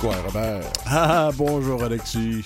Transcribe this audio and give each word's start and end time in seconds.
Quoi, 0.00 0.14
Robert? 0.26 0.62
Ah, 0.86 1.30
bonjour, 1.36 1.82
Alexis. 1.82 2.44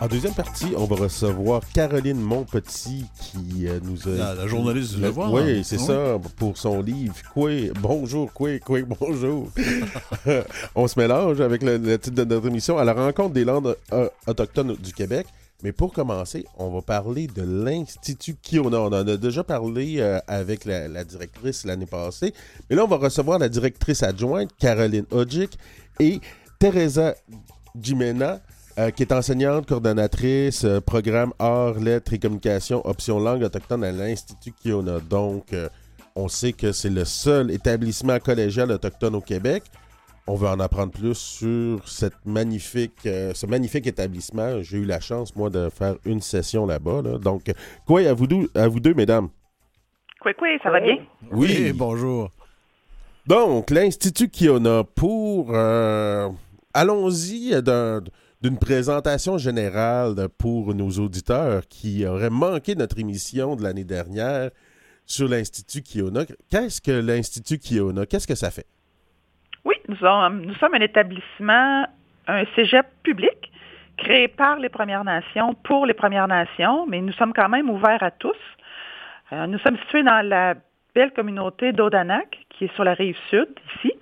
En 0.00 0.06
deuxième 0.06 0.32
partie, 0.32 0.74
on 0.76 0.84
va 0.84 0.94
recevoir 0.94 1.60
Caroline 1.74 2.20
Monpetit 2.20 3.04
qui 3.20 3.66
euh, 3.66 3.80
nous 3.82 4.08
a... 4.08 4.16
La, 4.16 4.34
la 4.34 4.46
journaliste 4.46 4.94
du 4.94 5.00
Devoir. 5.02 5.32
Oui, 5.32 5.64
c'est 5.64 5.76
Oui. 5.76 5.84
ça, 5.86 6.18
pour 6.36 6.56
son 6.56 6.80
livre. 6.82 7.16
Quoi, 7.34 7.50
bonjour, 7.80 8.32
quoi, 8.32 8.56
quoi, 8.60 8.78
bonjour. 9.00 9.48
on 10.76 10.86
se 10.86 11.00
mélange 11.00 11.40
avec 11.40 11.64
le, 11.64 11.78
le 11.78 11.98
titre 11.98 12.14
de 12.14 12.24
notre 12.24 12.46
émission 12.46 12.78
à 12.78 12.84
la 12.84 12.92
rencontre 12.92 13.34
des 13.34 13.44
langues 13.44 13.74
euh, 13.92 14.08
autochtones 14.28 14.76
du 14.76 14.92
Québec. 14.92 15.26
Mais 15.64 15.72
pour 15.72 15.92
commencer, 15.92 16.46
on 16.56 16.70
va 16.70 16.82
parler 16.82 17.26
de 17.26 17.42
l'Institut 17.42 18.36
Kiona. 18.40 18.80
On 18.80 18.86
en 18.86 18.92
a 18.92 19.16
déjà 19.16 19.42
parlé 19.42 19.96
euh, 19.98 20.20
avec 20.28 20.64
la, 20.64 21.02
directrice 21.02 21.64
l'année 21.64 21.86
passée. 21.86 22.32
Mais 22.70 22.76
là, 22.76 22.84
on 22.84 22.88
va 22.88 22.96
recevoir 22.96 23.40
la 23.40 23.48
directrice 23.48 24.04
adjointe, 24.04 24.50
Caroline 24.56 25.06
Odjic, 25.10 25.58
et 25.98 26.20
Teresa 26.60 27.16
Jimena, 27.74 28.40
euh, 28.78 28.92
qui 28.92 29.02
est 29.02 29.12
enseignante, 29.12 29.66
coordonnatrice, 29.66 30.64
euh, 30.64 30.80
programme 30.80 31.32
Arts, 31.40 31.80
Lettres 31.80 32.12
et 32.12 32.20
Communication, 32.20 32.86
option 32.86 33.18
langue 33.18 33.42
autochtone 33.42 33.82
à 33.82 33.90
l'Institut 33.90 34.52
Kiona. 34.52 35.00
Donc, 35.00 35.52
on 36.14 36.28
sait 36.28 36.52
que 36.52 36.70
c'est 36.70 36.90
le 36.90 37.04
seul 37.04 37.50
établissement 37.50 38.20
collégial 38.20 38.70
autochtone 38.70 39.16
au 39.16 39.20
Québec. 39.20 39.64
On 40.30 40.34
veut 40.34 40.48
en 40.48 40.60
apprendre 40.60 40.92
plus 40.92 41.14
sur 41.14 41.88
cette 41.88 42.26
magnifique, 42.26 43.06
euh, 43.06 43.32
ce 43.34 43.46
magnifique 43.46 43.86
établissement. 43.86 44.62
J'ai 44.62 44.76
eu 44.76 44.84
la 44.84 45.00
chance, 45.00 45.34
moi, 45.34 45.48
de 45.48 45.70
faire 45.70 45.94
une 46.04 46.20
session 46.20 46.66
là-bas. 46.66 47.00
là. 47.02 47.16
Donc, 47.18 47.50
quoi 47.86 48.02
à 48.02 48.12
vous, 48.12 48.26
deux, 48.26 48.50
à 48.54 48.68
vous 48.68 48.78
deux, 48.78 48.92
mesdames? 48.92 49.28
Quoi, 50.20 50.34
quoi, 50.34 50.48
ça 50.62 50.70
va 50.70 50.80
bien? 50.80 50.98
Oui, 51.32 51.72
bonjour. 51.72 52.30
Donc, 53.26 53.70
l'Institut 53.70 54.28
Kiona, 54.28 54.84
pour... 54.84 55.48
euh, 55.54 56.28
Allons-y 56.74 57.60
d'un- 57.62 58.02
d'une 58.42 58.58
présentation 58.58 59.38
générale 59.38 60.28
pour 60.36 60.74
nos 60.74 60.90
auditeurs 60.90 61.66
qui 61.68 62.04
auraient 62.06 62.28
manqué 62.30 62.74
notre 62.74 62.98
émission 62.98 63.56
de 63.56 63.62
l'année 63.62 63.84
dernière 63.84 64.50
sur 65.06 65.26
l'Institut 65.26 65.80
Kiona. 65.82 66.26
Qu'est-ce 66.50 66.82
que 66.82 66.92
l'Institut 66.92 67.58
Kiona? 67.58 68.04
Qu'est-ce 68.04 68.26
que 68.26 68.34
ça 68.34 68.50
fait? 68.50 68.66
Oui, 69.64 69.74
nous, 69.88 69.96
sommes- 69.96 70.74
un 70.74 70.80
établissement, 70.80 71.86
un 72.26 72.44
cégep 72.54 72.86
public 73.02 73.50
créé 73.96 74.28
par 74.28 74.58
les 74.58 74.68
Premières 74.68 75.04
Nations 75.04 75.54
pour 75.64 75.84
les 75.84 75.94
Premières 75.94 76.28
Nations, 76.28 76.86
mais 76.86 77.00
nous 77.00 77.12
sommes 77.12 77.32
quand 77.32 77.48
même 77.48 77.68
ouverts 77.68 78.02
à 78.02 78.10
tous. 78.10 78.36
Euh, 79.32 79.46
nous 79.46 79.58
sommes 79.58 79.76
situés 79.78 80.02
dans 80.02 80.26
la 80.26 80.54
belle 80.94 81.12
communauté 81.12 81.72
d'Odanak, 81.72 82.38
qui 82.50 82.64
est 82.66 82.74
sur 82.74 82.84
la 82.84 82.94
rive 82.94 83.16
sud, 83.28 83.48
ici, 83.76 83.92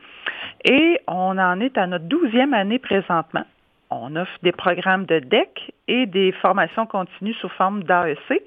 et 0.64 1.00
on 1.08 1.36
en 1.38 1.60
est 1.60 1.76
à 1.78 1.86
notre 1.86 2.04
douzième 2.04 2.54
année 2.54 2.78
présentement. 2.78 3.44
On 3.90 4.14
offre 4.16 4.38
des 4.42 4.52
programmes 4.52 5.04
de 5.06 5.20
DEC 5.20 5.72
et 5.88 6.06
des 6.06 6.32
formations 6.32 6.86
continues 6.86 7.34
sous 7.34 7.48
forme 7.48 7.82
d'AEC, 7.84 8.42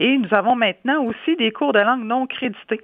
et 0.00 0.18
nous 0.18 0.32
avons 0.32 0.54
maintenant 0.54 1.02
aussi 1.04 1.36
des 1.36 1.50
cours 1.50 1.72
de 1.72 1.80
langue 1.80 2.04
non 2.04 2.26
crédités. 2.26 2.80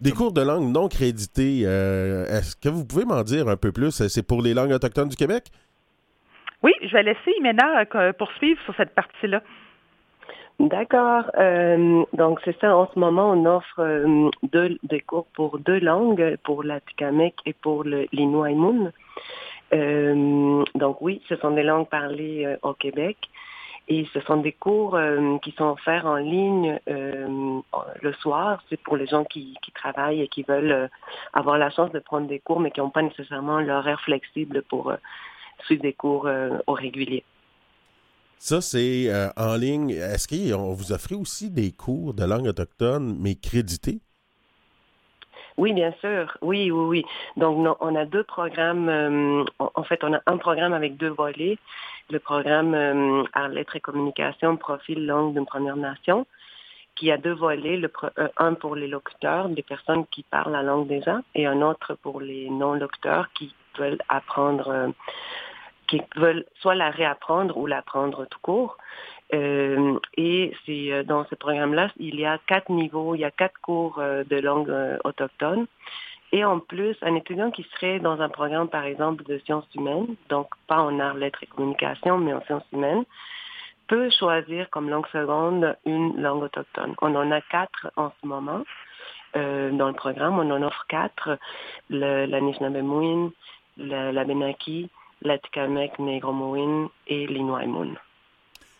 Des 0.00 0.12
cours 0.12 0.32
de 0.32 0.42
langue 0.42 0.70
non 0.70 0.88
crédités, 0.88 1.62
euh, 1.64 2.26
est-ce 2.26 2.54
que 2.54 2.68
vous 2.68 2.84
pouvez 2.84 3.06
m'en 3.06 3.22
dire 3.22 3.48
un 3.48 3.56
peu 3.56 3.72
plus? 3.72 4.06
C'est 4.08 4.26
pour 4.26 4.42
les 4.42 4.52
langues 4.52 4.72
autochtones 4.72 5.08
du 5.08 5.16
Québec? 5.16 5.44
Oui, 6.62 6.72
je 6.82 6.92
vais 6.92 7.02
laisser 7.02 7.32
Imena 7.38 7.84
euh, 7.94 8.12
poursuivre 8.12 8.60
sur 8.64 8.74
cette 8.76 8.94
partie-là. 8.94 9.42
D'accord. 10.58 11.30
Euh, 11.38 12.04
donc, 12.12 12.40
c'est 12.44 12.58
ça. 12.60 12.76
En 12.76 12.90
ce 12.92 12.98
moment, 12.98 13.30
on 13.30 13.44
offre 13.46 13.80
euh, 13.80 14.30
deux, 14.42 14.78
des 14.82 15.00
cours 15.00 15.26
pour 15.34 15.58
deux 15.58 15.78
langues, 15.80 16.36
pour 16.44 16.62
l'Atikamek 16.62 17.34
et 17.46 17.52
pour. 17.52 17.84
Euh, 19.72 20.64
donc, 20.74 21.02
oui, 21.02 21.22
ce 21.28 21.36
sont 21.36 21.50
des 21.50 21.62
langues 21.62 21.88
parlées 21.88 22.44
euh, 22.46 22.56
au 22.62 22.72
Québec. 22.72 23.16
Et 23.88 24.06
ce 24.12 24.20
sont 24.20 24.38
des 24.38 24.52
cours 24.52 24.96
euh, 24.96 25.38
qui 25.38 25.52
sont 25.52 25.66
offerts 25.66 26.06
en 26.06 26.16
ligne 26.16 26.80
euh, 26.88 27.60
le 28.02 28.12
soir. 28.14 28.60
C'est 28.68 28.80
pour 28.80 28.96
les 28.96 29.06
gens 29.06 29.24
qui, 29.24 29.56
travaillent 29.74 30.22
et 30.22 30.28
qui 30.28 30.42
veulent 30.42 30.72
euh, 30.72 30.88
avoir 31.32 31.56
la 31.56 31.70
chance 31.70 31.92
de 31.92 32.00
prendre 32.00 32.26
des 32.26 32.40
cours, 32.40 32.58
mais 32.58 32.72
qui 32.72 32.80
n'ont 32.80 32.90
pas 32.90 33.02
nécessairement 33.02 33.60
l'horaire 33.60 34.00
flexible 34.00 34.62
pour 34.68 34.92
suivre 35.64 35.82
des 35.82 35.92
cours 35.92 36.28
au 36.66 36.72
régulier. 36.72 37.24
Ça, 38.38 38.60
c'est 38.60 39.10
en 39.36 39.56
ligne. 39.56 39.90
Est-ce 39.90 40.28
qu'on 40.28 40.72
vous 40.72 40.92
offre 40.92 41.14
aussi 41.14 41.50
des 41.50 41.72
cours 41.72 42.12
de 42.12 42.24
langue 42.24 42.46
autochtone, 42.46 43.16
mais 43.18 43.36
crédités? 43.36 44.00
Oui, 45.56 45.72
bien 45.72 45.92
sûr. 46.00 46.36
Oui, 46.42 46.70
oui, 46.70 46.84
oui. 46.86 47.04
Donc, 47.36 47.76
on 47.80 47.94
a 47.94 48.04
deux 48.04 48.24
programmes. 48.24 48.88
euh, 48.88 49.44
en 49.58 49.82
fait, 49.84 50.04
on 50.04 50.12
a 50.12 50.20
un 50.26 50.36
programme 50.36 50.74
avec 50.74 50.96
deux 50.96 51.08
volets. 51.08 51.58
Le 52.10 52.18
programme 52.18 52.74
euh, 52.74 53.24
Lettres 53.48 53.76
et 53.76 53.80
Communication, 53.80 54.56
profil 54.56 55.06
langue 55.06 55.32
d'une 55.34 55.46
Première 55.46 55.76
Nation, 55.76 56.26
qui 56.94 57.10
a 57.10 57.16
deux 57.16 57.32
volets. 57.32 57.80
Euh, 58.18 58.28
un 58.36 58.54
pour 58.54 58.76
les 58.76 58.86
locuteurs, 58.86 59.48
des 59.48 59.62
personnes 59.62 60.06
qui 60.08 60.22
parlent 60.24 60.52
la 60.52 60.62
langue 60.62 60.88
déjà, 60.88 61.20
et 61.34 61.46
un 61.46 61.62
autre 61.62 61.94
pour 61.94 62.20
les 62.20 62.50
non-locuteurs 62.50 63.28
qui 63.32 63.54
veulent 63.78 63.98
apprendre, 64.08 64.68
euh, 64.68 64.88
qui 65.88 66.02
veulent 66.16 66.44
soit 66.60 66.74
la 66.74 66.90
réapprendre 66.90 67.56
ou 67.56 67.66
l'apprendre 67.66 68.26
tout 68.26 68.40
court. 68.42 68.76
Euh, 69.34 69.98
et 70.16 70.52
c'est 70.64 70.92
euh, 70.92 71.02
dans 71.02 71.24
ce 71.26 71.34
programme-là, 71.34 71.90
il 71.98 72.14
y 72.20 72.24
a 72.24 72.38
quatre 72.46 72.70
niveaux, 72.70 73.14
il 73.14 73.20
y 73.20 73.24
a 73.24 73.30
quatre 73.30 73.60
cours 73.60 73.98
euh, 73.98 74.22
de 74.24 74.36
langue 74.36 74.70
euh, 74.70 74.98
autochtone. 75.04 75.66
Et 76.32 76.44
en 76.44 76.58
plus, 76.58 76.96
un 77.02 77.14
étudiant 77.14 77.50
qui 77.50 77.64
serait 77.74 77.98
dans 78.00 78.20
un 78.20 78.28
programme, 78.28 78.68
par 78.68 78.84
exemple, 78.84 79.24
de 79.24 79.38
sciences 79.38 79.68
humaines, 79.74 80.16
donc 80.28 80.48
pas 80.66 80.80
en 80.80 80.98
arts, 81.00 81.14
lettres 81.14 81.42
et 81.42 81.46
communication, 81.46 82.18
mais 82.18 82.32
en 82.32 82.42
sciences 82.42 82.66
humaines, 82.72 83.04
peut 83.86 84.10
choisir 84.10 84.68
comme 84.70 84.90
langue 84.90 85.06
seconde 85.08 85.76
une 85.84 86.20
langue 86.20 86.42
autochtone. 86.42 86.94
On 87.00 87.14
en 87.14 87.30
a 87.30 87.40
quatre 87.40 87.90
en 87.96 88.10
ce 88.20 88.26
moment 88.26 88.62
euh, 89.36 89.70
dans 89.70 89.88
le 89.88 89.94
programme. 89.94 90.38
On 90.38 90.50
en 90.50 90.62
offre 90.62 90.84
quatre, 90.88 91.38
le, 91.90 92.26
la 92.26 92.40
Nishnabemouin, 92.40 93.30
la, 93.76 94.10
la 94.10 94.24
Benaki, 94.24 94.90
la 95.22 95.38
Tikamek, 95.38 95.98
Negromouin 95.98 96.90
et 97.06 97.26
l'Inuaimun. 97.26 97.94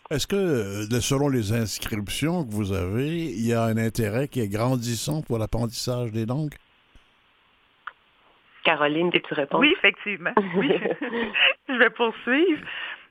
Est-ce 0.09 0.25
que, 0.25 0.35
euh, 0.35 1.01
selon 1.01 1.27
les 1.27 1.51
inscriptions 1.51 2.45
que 2.45 2.51
vous 2.51 2.71
avez, 2.71 3.25
il 3.25 3.45
y 3.45 3.53
a 3.53 3.63
un 3.63 3.77
intérêt 3.77 4.29
qui 4.29 4.39
est 4.39 4.47
grandissant 4.47 5.21
pour 5.21 5.37
l'apprentissage 5.37 6.11
des 6.11 6.25
langues? 6.25 6.55
Caroline, 8.63 9.11
tu 9.11 9.33
réponds? 9.33 9.59
Oui, 9.59 9.73
effectivement. 9.77 10.31
Oui. 10.55 10.71
je 11.69 11.73
vais 11.73 11.89
poursuivre. 11.89 12.61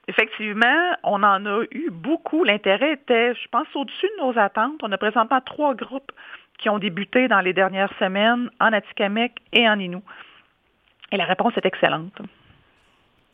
Effectivement, 0.08 0.96
on 1.02 1.22
en 1.22 1.44
a 1.44 1.64
eu 1.70 1.90
beaucoup. 1.90 2.44
L'intérêt 2.44 2.92
était, 2.92 3.34
je 3.34 3.48
pense, 3.50 3.66
au-dessus 3.74 4.08
de 4.18 4.22
nos 4.22 4.38
attentes. 4.38 4.80
On 4.82 4.92
a 4.92 4.98
présentement 4.98 5.40
trois 5.40 5.74
groupes 5.74 6.12
qui 6.58 6.70
ont 6.70 6.78
débuté 6.78 7.28
dans 7.28 7.40
les 7.40 7.52
dernières 7.52 7.92
semaines 7.98 8.50
en 8.60 8.72
Atikamek 8.72 9.32
et 9.52 9.68
en 9.68 9.78
Inou. 9.78 10.02
Et 11.12 11.16
la 11.16 11.24
réponse 11.24 11.52
est 11.56 11.66
excellente. 11.66 12.20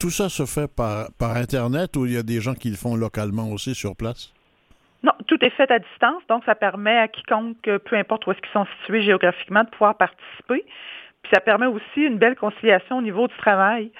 Tout 0.02 0.10
ça 0.10 0.28
se 0.28 0.46
fait 0.46 0.66
par, 0.66 1.36
Internet 1.36 1.96
ou 1.96 2.06
il 2.06 2.14
y 2.14 2.16
a 2.16 2.24
des 2.24 2.40
gens 2.40 2.54
qui 2.54 2.70
le 2.70 2.74
font 2.74 2.96
localement 2.96 3.52
aussi 3.52 3.72
sur 3.72 3.94
place? 3.94 4.32
Non, 5.04 5.12
tout 5.28 5.38
est 5.44 5.50
fait 5.50 5.70
à 5.70 5.78
distance, 5.78 6.24
donc 6.28 6.42
ça 6.44 6.56
permet 6.56 6.98
à 6.98 7.06
quiconque, 7.06 7.68
euh, 7.68 7.78
peu 7.78 7.94
importe 7.94 8.26
où 8.26 8.32
est-ce 8.32 8.40
qu'ils 8.40 8.50
sont 8.52 8.66
situés 8.80 9.02
géographiquement, 9.02 9.62
de 9.62 9.68
pouvoir 9.68 9.96
participer. 9.96 10.64
Puis 11.22 11.30
ça 11.32 11.38
permet 11.38 11.66
aussi 11.66 12.00
une 12.00 12.18
belle 12.18 12.34
conciliation 12.34 12.98
au 12.98 13.02
niveau 13.02 13.28
du 13.28 13.36
travail. 13.36 13.92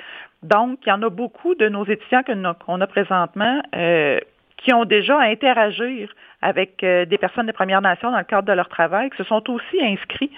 Donc, 0.43 0.81
il 0.85 0.89
y 0.89 0.93
en 0.93 1.03
a 1.03 1.09
beaucoup 1.09 1.55
de 1.55 1.69
nos 1.69 1.85
étudiants 1.85 2.25
qu'on 2.67 2.81
a 2.81 2.87
présentement 2.89 3.63
euh, 3.77 4.19
qui 4.57 4.73
ont 4.73 4.85
déjà 4.85 5.19
à 5.19 5.25
interagir 5.25 6.09
avec 6.41 6.83
euh, 6.83 7.05
des 7.05 7.19
personnes 7.19 7.47
des 7.47 7.53
Premières 7.53 7.81
Nations 7.81 8.11
dans 8.11 8.19
le 8.19 8.25
cadre 8.25 8.49
de 8.49 8.53
leur 8.53 8.69
travail, 8.69 9.11
qui 9.11 9.17
se 9.17 9.25
sont 9.25 9.43
aussi 9.49 9.81
inscrits. 9.81 10.31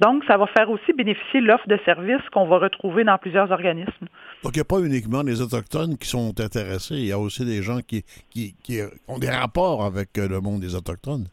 Donc, 0.00 0.24
ça 0.26 0.36
va 0.36 0.46
faire 0.48 0.68
aussi 0.70 0.92
bénéficier 0.92 1.40
l'offre 1.40 1.68
de 1.68 1.78
services 1.84 2.28
qu'on 2.32 2.46
va 2.46 2.58
retrouver 2.58 3.04
dans 3.04 3.16
plusieurs 3.16 3.50
organismes. 3.52 4.06
Donc, 4.42 4.52
il 4.54 4.58
n'y 4.58 4.60
a 4.60 4.64
pas 4.64 4.80
uniquement 4.80 5.22
les 5.22 5.40
Autochtones 5.40 5.96
qui 5.96 6.08
sont 6.08 6.34
intéressés, 6.40 6.96
il 6.96 7.06
y 7.06 7.12
a 7.12 7.18
aussi 7.18 7.44
des 7.44 7.62
gens 7.62 7.78
qui, 7.78 8.04
qui, 8.30 8.54
qui 8.62 8.80
ont 9.06 9.18
des 9.18 9.30
rapports 9.30 9.84
avec 9.84 10.18
euh, 10.18 10.28
le 10.28 10.40
monde 10.40 10.60
des 10.60 10.74
Autochtones. 10.74 11.26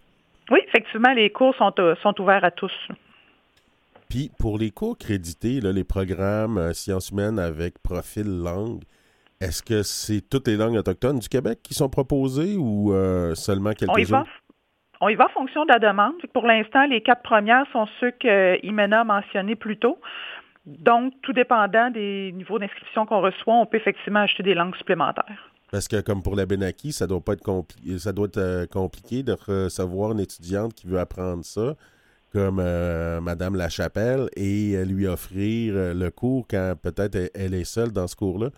Oui, 0.52 0.60
effectivement, 0.68 1.14
les 1.14 1.32
cours 1.32 1.56
sont, 1.56 1.74
euh, 1.80 1.96
sont 2.04 2.20
ouverts 2.22 2.44
à 2.44 2.52
tous. 2.52 2.72
Puis 4.10 4.32
pour 4.40 4.58
les 4.58 4.72
cours 4.72 4.98
crédités, 4.98 5.62
là, 5.62 5.72
les 5.72 5.84
programmes 5.84 6.58
euh, 6.58 6.74
sciences 6.74 7.10
humaines 7.10 7.38
avec 7.38 7.78
profil 7.80 8.26
langue, 8.44 8.82
est-ce 9.42 9.64
que 9.64 9.84
c'est 9.84 10.22
toutes 10.22 10.48
les 10.48 10.58
langues 10.58 10.76
autochtones 10.76 11.20
du 11.20 11.30
Québec 11.30 11.60
qui 11.64 11.74
sont 11.74 11.90
proposées 11.90 12.56
ou 12.58 12.94
euh, 12.94 13.36
seulement 13.36 13.72
quelques-unes? 13.72 14.24
on 15.02 15.08
y 15.08 15.16
va 15.16 15.26
en 15.26 15.30
fonction 15.30 15.64
de 15.64 15.72
la 15.72 15.80
demande. 15.80 16.16
Pour 16.34 16.46
l'instant, 16.46 16.86
les 16.86 17.02
quatre 17.02 17.22
premières 17.22 17.66
sont 17.72 17.88
ceux 18.00 18.12
que 18.12 18.64
Imena 18.66 19.02
a 19.02 19.04
mentionnés 19.04 19.56
plus 19.56 19.78
tôt. 19.78 19.98
Donc, 20.66 21.14
tout 21.22 21.34
dépendant 21.34 21.90
des 21.90 22.32
niveaux 22.34 22.60
d'inscription 22.60 23.06
qu'on 23.06 23.22
reçoit, 23.22 23.56
on 23.56 23.66
peut 23.66 23.78
effectivement 23.78 24.20
acheter 24.20 24.44
des 24.44 24.54
langues 24.54 24.76
supplémentaires. 24.76 25.52
Parce 25.72 25.88
que 25.88 26.02
comme 26.02 26.22
pour 26.22 26.36
la 26.36 26.46
Benaki, 26.46 26.92
ça 26.92 27.08
doit 27.08 27.22
pas 27.22 27.34
être 27.34 27.44
compliqué, 27.44 27.98
ça 28.00 28.12
doit 28.12 28.26
être 28.26 28.38
euh, 28.38 28.66
compliqué 28.66 29.24
de 29.24 29.34
recevoir 29.34 30.12
une 30.12 30.20
étudiante 30.20 30.74
qui 30.74 30.88
veut 30.88 31.00
apprendre 31.00 31.46
ça, 31.46 31.76
comme 32.34 32.60
euh, 32.60 33.22
Madame 33.22 33.56
Lachapelle, 33.56 34.30
et 34.36 34.76
euh, 34.76 34.84
lui 34.84 35.08
offrir 35.08 35.74
le 35.96 36.10
cours 36.10 36.46
quand 36.48 36.74
peut-être 36.82 37.32
elle 37.36 37.54
est 37.54 37.66
seule 37.66 37.92
dans 37.92 38.08
ce 38.08 38.16
cours-là. 38.16 38.50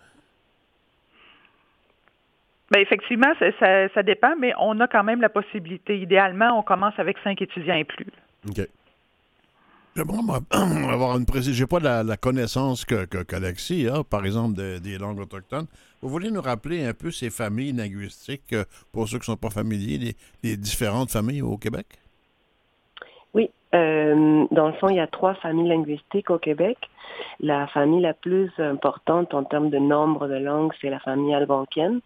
Bien, 2.72 2.80
effectivement, 2.80 3.32
ça, 3.38 3.88
ça, 3.92 4.02
dépend, 4.02 4.34
mais 4.38 4.54
on 4.58 4.80
a 4.80 4.88
quand 4.88 5.04
même 5.04 5.20
la 5.20 5.28
possibilité. 5.28 6.00
Idéalement, 6.00 6.58
on 6.58 6.62
commence 6.62 6.98
avec 6.98 7.18
cinq 7.22 7.42
étudiants 7.42 7.74
et 7.74 7.84
plus. 7.84 8.06
OK. 8.48 8.66
J'aimerais 9.94 10.40
avoir 10.90 11.18
une 11.18 11.26
précision. 11.26 11.52
Je 11.52 11.62
n'ai 11.62 11.66
pas 11.66 12.02
la, 12.02 12.16
connaissance 12.16 12.86
que, 12.86 13.04
que, 13.04 13.18
a, 13.18 14.04
par 14.04 14.24
exemple, 14.24 14.54
des 14.80 14.96
langues 14.96 15.20
autochtones. 15.20 15.66
Vous 16.00 16.08
voulez 16.08 16.30
nous 16.30 16.40
rappeler 16.40 16.84
un 16.84 16.94
peu 16.94 17.10
ces 17.10 17.30
familles 17.30 17.72
linguistiques, 17.72 18.54
euh, 18.54 18.64
pour 18.90 19.06
ceux 19.06 19.18
qui 19.18 19.30
ne 19.30 19.36
sont 19.36 19.36
pas 19.36 19.50
familiers, 19.50 20.16
les, 20.42 20.56
différentes 20.56 21.10
familles 21.10 21.42
au 21.42 21.58
Québec? 21.58 21.86
Oui. 23.34 23.50
Euh, 23.74 24.46
dans 24.50 24.66
le 24.66 24.72
fond, 24.74 24.88
il 24.88 24.96
y 24.96 25.00
a 25.00 25.06
trois 25.06 25.34
familles 25.34 25.68
linguistiques 25.68 26.30
au 26.30 26.38
Québec. 26.38 26.78
La 27.38 27.66
famille 27.68 28.00
la 28.00 28.14
plus 28.14 28.50
importante 28.58 29.32
en 29.34 29.44
termes 29.44 29.70
de 29.70 29.78
nombre 29.78 30.26
de 30.26 30.36
langues, 30.36 30.72
c'est 30.80 30.90
la 30.90 30.98
famille 30.98 31.34
algonquienne. 31.34 32.00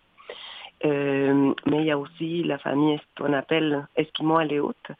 Euh, 0.85 1.55
mais 1.67 1.79
il 1.79 1.87
y 1.87 1.91
a 1.91 1.99
aussi 1.99 2.43
la 2.43 2.59
famille 2.59 3.01
qu'on 3.17 3.33
appelle 3.33 3.87
Esquimaux-Aléoutes, 3.97 4.93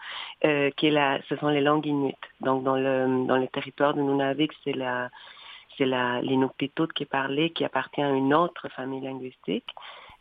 euh, 0.45 0.71
qui 0.77 0.87
est 0.87 0.91
la, 0.91 1.21
ce 1.29 1.37
sont 1.37 1.49
les 1.49 1.61
langues 1.61 1.87
inuites. 1.87 2.17
Donc 2.41 2.65
dans 2.65 2.77
le 2.77 3.27
dans 3.27 3.37
le 3.37 3.47
territoire 3.49 3.95
de 3.95 4.01
Nunavik, 4.01 4.53
c'est 4.65 4.73
la 4.73 5.11
c'est 5.77 5.85
la 5.85 6.23
l'inuktitut 6.23 6.89
qui 6.95 7.03
est 7.03 7.11
parlée, 7.11 7.51
qui 7.51 7.65
appartient 7.65 8.03
à 8.03 8.11
une 8.11 8.33
autre 8.33 8.69
famille 8.71 9.03
linguistique. 9.03 9.69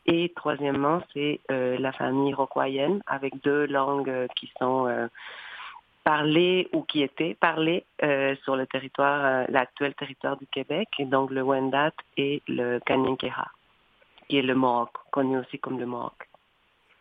Et 0.07 0.31
troisièmement, 0.35 1.01
c'est 1.13 1.39
euh, 1.51 1.77
la 1.79 1.91
famille 1.91 2.33
roquoienne, 2.33 3.01
avec 3.07 3.41
deux 3.43 3.65
langues 3.65 4.27
qui 4.35 4.51
sont 4.59 4.87
euh, 4.87 5.07
parlées 6.03 6.67
ou 6.73 6.83
qui 6.83 7.01
étaient 7.01 7.33
parlées 7.33 7.85
euh, 8.03 8.35
sur 8.43 8.55
le 8.55 8.67
territoire, 8.67 9.45
l'actuel 9.49 9.95
territoire 9.95 10.37
du 10.37 10.45
Québec, 10.47 10.89
donc 10.99 11.31
le 11.31 11.41
Wendat 11.41 11.93
et 12.17 12.43
le 12.47 12.79
Kanyenkeha 12.85 13.47
qui 14.27 14.37
est 14.37 14.41
le 14.41 14.55
Mohawk, 14.55 14.89
connu 15.11 15.37
aussi 15.39 15.59
comme 15.59 15.79
le 15.79 15.85
Mohawk. 15.85 16.29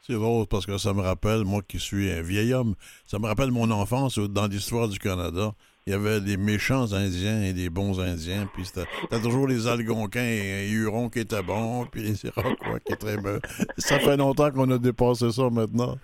C'est 0.02 0.14
drôle 0.14 0.46
parce 0.46 0.66
que 0.66 0.76
ça 0.76 0.92
me 0.92 1.00
rappelle, 1.00 1.44
moi 1.44 1.62
qui 1.66 1.78
suis 1.78 2.10
un 2.10 2.20
vieil 2.20 2.52
homme, 2.52 2.74
ça 3.06 3.18
me 3.18 3.26
rappelle 3.26 3.50
mon 3.50 3.70
enfance 3.70 4.18
dans 4.18 4.46
l'histoire 4.46 4.88
du 4.88 4.98
Canada. 4.98 5.52
Il 5.86 5.92
y 5.92 5.96
avait 5.96 6.20
des 6.20 6.36
méchants 6.36 6.92
Indiens 6.92 7.42
et 7.42 7.52
des 7.52 7.70
bons 7.70 8.00
Indiens, 8.00 8.46
puis 8.52 8.64
c'était 8.64 8.86
toujours 9.22 9.46
les 9.46 9.66
Algonquins 9.66 10.20
et 10.20 10.68
Hurons 10.70 11.08
qui 11.08 11.20
étaient 11.20 11.42
bons, 11.42 11.86
puis 11.86 12.02
les 12.02 12.26
Iroquois 12.26 12.80
qui 12.80 12.92
étaient 12.92 13.16
très 13.16 13.40
Ça 13.78 13.98
fait 13.98 14.16
longtemps 14.16 14.50
qu'on 14.50 14.70
a 14.70 14.78
dépassé 14.78 15.30
ça 15.30 15.48
maintenant. 15.50 15.96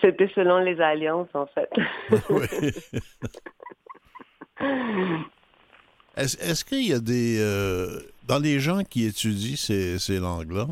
C'était 0.00 0.30
selon 0.34 0.58
les 0.58 0.80
alliances, 0.80 1.28
en 1.34 1.46
fait. 1.46 1.70
oui. 2.30 2.72
Est-ce 6.16 6.64
qu'il 6.64 6.86
y 6.86 6.92
a 6.92 7.00
des... 7.00 7.38
Euh, 7.40 8.00
dans 8.30 8.38
les 8.38 8.60
gens 8.60 8.84
qui 8.84 9.06
étudient 9.06 9.56
ces, 9.56 10.20
langues-là, 10.20 10.66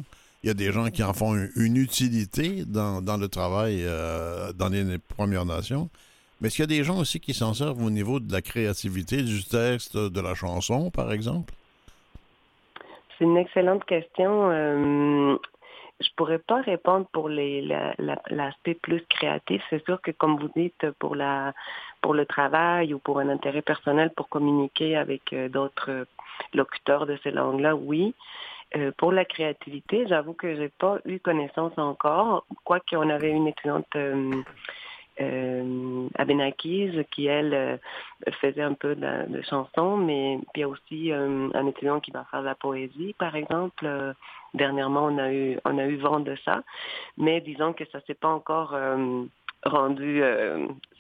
il 0.44 0.46
y 0.46 0.50
a 0.50 0.54
des 0.54 0.70
gens 0.70 0.90
qui 0.90 1.02
en 1.02 1.12
font 1.12 1.34
une, 1.34 1.76
utilité 1.76 2.62
dans, 2.64 3.02
le 3.20 3.26
travail 3.26 3.82
euh, 3.82 4.52
dans 4.52 4.68
les 4.68 4.98
Premières 4.98 5.44
Nations. 5.44 5.90
Mais 6.40 6.46
est-ce 6.46 6.54
qu'il 6.54 6.70
y 6.70 6.72
a 6.72 6.78
des 6.78 6.84
gens 6.84 7.00
aussi 7.00 7.18
qui 7.18 7.34
s'en 7.34 7.54
servent 7.54 7.82
au 7.82 7.90
niveau 7.90 8.20
de 8.20 8.32
la 8.32 8.42
créativité 8.42 9.22
du 9.22 9.42
texte, 9.42 9.96
de 9.96 10.20
la 10.20 10.36
chanson, 10.36 10.92
par 10.92 11.10
exemple? 11.10 11.52
C'est 13.18 13.24
une 13.24 13.36
excellente 13.36 13.84
question. 13.86 14.50
Euh, 14.52 15.34
je 16.00 16.08
pourrais 16.16 16.38
pas 16.38 16.60
répondre 16.60 17.06
pour 17.12 17.28
l'aspect 17.28 18.74
plus 18.74 19.04
créatif. 19.08 19.62
C'est 19.70 19.84
sûr 19.84 20.00
que, 20.00 20.10
comme 20.12 20.38
vous 20.38 20.50
dites, 20.54 20.90
pour 20.98 21.16
la 21.16 21.54
pour 22.00 22.14
le 22.14 22.26
travail 22.26 22.94
ou 22.94 22.98
pour 22.98 23.18
un 23.18 23.28
intérêt 23.28 23.62
personnel, 23.62 24.10
pour 24.10 24.28
communiquer 24.28 24.96
avec 24.96 25.32
euh, 25.32 25.48
d'autres 25.48 26.06
locuteurs 26.54 27.06
de 27.06 27.18
ces 27.22 27.32
langues-là, 27.32 27.74
oui. 27.74 28.14
Euh, 28.76 28.92
pour 28.96 29.12
la 29.12 29.24
créativité, 29.24 30.06
j'avoue 30.06 30.34
que 30.34 30.54
j'ai 30.54 30.68
pas 30.68 30.98
eu 31.06 31.18
connaissance 31.18 31.76
encore, 31.78 32.44
quoique 32.64 32.94
on 32.94 33.08
avait 33.08 33.30
une 33.30 33.46
excellente 33.46 33.86
euh, 33.96 34.42
euh, 35.20 36.08
Abenakis 36.14 36.92
qui, 37.10 37.26
elle, 37.26 37.54
euh, 37.54 37.76
faisait 38.40 38.62
un 38.62 38.74
peu 38.74 38.94
de, 38.94 39.42
chansons, 39.42 39.96
mais 39.96 40.38
il 40.54 40.60
y 40.60 40.62
a 40.62 40.68
aussi 40.68 41.12
euh, 41.12 41.48
un 41.54 41.66
étudiant 41.66 42.00
qui 42.00 42.10
va 42.10 42.24
faire 42.30 42.40
de 42.40 42.46
la 42.46 42.54
poésie, 42.54 43.14
par 43.18 43.36
exemple. 43.36 43.86
Euh, 43.86 44.12
dernièrement, 44.54 45.06
on 45.06 45.18
a 45.18 45.32
eu 45.32 45.58
on 45.64 45.78
a 45.78 45.86
eu 45.86 45.96
vent 45.96 46.20
de 46.20 46.36
ça, 46.44 46.62
mais 47.16 47.40
disons 47.40 47.72
que 47.72 47.84
ça 47.92 48.00
s'est 48.06 48.14
pas 48.14 48.28
encore 48.28 48.76
rendu 49.64 50.22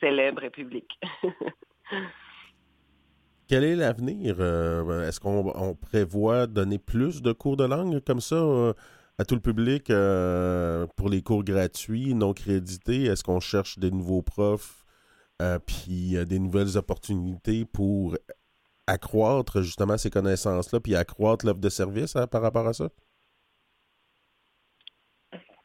célèbre 0.00 0.44
et 0.44 0.50
public. 0.50 0.98
Quel 3.48 3.64
est 3.64 3.76
l'avenir? 3.76 4.40
Est-ce 4.40 5.20
qu'on 5.20 5.74
prévoit 5.74 6.46
donner 6.46 6.78
plus 6.78 7.22
de 7.22 7.32
cours 7.32 7.56
de 7.56 7.64
langue 7.64 8.00
comme 8.04 8.20
ça 8.20 8.74
à 9.18 9.24
tout 9.24 9.34
le 9.34 9.40
public 9.40 9.90
euh, 9.90 10.86
pour 10.96 11.08
les 11.08 11.22
cours 11.22 11.44
gratuits, 11.44 12.14
non 12.14 12.32
crédités? 12.32 13.04
Est-ce 13.04 13.24
qu'on 13.24 13.40
cherche 13.40 13.78
des 13.78 13.90
nouveaux 13.90 14.22
profs 14.22 14.84
euh, 15.42 15.58
puis 15.58 16.16
euh, 16.16 16.24
des 16.24 16.38
nouvelles 16.38 16.76
opportunités 16.76 17.64
pour 17.64 18.16
accroître 18.86 19.62
justement 19.62 19.98
ces 19.98 20.10
connaissances-là 20.10 20.80
puis 20.80 20.94
accroître 20.94 21.44
l'offre 21.44 21.60
de 21.60 21.68
service 21.68 22.16
hein, 22.16 22.26
par 22.26 22.42
rapport 22.42 22.66
à 22.66 22.72
ça? 22.72 22.88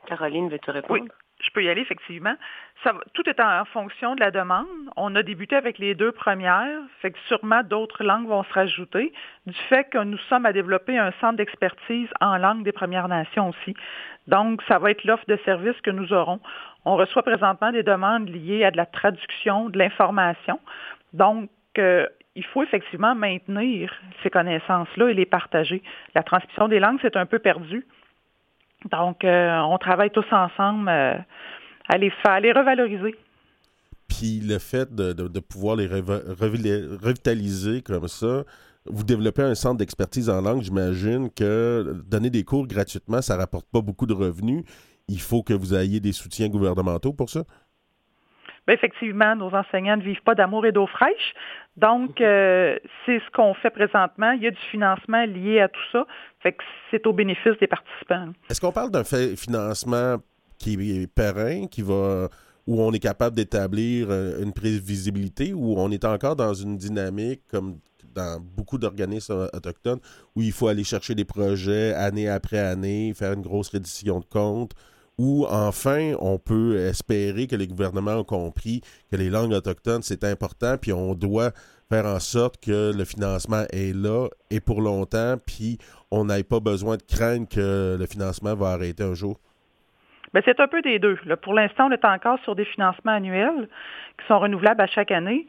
Caroline, 0.07 0.50
veux-tu 0.50 0.71
répondre? 0.71 1.13
Je 1.43 1.51
peux 1.51 1.63
y 1.63 1.69
aller, 1.69 1.81
effectivement. 1.81 2.35
Ça, 2.83 2.93
tout 3.13 3.27
est 3.29 3.39
en 3.39 3.65
fonction 3.65 4.15
de 4.15 4.19
la 4.19 4.31
demande. 4.31 4.67
On 4.95 5.15
a 5.15 5.23
débuté 5.23 5.55
avec 5.55 5.77
les 5.77 5.95
deux 5.95 6.11
premières, 6.11 6.79
fait 7.01 7.11
que 7.11 7.19
sûrement 7.27 7.63
d'autres 7.63 8.03
langues 8.03 8.27
vont 8.27 8.43
se 8.43 8.53
rajouter, 8.53 9.13
du 9.45 9.59
fait 9.69 9.85
que 9.85 9.97
nous 9.97 10.17
sommes 10.29 10.45
à 10.45 10.53
développer 10.53 10.97
un 10.97 11.11
centre 11.21 11.37
d'expertise 11.37 12.09
en 12.21 12.37
langue 12.37 12.63
des 12.63 12.71
Premières 12.71 13.07
Nations 13.07 13.49
aussi. 13.49 13.75
Donc, 14.27 14.61
ça 14.67 14.79
va 14.79 14.91
être 14.91 15.03
l'offre 15.03 15.25
de 15.27 15.37
services 15.45 15.79
que 15.81 15.91
nous 15.91 16.13
aurons. 16.13 16.39
On 16.85 16.95
reçoit 16.95 17.23
présentement 17.23 17.71
des 17.71 17.83
demandes 17.83 18.29
liées 18.29 18.63
à 18.63 18.71
de 18.71 18.77
la 18.77 18.85
traduction, 18.85 19.69
de 19.69 19.77
l'information. 19.77 20.59
Donc, 21.13 21.49
euh, 21.77 22.07
il 22.35 22.45
faut 22.45 22.63
effectivement 22.63 23.15
maintenir 23.15 23.93
ces 24.21 24.29
connaissances-là 24.29 25.09
et 25.09 25.13
les 25.13 25.25
partager. 25.25 25.83
La 26.15 26.23
transmission 26.23 26.67
des 26.67 26.79
langues, 26.79 26.99
c'est 27.01 27.15
un 27.15 27.25
peu 27.25 27.39
perdu. 27.39 27.85
Donc, 28.91 29.23
euh, 29.23 29.59
on 29.61 29.77
travaille 29.77 30.11
tous 30.11 30.25
ensemble 30.31 30.89
euh, 30.89 31.15
à, 31.89 31.97
les 31.97 32.11
faire, 32.21 32.39
les 32.39 32.51
revaloriser. 32.51 33.15
Puis 34.07 34.41
le 34.41 34.59
fait 34.59 34.93
de, 34.93 35.39
pouvoir 35.39 35.75
les 35.75 35.87
revitaliser 35.87 37.81
comme 37.81 38.07
ça, 38.07 38.43
vous 38.85 39.03
développez 39.03 39.41
un 39.41 39.55
centre 39.55 39.77
d'expertise 39.77 40.29
en 40.29 40.41
langue, 40.41 40.61
j'imagine 40.61 41.29
que 41.31 42.03
donner 42.05 42.29
des 42.29 42.43
cours 42.43 42.67
gratuitement, 42.67 43.21
ça 43.21 43.37
rapporte 43.37 43.65
pas 43.71 43.81
beaucoup 43.81 44.05
de 44.05 44.13
revenus. 44.13 44.63
Il 45.07 45.19
faut 45.19 45.41
que 45.41 45.53
vous 45.53 45.73
ayez 45.73 45.99
des 45.99 46.11
soutiens 46.11 46.49
gouvernementaux 46.49 47.13
pour 47.13 47.29
ça? 47.29 47.43
Bien, 48.65 48.75
effectivement, 48.75 49.36
nos 49.36 49.53
enseignants 49.53 49.98
ne 49.98 50.03
vivent 50.03 50.24
pas 50.24 50.36
d'amour 50.36 50.65
et 50.65 50.72
d'eau 50.72 50.88
fraîche. 50.88 51.34
Donc, 51.75 52.22
euh, 52.22 52.77
c'est 53.05 53.20
ce 53.20 53.32
qu'on 53.32 53.53
fait 53.55 53.72
présentement. 53.72 54.32
Il 54.32 54.43
y 54.43 54.48
a 54.48 54.51
du 54.51 54.62
financement 54.72 55.25
lié 55.25 55.60
à 55.60 55.67
tout 55.67 55.82
ça. 55.91 56.05
Fait 56.41 56.53
que 56.53 56.63
c'est 56.91 57.05
au 57.08 57.13
bénéfice 57.13 57.58
des 57.60 57.67
participants. 57.67 58.29
Est-ce 58.50 58.62
qu'on 58.62 58.72
parle 58.72 58.91
d'un 58.91 59.03
financement 59.03 60.17
qui 60.60 60.74
est 60.74 61.08
périn, 61.08 61.67
qui 61.67 61.82
va 61.82 62.29
où 62.65 62.82
on 62.82 62.91
est 62.93 63.00
capable 63.00 63.36
d'établir 63.36 64.08
euh, 64.10 64.41
une 64.41 64.53
prévisibilité, 64.53 65.53
où 65.53 65.75
on 65.77 65.91
est 65.91 66.05
encore 66.05 66.36
dans 66.36 66.53
une 66.53 66.77
dynamique 66.77 67.41
comme 67.50 67.79
dans 68.15 68.39
beaucoup 68.39 68.77
d'organismes 68.77 69.50
autochtones, 69.53 70.00
où 70.36 70.41
il 70.41 70.51
faut 70.51 70.67
aller 70.67 70.84
chercher 70.84 71.15
des 71.15 71.25
projets 71.25 71.93
année 71.93 72.29
après 72.29 72.60
année, 72.60 73.13
faire 73.15 73.34
une 73.34 73.41
grosse 73.41 73.70
reddition 73.70 74.20
de 74.20 74.25
comptes, 74.25 74.74
où 75.17 75.46
enfin 75.50 76.13
on 76.20 76.39
peut 76.39 76.77
espérer 76.77 77.48
que 77.48 77.55
les 77.55 77.67
gouvernements 77.67 78.15
ont 78.15 78.24
compris 78.24 78.82
que 79.12 79.15
les 79.15 79.29
langues 79.29 79.53
autochtones 79.53 80.01
c'est 80.01 80.24
important, 80.24 80.77
puis 80.82 80.93
on 80.93 81.13
doit 81.13 81.51
faire 81.89 82.05
en 82.05 82.20
sorte 82.20 82.63
que 82.63 82.91
le 82.96 83.05
financement 83.05 83.65
est 83.72 83.96
là 83.96 84.27
et 84.50 84.60
pour 84.60 84.82
longtemps, 84.82 85.36
puis 85.46 85.77
on 86.12 86.25
n'ait 86.25 86.43
pas 86.43 86.60
besoin 86.60 86.98
de 86.98 87.03
craindre 87.03 87.48
que 87.48 87.98
le 88.00 88.05
financement 88.05 88.55
va 88.55 88.70
arrêter 88.70 89.03
un 89.03 89.13
jour? 89.13 89.39
Bien, 90.34 90.41
c'est 90.46 90.60
un 90.60 90.67
peu 90.67 90.82
des 90.82 90.98
deux. 90.98 91.15
Pour 91.43 91.53
l'instant, 91.53 91.89
on 91.89 91.91
est 91.91 92.05
encore 92.05 92.39
sur 92.39 92.55
des 92.55 92.65
financements 92.65 93.12
annuels 93.12 93.70
qui 94.20 94.25
sont 94.27 94.39
renouvelables 94.39 94.82
à 94.82 94.88
chaque 94.88 95.12
année. 95.12 95.46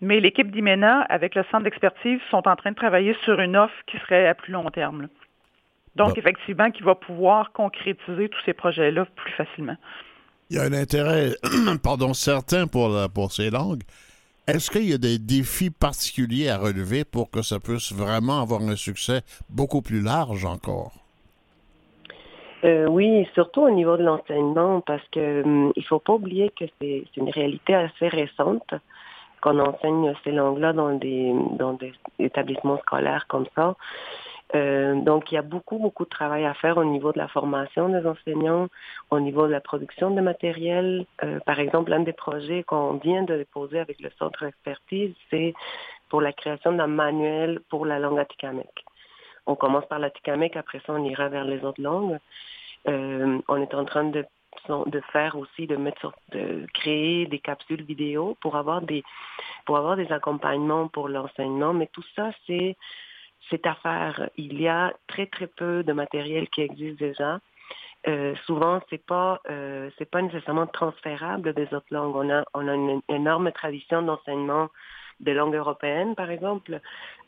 Mais 0.00 0.18
l'équipe 0.18 0.50
d'IMENA, 0.50 1.02
avec 1.02 1.36
le 1.36 1.44
centre 1.50 1.62
d'expertise, 1.62 2.18
sont 2.30 2.46
en 2.48 2.56
train 2.56 2.72
de 2.72 2.76
travailler 2.76 3.16
sur 3.24 3.38
une 3.38 3.56
offre 3.56 3.74
qui 3.86 3.96
serait 3.98 4.26
à 4.26 4.34
plus 4.34 4.52
long 4.52 4.68
terme. 4.70 5.08
Donc, 5.96 6.18
effectivement, 6.18 6.70
qui 6.70 6.82
va 6.82 6.94
pouvoir 6.94 7.52
concrétiser 7.52 8.28
tous 8.28 8.40
ces 8.44 8.52
projets-là 8.52 9.06
plus 9.14 9.32
facilement. 9.32 9.76
Il 10.50 10.56
y 10.56 10.60
a 10.60 10.64
un 10.64 10.72
intérêt, 10.72 11.30
pardon, 11.82 12.14
certain 12.14 12.66
pour, 12.66 12.90
pour 13.14 13.32
ces 13.32 13.50
langues. 13.50 13.82
Est-ce 14.46 14.70
qu'il 14.70 14.84
y 14.84 14.92
a 14.92 14.98
des 14.98 15.18
défis 15.18 15.70
particuliers 15.70 16.50
à 16.50 16.58
relever 16.58 17.04
pour 17.04 17.30
que 17.30 17.40
ça 17.40 17.60
puisse 17.60 17.92
vraiment 17.92 18.42
avoir 18.42 18.60
un 18.60 18.76
succès 18.76 19.22
beaucoup 19.48 19.80
plus 19.80 20.02
large 20.02 20.44
encore? 20.44 20.92
Euh, 22.64 22.86
oui, 22.86 23.26
surtout 23.34 23.62
au 23.62 23.70
niveau 23.70 23.96
de 23.96 24.02
l'enseignement, 24.02 24.80
parce 24.82 25.06
que 25.12 25.42
hum, 25.42 25.72
il 25.76 25.84
faut 25.84 25.98
pas 25.98 26.14
oublier 26.14 26.50
que 26.50 26.64
c'est 26.80 27.04
une 27.16 27.30
réalité 27.30 27.74
assez 27.74 28.08
récente 28.08 28.74
qu'on 29.40 29.58
enseigne 29.58 30.14
ces 30.24 30.32
langues-là 30.32 30.72
dans 30.72 30.94
des 30.94 31.34
dans 31.58 31.74
des 31.74 31.92
établissements 32.18 32.78
scolaires 32.78 33.26
comme 33.28 33.46
ça. 33.54 33.76
Euh, 34.54 35.00
donc, 35.00 35.32
il 35.32 35.34
y 35.34 35.38
a 35.38 35.42
beaucoup, 35.42 35.78
beaucoup 35.78 36.04
de 36.04 36.10
travail 36.10 36.44
à 36.44 36.54
faire 36.54 36.76
au 36.76 36.84
niveau 36.84 37.12
de 37.12 37.18
la 37.18 37.28
formation 37.28 37.88
des 37.88 38.06
enseignants, 38.06 38.68
au 39.10 39.18
niveau 39.18 39.46
de 39.46 39.52
la 39.52 39.60
production 39.60 40.10
de 40.10 40.20
matériel. 40.20 41.06
Euh, 41.22 41.40
par 41.40 41.58
exemple, 41.58 41.92
un 41.92 42.00
des 42.00 42.12
projets 42.12 42.62
qu'on 42.62 42.94
vient 42.94 43.22
de 43.22 43.36
déposer 43.36 43.80
avec 43.80 44.00
le 44.00 44.10
Centre 44.18 44.44
d'expertise, 44.44 45.14
c'est 45.30 45.54
pour 46.08 46.20
la 46.20 46.32
création 46.32 46.72
d'un 46.72 46.86
manuel 46.86 47.60
pour 47.68 47.84
la 47.86 47.98
langue 47.98 48.20
atikamekw. 48.20 48.68
On 49.46 49.56
commence 49.56 49.86
par 49.86 49.98
l'atikamekw, 49.98 50.56
après 50.56 50.80
ça, 50.86 50.92
on 50.92 51.04
ira 51.04 51.28
vers 51.28 51.44
les 51.44 51.64
autres 51.64 51.82
langues. 51.82 52.18
Euh, 52.86 53.38
on 53.48 53.60
est 53.60 53.74
en 53.74 53.84
train 53.84 54.04
de 54.04 54.24
de 54.68 55.00
faire 55.12 55.36
aussi 55.36 55.66
de 55.66 55.76
mettre 55.76 56.12
de 56.32 56.66
créer 56.72 57.26
des 57.26 57.38
capsules 57.38 57.82
vidéo 57.82 58.36
pour 58.40 58.56
avoir 58.56 58.80
des 58.80 59.02
pour 59.66 59.76
avoir 59.76 59.96
des 59.96 60.10
accompagnements 60.12 60.88
pour 60.88 61.08
l'enseignement 61.08 61.74
mais 61.74 61.88
tout 61.92 62.04
ça 62.14 62.30
c'est 62.46 62.76
c'est 63.50 63.66
à 63.66 63.74
faire. 63.76 64.30
Il 64.36 64.60
y 64.60 64.68
a 64.68 64.92
très 65.06 65.26
très 65.26 65.46
peu 65.46 65.82
de 65.82 65.92
matériel 65.92 66.48
qui 66.48 66.62
existe 66.62 66.98
déjà. 66.98 67.40
Euh, 68.06 68.34
souvent, 68.44 68.80
c'est 68.90 69.04
pas 69.04 69.40
euh, 69.50 69.90
c'est 69.96 70.10
pas 70.10 70.20
nécessairement 70.20 70.66
transférable 70.66 71.54
des 71.54 71.72
autres 71.72 71.86
langues. 71.90 72.16
On 72.16 72.30
a 72.30 72.44
on 72.54 72.68
a 72.68 72.74
une 72.74 73.00
énorme 73.08 73.50
tradition 73.52 74.02
d'enseignement 74.02 74.68
des 75.20 75.34
langues 75.34 75.54
européennes, 75.54 76.14
par 76.14 76.30
exemple, 76.30 76.80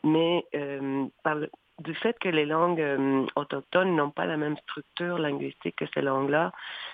mais 0.03 0.45
euh, 0.55 1.05
par 1.23 1.37
du 1.79 1.93
fait 1.93 2.17
que 2.19 2.29
les 2.29 2.45
langues 2.45 2.81
euh, 2.81 3.25
autochtones 3.35 3.95
n'ont 3.95 4.09
pas 4.09 4.25
la 4.25 4.37
même 4.37 4.57
structure 4.57 5.19
linguistique 5.19 5.75
que 5.75 5.85
ces 5.93 6.01
langues-là, 6.01 6.51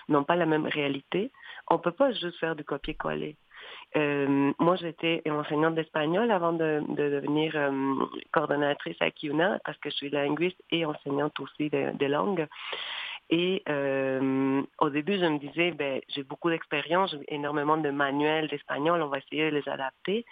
n'ont 0.09 0.23
pas 0.23 0.35
la 0.35 0.45
même 0.45 0.65
réalité, 0.65 1.31
on 1.69 1.79
peut 1.79 1.91
pas 1.91 2.11
juste 2.11 2.37
faire 2.39 2.55
du 2.55 2.63
copier-coller. 2.63 3.37
Euh, 3.95 4.51
moi, 4.59 4.75
j'étais 4.75 5.21
enseignante 5.29 5.75
d'espagnol 5.75 6.31
avant 6.31 6.53
de, 6.53 6.81
devenir 6.89 7.53
euh, 7.55 7.95
coordonnatrice 8.31 8.97
à 9.01 9.11
CUNA 9.11 9.59
parce 9.65 9.77
que 9.77 9.89
je 9.89 9.95
suis 9.95 10.09
linguiste 10.09 10.61
et 10.71 10.85
enseignante 10.85 11.39
aussi 11.39 11.69
de, 11.69 12.05
langues. 12.05 12.47
Et 13.29 13.63
euh, 13.69 14.61
au 14.79 14.89
début, 14.89 15.17
je 15.17 15.25
me 15.25 15.39
disais, 15.39 15.71
ben, 15.71 16.01
j'ai 16.09 16.23
beaucoup 16.23 16.49
d'expérience, 16.49 17.11
j'ai 17.11 17.35
énormément 17.35 17.77
de 17.77 17.89
manuels 17.89 18.47
d'espagnol, 18.47 19.01
on 19.01 19.07
va 19.07 19.19
essayer 19.19 19.49
de 19.49 19.57
les 19.57 19.69
adapter. 19.69 20.25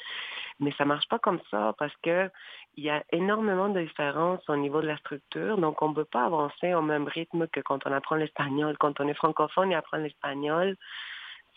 Mais 0.60 0.72
ça 0.78 0.86
marche 0.86 1.08
pas 1.08 1.18
comme 1.18 1.40
ça 1.50 1.74
parce 1.80 1.96
que 2.04 2.30
il 2.78 2.84
y 2.84 2.90
a 2.90 3.04
énormément 3.12 3.70
de 3.70 3.82
différences 3.82 4.48
au 4.50 4.56
niveau 4.56 4.82
de 4.82 4.88
la 4.88 4.98
structure. 4.98 5.58
Donc, 5.58 5.82
on 5.82 5.90
ne 5.90 5.96
peut 5.96 6.06
pas 6.06 6.26
avancer 6.26 6.74
au 6.74 6.82
même 6.82 7.08
rythme 7.08 7.48
que 7.48 7.60
quand 7.60 7.86
on 7.86 7.92
apprend 7.92 8.16
l'espagnol. 8.16 8.78
Quand 8.78 9.00
on 9.00 9.08
est 9.08 9.14
francophone 9.14 9.72
et 9.72 9.76
apprend 9.76 9.98
l'espagnol, 9.98 10.78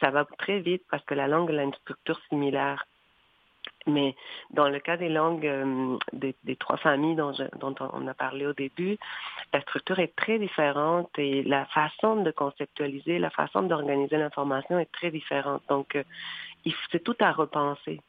ça 0.00 0.10
va 0.10 0.24
très 0.38 0.60
vite 0.60 0.82
parce 0.90 1.04
que 1.04 1.14
la 1.14 1.28
langue 1.28 1.50
a 1.50 1.62
une 1.62 1.74
structure 1.74 2.20
similaire. 2.28 2.86
Mais 3.86 4.14
dans 4.50 4.68
le 4.68 4.78
cas 4.78 4.96
des 4.96 5.10
langues 5.10 5.46
euh, 5.46 5.98
des, 6.12 6.56
trois 6.56 6.78
familles 6.78 7.16
dont, 7.16 7.32
dont, 7.60 7.74
on 7.80 8.06
a 8.06 8.14
parlé 8.14 8.46
au 8.46 8.54
début, 8.54 8.98
la 9.52 9.60
structure 9.60 9.98
est 9.98 10.14
très 10.16 10.38
différente 10.38 11.10
et 11.18 11.42
la 11.42 11.66
façon 11.66 12.22
de 12.22 12.30
conceptualiser, 12.30 13.18
la 13.18 13.30
façon 13.30 13.62
d'organiser 13.62 14.16
l'information 14.16 14.78
est 14.78 14.90
très 14.90 15.10
différente. 15.10 15.62
Donc, 15.68 15.96
euh, 15.96 16.02
c'est 16.90 17.04
tout 17.04 17.16
à 17.20 17.32
repenser. 17.32 18.00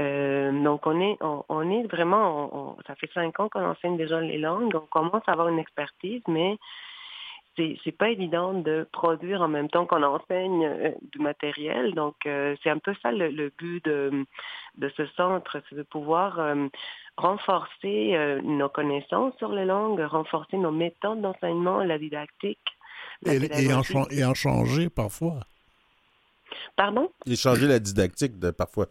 Euh, 0.00 0.52
donc, 0.62 0.86
on 0.86 1.00
est, 1.00 1.16
on, 1.20 1.70
est 1.70 1.86
vraiment, 1.86 2.76
ça 2.86 2.94
fait 2.94 3.10
cinq 3.12 3.40
ans 3.40 3.48
qu'on 3.48 3.64
enseigne 3.64 3.96
déjà 3.96 4.20
les 4.20 4.38
langues, 4.38 4.74
on 4.74 4.86
commence 4.86 5.22
à 5.26 5.32
avoir 5.32 5.48
une 5.48 5.58
expertise, 5.58 6.22
mais 6.28 6.58
c'est 7.56 7.76
c'est 7.84 7.96
pas 7.96 8.10
évident 8.10 8.54
de 8.54 8.86
produire 8.92 9.42
en 9.42 9.48
même 9.48 9.68
temps 9.68 9.86
qu'on 9.86 10.02
enseigne 10.02 10.64
euh, 10.64 10.90
du 11.12 11.18
matériel. 11.18 11.94
Donc 11.94 12.14
euh, 12.26 12.56
c'est 12.62 12.70
un 12.70 12.78
peu 12.78 12.94
ça 13.02 13.12
le, 13.12 13.52
but 13.58 13.84
de, 13.84 14.24
de 14.78 14.92
ce 14.96 15.06
centre, 15.16 15.62
c'est 15.68 15.76
de 15.76 15.82
pouvoir 15.82 16.38
euh, 16.38 16.66
renforcer 17.16 18.16
nos 18.42 18.68
connaissances 18.68 19.34
sur 19.38 19.52
les 19.52 19.66
langues, 19.66 20.00
renforcer 20.00 20.56
nos 20.56 20.70
méthodes 20.70 21.20
d'enseignement, 21.20 21.84
la 21.84 21.98
didactique. 21.98 22.58
et, 23.26 23.36
et, 23.36 23.72
en, 23.74 23.82
et, 24.10 24.24
en, 24.24 24.34
changer 24.34 24.88
parfois. 24.88 25.40
Pardon? 26.74 27.10
Et 27.26 27.36
changer 27.36 27.66
la 27.66 27.78
didactique 27.78 28.38
de 28.38 28.50
parfois. 28.50 28.86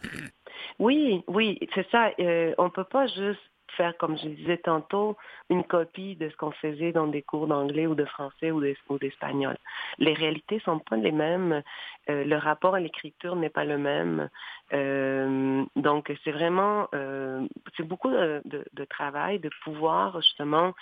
Oui, 0.78 1.24
oui, 1.28 1.60
c'est 1.74 1.90
ça. 1.90 2.12
on 2.60 2.70
peut 2.70 2.84
pas 2.84 3.08
juste 3.08 3.51
faire, 3.78 3.98
comme 3.98 4.18
je 4.18 4.28
disais 4.28 4.58
tantôt, 4.58 5.18
une 5.50 5.64
copie 5.64 6.16
de 6.16 6.30
ce 6.30 6.36
qu'on 6.36 6.52
faisait 6.52 6.92
dans 6.92 7.08
des 7.08 7.22
cours 7.22 7.48
d'anglais 7.48 7.88
ou 7.88 7.96
de 7.96 8.06
français 8.06 8.52
ou 8.52 8.62
d'espagnol. 8.98 9.58
Les 9.98 10.14
réalités 10.14 10.60
sont 10.60 10.80
pas 10.80 10.98
les 10.98 11.12
mêmes. 11.12 11.64
Euh, 12.10 12.24
le 12.24 12.38
rapport 12.38 12.76
à 12.76 12.80
l'écriture 12.80 13.36
n'est 13.36 13.50
pas 13.50 13.66
le 13.66 13.78
même. 13.78 14.30
Euh, 14.74 15.64
donc, 15.76 16.12
c'est 16.24 16.32
vraiment, 16.32 16.88
euh, 16.94 17.46
c'est 17.78 17.88
beaucoup 17.88 18.10
de, 18.10 18.42
travail 18.90 19.40
de 19.40 19.50
pouvoir 19.64 20.22
justement 20.22 20.74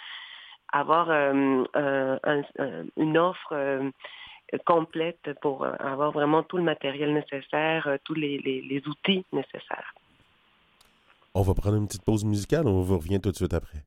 avoir 0.72 1.12
une 1.12 3.18
offre 3.18 3.92
complète 4.66 5.34
pour 5.42 5.66
avoir 5.66 6.12
vraiment 6.12 6.44
tout 6.44 6.58
le 6.58 6.64
matériel 6.64 7.14
nécessaire, 7.14 7.98
tous 8.04 8.14
les 8.14 8.82
outils 8.88 9.26
nécessaires. 9.32 9.94
On 11.40 11.42
va 11.42 11.54
prendre 11.54 11.78
une 11.78 11.88
petite 11.88 12.04
pause 12.04 12.26
musicale, 12.26 12.68
on 12.68 12.82
vous 12.82 12.98
revient 12.98 13.22
tout 13.22 13.32
de 13.32 13.36
suite 13.38 13.54
après. 13.54 13.86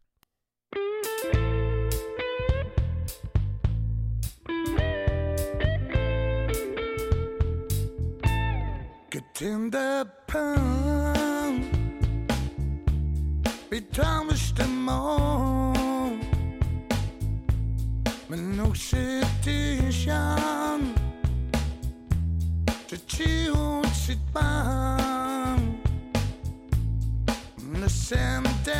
the 27.82 27.90
sentence 27.90 28.72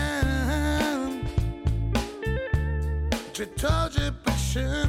czy 3.32 3.46
to, 3.46 3.90
że 3.90 4.12
patrzę 4.24 4.86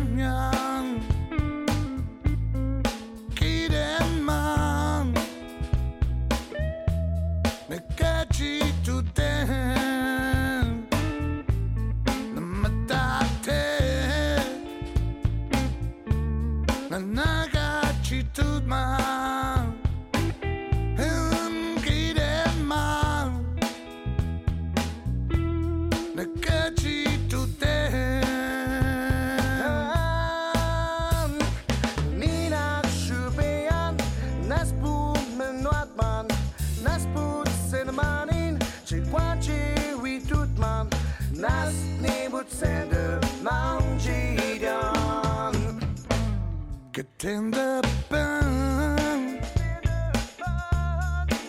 Tender 47.24 47.82
pan, 48.10 49.40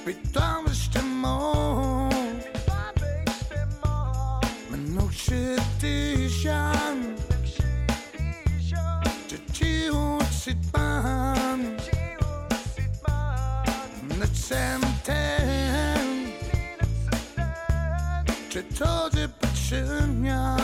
pytałeś 0.05 0.89
mą, 1.03 2.09
mnóstwo 4.71 5.35
tysiąc, 5.81 7.19
czy 9.29 9.53
ci 9.53 9.91
uczyt 9.91 10.59
pan, 10.73 11.61
na 14.19 14.27
czym 14.27 14.83
ten, 15.05 16.09
czy 18.49 18.63
to 18.63 19.11
cię 19.11 19.29
poczyniam? 19.29 20.64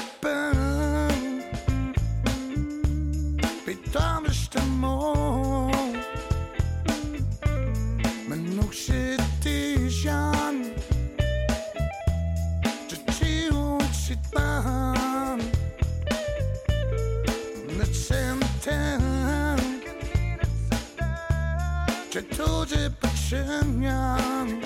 그 22.21 22.27
투집을 22.29 23.09
치면 23.15 24.61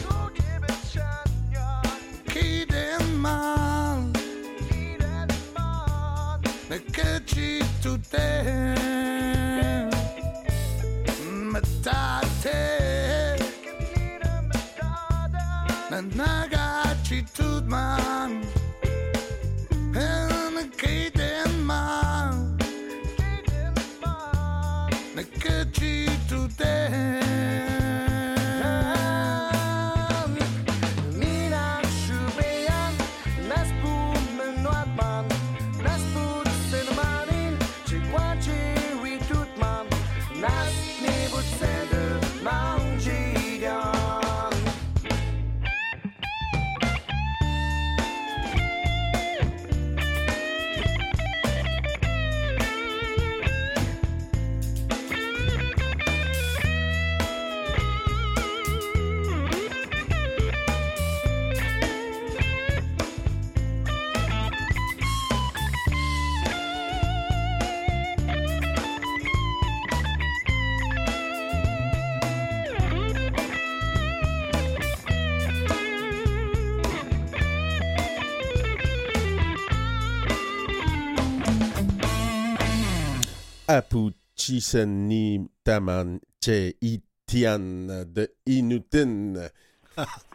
기대만 2.28 4.12
내 6.68 6.78
끝이 6.80 7.62
두대 7.82 8.75
tynjan 84.46 84.86
Apuchisani 85.16 85.48
Tamanche 85.64 86.76
Itian 86.82 88.06
de 88.06 88.28
Inutin. 88.46 89.50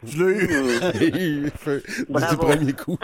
Je 0.03 0.25
l'ai 0.25 1.18
eu. 1.18 1.51
du 2.09 2.37
premier 2.37 2.73
coup. 2.73 2.99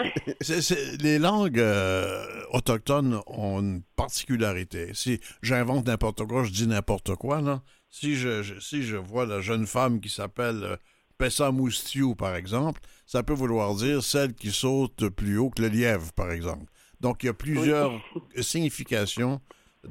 les 0.99 1.19
langues 1.19 1.59
euh, 1.59 2.25
autochtones 2.51 3.21
ont 3.27 3.59
une 3.59 3.83
particularité. 3.95 4.91
Si 4.93 5.19
j'invente 5.43 5.85
n'importe 5.85 6.25
quoi, 6.25 6.43
je 6.43 6.51
dis 6.51 6.67
n'importe 6.67 7.15
quoi, 7.15 7.41
là. 7.41 7.61
Si 7.89 8.15
je, 8.15 8.59
si 8.59 8.83
je 8.83 8.97
vois 8.97 9.25
la 9.25 9.39
jeune 9.39 9.67
femme 9.67 10.01
qui 10.01 10.09
s'appelle 10.09 10.63
euh, 10.63 10.77
Pessa 11.17 11.51
Moustiou, 11.51 12.15
par 12.15 12.35
exemple, 12.35 12.81
ça 13.05 13.23
peut 13.23 13.33
vouloir 13.33 13.75
dire 13.75 14.03
celle 14.03 14.33
qui 14.33 14.51
saute 14.51 15.09
plus 15.09 15.37
haut 15.37 15.51
que 15.51 15.61
le 15.61 15.69
lièvre, 15.69 16.11
par 16.13 16.31
exemple. 16.31 16.65
Donc, 16.99 17.23
il 17.23 17.27
y 17.27 17.29
a 17.29 17.33
plusieurs 17.33 18.01
significations 18.41 19.39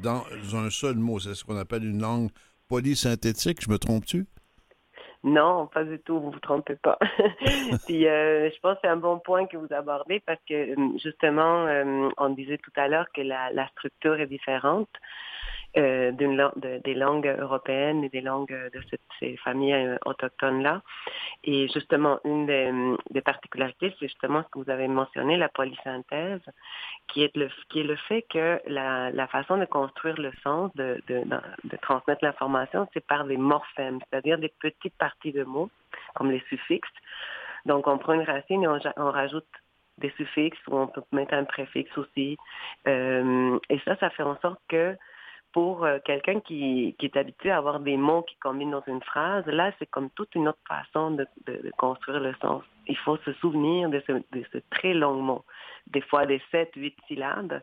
dans 0.02 0.22
un 0.54 0.70
seul 0.70 0.96
mot. 0.96 1.18
C'est 1.18 1.34
ce 1.34 1.44
qu'on 1.44 1.56
appelle 1.56 1.84
une 1.84 2.00
langue 2.00 2.30
polysynthétique. 2.68 3.62
Je 3.62 3.70
me 3.70 3.78
trompe-tu? 3.78 4.26
Non, 5.26 5.66
pas 5.66 5.82
du 5.82 5.98
tout, 5.98 6.20
vous 6.20 6.30
vous 6.30 6.40
trompez 6.40 6.76
pas. 6.76 6.98
Euh, 8.08 8.50
je 8.54 8.60
pense 8.60 8.74
que 8.74 8.80
c'est 8.82 8.88
un 8.88 8.96
bon 8.96 9.18
point 9.18 9.46
que 9.46 9.56
vous 9.56 9.72
abordez 9.72 10.20
parce 10.20 10.38
que 10.48 10.54
euh, 10.54 10.98
justement, 11.02 11.66
euh, 11.66 12.08
on 12.18 12.28
disait 12.30 12.58
tout 12.58 12.70
à 12.76 12.88
l'heure 12.88 13.06
que 13.14 13.22
la, 13.22 13.68
structure 13.70 14.20
est 14.20 14.26
différente. 14.26 14.88
Euh, 15.78 16.10
de, 16.12 16.78
des 16.84 16.94
langues 16.94 17.26
européennes 17.38 18.02
et 18.02 18.08
des 18.08 18.22
langues 18.22 18.70
de 18.72 18.80
ces 19.20 19.36
familles 19.36 19.74
euh, 19.74 19.98
autochtones-là. 20.06 20.80
Et 21.44 21.68
justement, 21.68 22.18
une 22.24 22.46
des, 23.10 23.20
particularités, 23.20 23.94
c'est 23.98 24.08
justement 24.08 24.42
ce 24.42 24.48
que 24.48 24.58
vous 24.64 24.70
avez 24.70 24.88
mentionné, 24.88 25.36
la 25.36 25.50
polysynthèse, 25.50 26.40
qui 27.08 27.24
est 27.24 27.36
le, 27.36 27.50
qui 27.68 27.80
est 27.80 27.84
le 27.84 27.96
fait 27.96 28.22
que 28.22 28.58
la, 28.66 29.10
la 29.10 29.26
façon 29.26 29.58
de 29.58 29.66
construire 29.66 30.18
le 30.18 30.32
sens, 30.42 30.74
de, 30.76 31.02
de, 31.08 31.22
de 31.64 31.76
transmettre 31.82 32.24
l'information, 32.24 32.88
c'est 32.94 33.06
par 33.06 33.24
des 33.24 33.36
morphèmes, 33.36 33.98
c'est-à-dire 34.08 34.38
des 34.38 34.52
petites 34.58 34.96
parties 34.96 35.32
de 35.32 35.44
mots, 35.44 35.68
comme 36.14 36.30
les 36.30 36.42
suffixes. 36.48 36.88
Donc, 37.66 37.86
on 37.86 37.98
prend 37.98 38.14
une 38.14 38.22
racine 38.22 38.62
et 38.62 38.68
on, 38.68 38.78
on 38.96 39.10
rajoute 39.10 39.44
des 39.98 40.10
suffixes 40.16 40.66
ou 40.68 40.76
on 40.78 40.86
peut 40.86 41.02
mettre 41.12 41.34
un 41.34 41.44
préfixe 41.44 41.96
aussi. 41.98 42.38
Euh, 42.88 43.58
et 43.68 43.78
ça, 43.80 43.96
ça 43.96 44.08
fait 44.08 44.22
en 44.22 44.38
sorte 44.40 44.60
que 44.68 44.96
pour 45.56 45.86
euh, 45.86 45.98
quelqu'un 46.04 46.40
qui, 46.40 46.94
est 47.00 47.16
habitué 47.16 47.50
à 47.50 47.56
avoir 47.56 47.80
des 47.80 47.96
mots 47.96 48.20
qui 48.20 48.36
combinent 48.36 48.72
dans 48.72 48.84
une 48.86 49.00
phrase, 49.00 49.46
là, 49.46 49.72
c'est 49.78 49.86
comme 49.86 50.10
toute 50.10 50.34
une 50.34 50.48
autre 50.48 50.58
façon 50.68 51.12
de, 51.12 51.26
construire 51.78 52.20
le 52.20 52.34
sens. 52.42 52.62
Il 52.86 52.96
faut 52.98 53.16
se 53.24 53.32
souvenir 53.40 53.88
de 53.88 54.02
ce, 54.06 54.58
très 54.68 54.92
long 54.92 55.14
mot, 55.14 55.46
des 55.86 56.02
fois 56.02 56.26
des 56.26 56.42
7, 56.50 56.72
8 56.76 56.94
syllabes, 57.08 57.62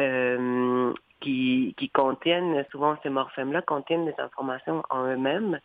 euh, 0.00 0.92
qui, 1.20 1.90
contiennent, 1.94 2.66
souvent 2.72 2.96
ces 3.04 3.10
morphèmes-là 3.10 3.62
contiennent 3.62 4.06
des 4.06 4.18
informations 4.18 4.82
en 4.90 5.04
eux-mêmes. 5.04 5.60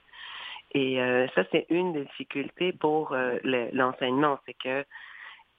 Et 0.71 1.01
euh, 1.01 1.25
ça, 1.33 1.45
c'est 1.51 1.65
une 1.71 1.93
des 1.93 2.03
difficultés 2.03 2.73
pour 2.73 3.17
l'enseignement, 3.43 4.37
c'est 4.45 4.53
que 4.53 4.85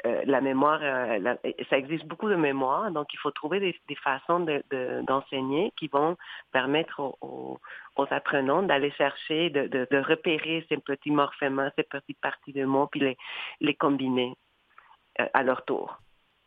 euh, 0.06 0.22
la 0.24 0.40
mémoire, 0.40 0.78
euh, 0.82 1.34
ça 1.68 1.78
exige 1.78 2.04
beaucoup 2.04 2.28
de 2.28 2.36
mémoire, 2.36 2.90
donc 2.92 3.08
il 3.12 3.18
faut 3.18 3.32
trouver 3.32 3.58
des, 3.60 3.96
façons 3.96 4.46
d'enseigner 5.06 5.72
qui 5.76 5.88
vont 5.88 6.16
permettre 6.52 7.00
aux, 7.20 7.58
apprenants 8.10 8.62
d'aller 8.62 8.92
chercher, 8.92 9.50
de, 9.50 10.08
repérer 10.08 10.64
ces 10.68 10.76
petits 10.76 11.10
morphèmes, 11.10 11.70
ces 11.76 11.82
petites 11.82 12.20
parties 12.20 12.52
de 12.52 12.64
mots, 12.64 12.86
puis 12.86 13.00
les, 13.00 13.16
les 13.60 13.74
combiner 13.74 14.34
euh, 15.20 15.26
à 15.34 15.42
leur 15.42 15.64
tour. 15.64 15.98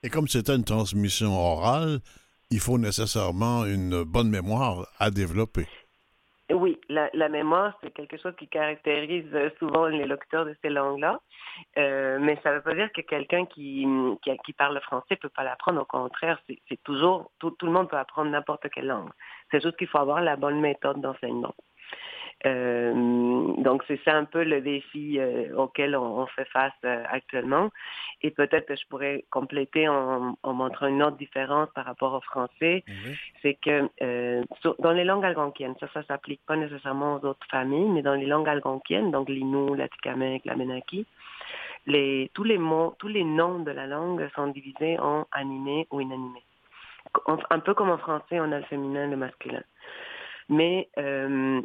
Et 0.04 0.10
comme 0.10 0.28
c'est 0.28 0.50
une 0.50 0.64
transmission 0.64 1.32
orale, 1.38 2.00
il 2.52 2.60
faut 2.60 2.78
nécessairement 2.78 3.66
une 3.66 4.04
bonne 4.04 4.30
mémoire 4.30 4.88
à 5.00 5.12
développer. 5.12 5.68
Oui, 6.52 6.80
la, 6.90 7.30
mémoire, 7.30 7.78
c'est 7.82 7.92
quelque 7.92 8.18
chose 8.18 8.34
qui 8.38 8.48
caractérise 8.48 9.30
souvent 9.60 9.86
les 9.86 10.06
locuteurs 10.06 10.46
de 10.46 10.56
ces 10.64 10.70
langues-là. 10.70 11.20
Euh, 11.78 12.18
mais 12.20 12.40
ça 12.42 12.50
ne 12.50 12.56
veut 12.56 12.62
pas 12.62 12.74
dire 12.74 12.92
que 12.92 13.02
quelqu'un 13.02 13.46
qui, 13.46 13.86
qui, 14.44 14.54
parle 14.54 14.74
le 14.74 14.80
français 14.80 15.06
ne 15.12 15.16
peut 15.18 15.30
pas 15.30 15.44
l'apprendre. 15.44 15.82
Au 15.82 15.86
contraire, 15.86 16.42
c'est 16.48 16.84
toujours, 16.84 17.32
tout, 17.38 17.52
tout, 17.52 17.68
le 17.68 17.72
monde 17.72 17.90
peut 17.90 17.98
apprendre 17.98 18.32
n'importe 18.32 18.68
quelle 18.70 18.88
langue. 18.88 19.12
C'est 19.52 19.62
juste 19.62 19.78
qu'il 19.78 19.88
faut 19.88 20.00
avoir 20.00 20.22
la 20.22 20.38
bonne 20.38 20.60
méthode 20.60 21.02
d'enseignement. 21.02 21.54
Euh, 22.46 22.94
donc 23.58 23.84
c'est 23.88 24.00
ça 24.06 24.16
un 24.16 24.24
peu 24.24 24.44
le 24.44 24.62
défi 24.62 25.20
euh, 25.20 25.54
auquel 25.58 25.96
on, 25.96 26.26
fait 26.28 26.46
face 26.46 26.74
euh, 26.86 27.04
actuellement. 27.10 27.70
Et 28.22 28.32
peut-être 28.32 28.66
que 28.66 28.76
je 28.76 28.88
pourrais 28.88 29.26
compléter 29.30 29.88
en, 29.88 30.36
montrant 30.44 30.88
une 30.88 31.04
autre 31.04 31.18
différence 31.18 31.70
par 31.76 31.86
rapport 31.86 32.14
au 32.14 32.22
français, 32.22 32.84
c'est 33.42 33.56
que 33.56 33.90
dans 34.80 34.92
les 34.92 35.04
langues 35.04 35.26
algonquiennes, 35.26 35.76
ça, 35.80 35.88
ça 35.94 36.04
s'applique 36.04 36.42
pas 36.46 36.56
nécessairement 36.56 37.16
aux 37.16 37.26
autres 37.26 37.48
familles, 37.50 37.90
mais 37.90 38.02
dans 38.02 38.16
les 38.16 38.26
langues 38.26 38.50
algonquiennes, 38.50 39.12
donc 39.12 39.30
l'Innu, 39.30 39.76
l'Atikamekw, 39.76 40.46
la 40.46 40.56
les, 41.86 42.30
tous 42.34 42.44
les 42.44 42.58
mots, 42.58 42.96
tous 43.00 43.08
les 43.08 43.24
noms 43.24 43.60
de 43.60 43.72
la 43.72 43.88
langue 43.88 44.30
sont 44.36 44.48
divisés 44.48 45.00
en 45.00 45.26
animé 45.32 45.88
ou 45.92 46.02
inanimé. 46.02 46.44
Un 47.50 47.60
peu 47.60 47.74
comme 47.74 47.90
en 47.90 47.98
français, 47.98 48.40
on 48.40 48.52
a 48.52 48.60
le 48.60 48.66
féminin 48.66 49.08
et 49.08 49.10
le 49.10 49.18
masculin. 49.18 49.64
Mais 50.50 50.90
euh, 50.98 51.62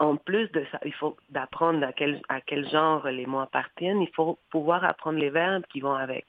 en 0.00 0.16
plus 0.16 0.50
de 0.52 0.64
ça, 0.72 0.80
il 0.84 0.94
faut 0.94 1.16
d'apprendre 1.28 1.86
à 1.86 1.92
quel, 1.92 2.22
à 2.30 2.40
quel 2.40 2.68
genre 2.70 3.06
les 3.06 3.26
mots 3.26 3.40
appartiennent. 3.40 4.00
Il 4.00 4.10
faut 4.14 4.38
pouvoir 4.50 4.82
apprendre 4.82 5.18
les 5.18 5.28
verbes 5.28 5.64
qui 5.70 5.80
vont 5.80 5.94
avec. 5.94 6.24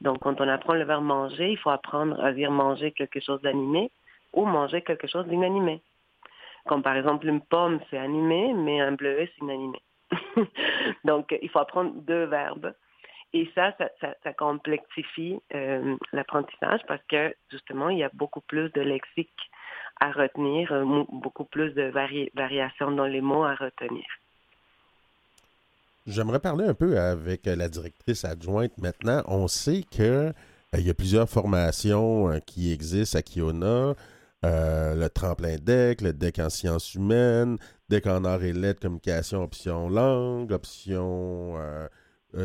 Donc, 0.00 0.18
quand 0.18 0.40
on 0.40 0.48
apprend 0.48 0.74
le 0.74 0.84
verbe 0.84 1.04
manger, 1.04 1.52
il 1.52 1.58
faut 1.58 1.70
apprendre 1.70 2.20
à 2.22 2.32
dire 2.32 2.50
manger 2.50 2.90
quelque 2.90 3.20
chose 3.20 3.40
d'animé 3.40 3.92
ou 4.32 4.44
manger 4.44 4.82
quelque 4.82 5.06
chose 5.06 5.26
d'inanimé. 5.28 5.80
Comme 6.66 6.82
par 6.82 6.96
exemple, 6.96 7.28
une 7.28 7.40
pomme, 7.40 7.78
c'est 7.88 7.98
animé, 7.98 8.52
mais 8.52 8.80
un 8.80 8.92
bleuet, 8.92 9.30
c'est 9.34 9.44
inanimé. 9.44 9.80
Donc, 11.04 11.36
il 11.40 11.48
faut 11.50 11.60
apprendre 11.60 11.92
deux 11.94 12.24
verbes. 12.24 12.74
Et 13.34 13.50
ça, 13.52 13.74
ça, 14.00 14.32
complexifie 14.34 15.40
euh, 15.56 15.96
l'apprentissage 16.12 16.80
parce 16.86 17.02
que 17.10 17.34
justement, 17.50 17.88
il 17.88 17.98
y 17.98 18.04
a 18.04 18.10
beaucoup 18.14 18.40
plus 18.40 18.70
de 18.70 18.80
lexique 18.80 19.50
à 20.00 20.12
retenir, 20.12 20.70
euh, 20.72 20.84
beaucoup 21.10 21.44
plus 21.44 21.72
de 21.72 21.90
variations 22.36 22.92
dans 22.92 23.06
les 23.06 23.20
mots 23.20 23.42
à 23.42 23.56
retenir. 23.56 24.04
J'aimerais 26.06 26.38
parler 26.38 26.64
un 26.64 26.74
peu 26.74 26.96
avec 26.96 27.46
la 27.46 27.68
directrice 27.68 28.24
adjointe 28.24 28.78
maintenant. 28.78 29.24
On 29.26 29.48
sait 29.48 29.82
qu'il 29.82 30.04
euh, 30.04 30.32
y 30.74 30.90
a 30.90 30.94
plusieurs 30.94 31.28
formations 31.28 32.40
qui 32.46 32.72
existent 32.72 33.18
à 33.18 33.22
Kiona. 33.22 33.94
le 34.44 35.08
tremplin 35.08 35.56
DEC, 35.60 36.02
le 36.02 36.12
DEC 36.12 36.38
en 36.38 36.50
sciences 36.50 36.94
humaines, 36.94 37.56
DEC 37.88 38.06
en 38.06 38.24
arts 38.24 38.44
et 38.44 38.52
lettres, 38.52 38.80
communication, 38.80 39.42
option 39.42 39.88
langue, 39.88 40.52
option 40.52 41.58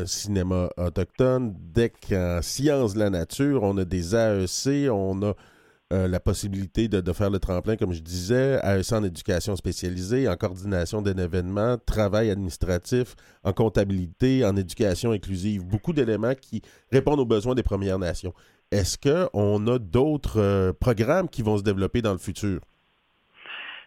cinéma 0.06 0.70
autochtone. 0.76 1.54
Dès 1.58 1.90
qu'en 1.90 2.40
sciences 2.42 2.94
de 2.94 2.98
la 3.00 3.10
nature, 3.10 3.62
on 3.62 3.76
a 3.78 3.84
des 3.84 4.14
AEC, 4.14 4.90
on 4.90 5.22
a 5.22 5.34
euh, 5.92 6.06
la 6.06 6.20
possibilité 6.20 6.86
de, 6.86 7.12
faire 7.12 7.30
le 7.30 7.40
tremplin, 7.40 7.74
comme 7.74 7.92
je 7.92 8.00
disais, 8.00 8.60
AEC 8.62 8.92
en 8.92 9.02
éducation 9.02 9.56
spécialisée, 9.56 10.28
en 10.28 10.36
coordination 10.36 11.02
d'un 11.02 11.16
événement, 11.16 11.78
travail 11.78 12.30
administratif, 12.30 13.16
en 13.42 13.52
comptabilité, 13.52 14.44
en 14.44 14.54
éducation 14.54 15.10
inclusive. 15.10 15.64
Beaucoup 15.64 15.92
d'éléments 15.92 16.36
qui 16.40 16.62
répondent 16.92 17.18
aux 17.18 17.26
besoins 17.26 17.56
des 17.56 17.64
Premières 17.64 17.98
Nations. 17.98 18.32
Est-ce 18.70 18.98
qu'on 18.98 19.66
a 19.66 19.80
d'autres 19.80 20.40
euh, 20.40 20.72
programmes 20.72 21.28
qui 21.28 21.42
vont 21.42 21.58
se 21.58 21.64
développer 21.64 22.02
dans 22.02 22.12
le 22.12 22.18
futur? 22.18 22.60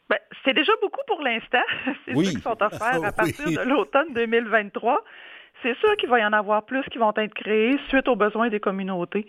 Ben, 0.09 0.17
c'est 0.43 0.53
déjà 0.53 0.73
beaucoup 0.81 0.99
pour 1.07 1.21
l'instant. 1.21 1.63
C'est 2.05 2.15
oui. 2.15 2.25
ceux 2.25 2.31
qui 2.33 2.41
sont 2.41 2.61
offerts 2.61 3.01
à 3.01 3.11
partir 3.13 3.45
de 3.45 3.61
l'automne 3.61 4.13
2023 4.13 5.01
c'est 5.63 5.78
sûr 5.80 5.95
qu'il 5.97 6.10
va 6.10 6.19
y 6.19 6.26
en 6.26 6.34
avoir 6.34 6.63
plus 6.63 6.84
qui 6.91 6.97
vont 6.97 7.13
être 7.15 7.34
créés 7.34 7.80
suite 7.88 8.08
aux 8.08 8.15
besoins 8.15 8.49
des 8.49 8.60
communautés. 8.60 9.26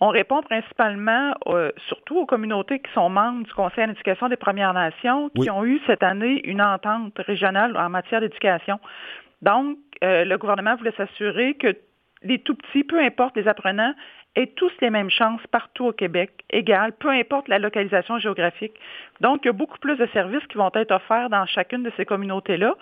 On 0.00 0.08
répond 0.08 0.42
principalement, 0.42 1.34
euh, 1.46 1.70
surtout 1.88 2.16
aux 2.16 2.26
communautés 2.26 2.80
qui 2.80 2.90
sont 2.92 3.10
membres 3.10 3.44
du 3.44 3.52
Conseil 3.52 3.86
d'éducation 3.86 4.28
des 4.28 4.36
Premières 4.36 4.72
Nations, 4.72 5.30
qui 5.36 5.50
ont 5.50 5.64
eu 5.64 5.78
cette 5.86 6.02
année 6.02 6.40
une 6.44 6.62
entente 6.62 7.18
régionale 7.18 7.76
en 7.76 7.90
matière 7.90 8.20
d'éducation. 8.20 8.80
Donc, 9.42 9.76
euh, 10.02 10.24
le 10.24 10.38
gouvernement 10.38 10.74
voulait 10.76 10.94
s'assurer 10.96 11.54
que 11.54 11.76
les 12.22 12.38
tout 12.38 12.54
petits, 12.54 12.84
peu 12.84 12.98
importe 12.98 13.36
les 13.36 13.46
apprenants, 13.46 13.94
aient 14.36 14.52
tous 14.56 14.70
les 14.80 14.90
mêmes 14.90 15.10
chances 15.10 15.40
partout 15.50 15.86
au 15.86 15.92
Québec, 15.92 16.30
égales, 16.50 16.92
peu 16.92 17.08
importe 17.08 17.48
la 17.48 17.58
localisation 17.58 18.18
géographique. 18.18 18.74
Donc, 19.20 19.40
il 19.42 19.46
y 19.46 19.50
a 19.50 19.52
beaucoup 19.52 19.78
plus 19.78 19.96
de 19.96 20.06
services 20.12 20.46
qui 20.48 20.56
vont 20.56 20.70
être 20.74 20.92
offerts 20.92 21.30
dans 21.30 21.46
chacune 21.46 21.82
de 21.82 21.92
ces 21.96 22.04
communautés-là 22.04 22.74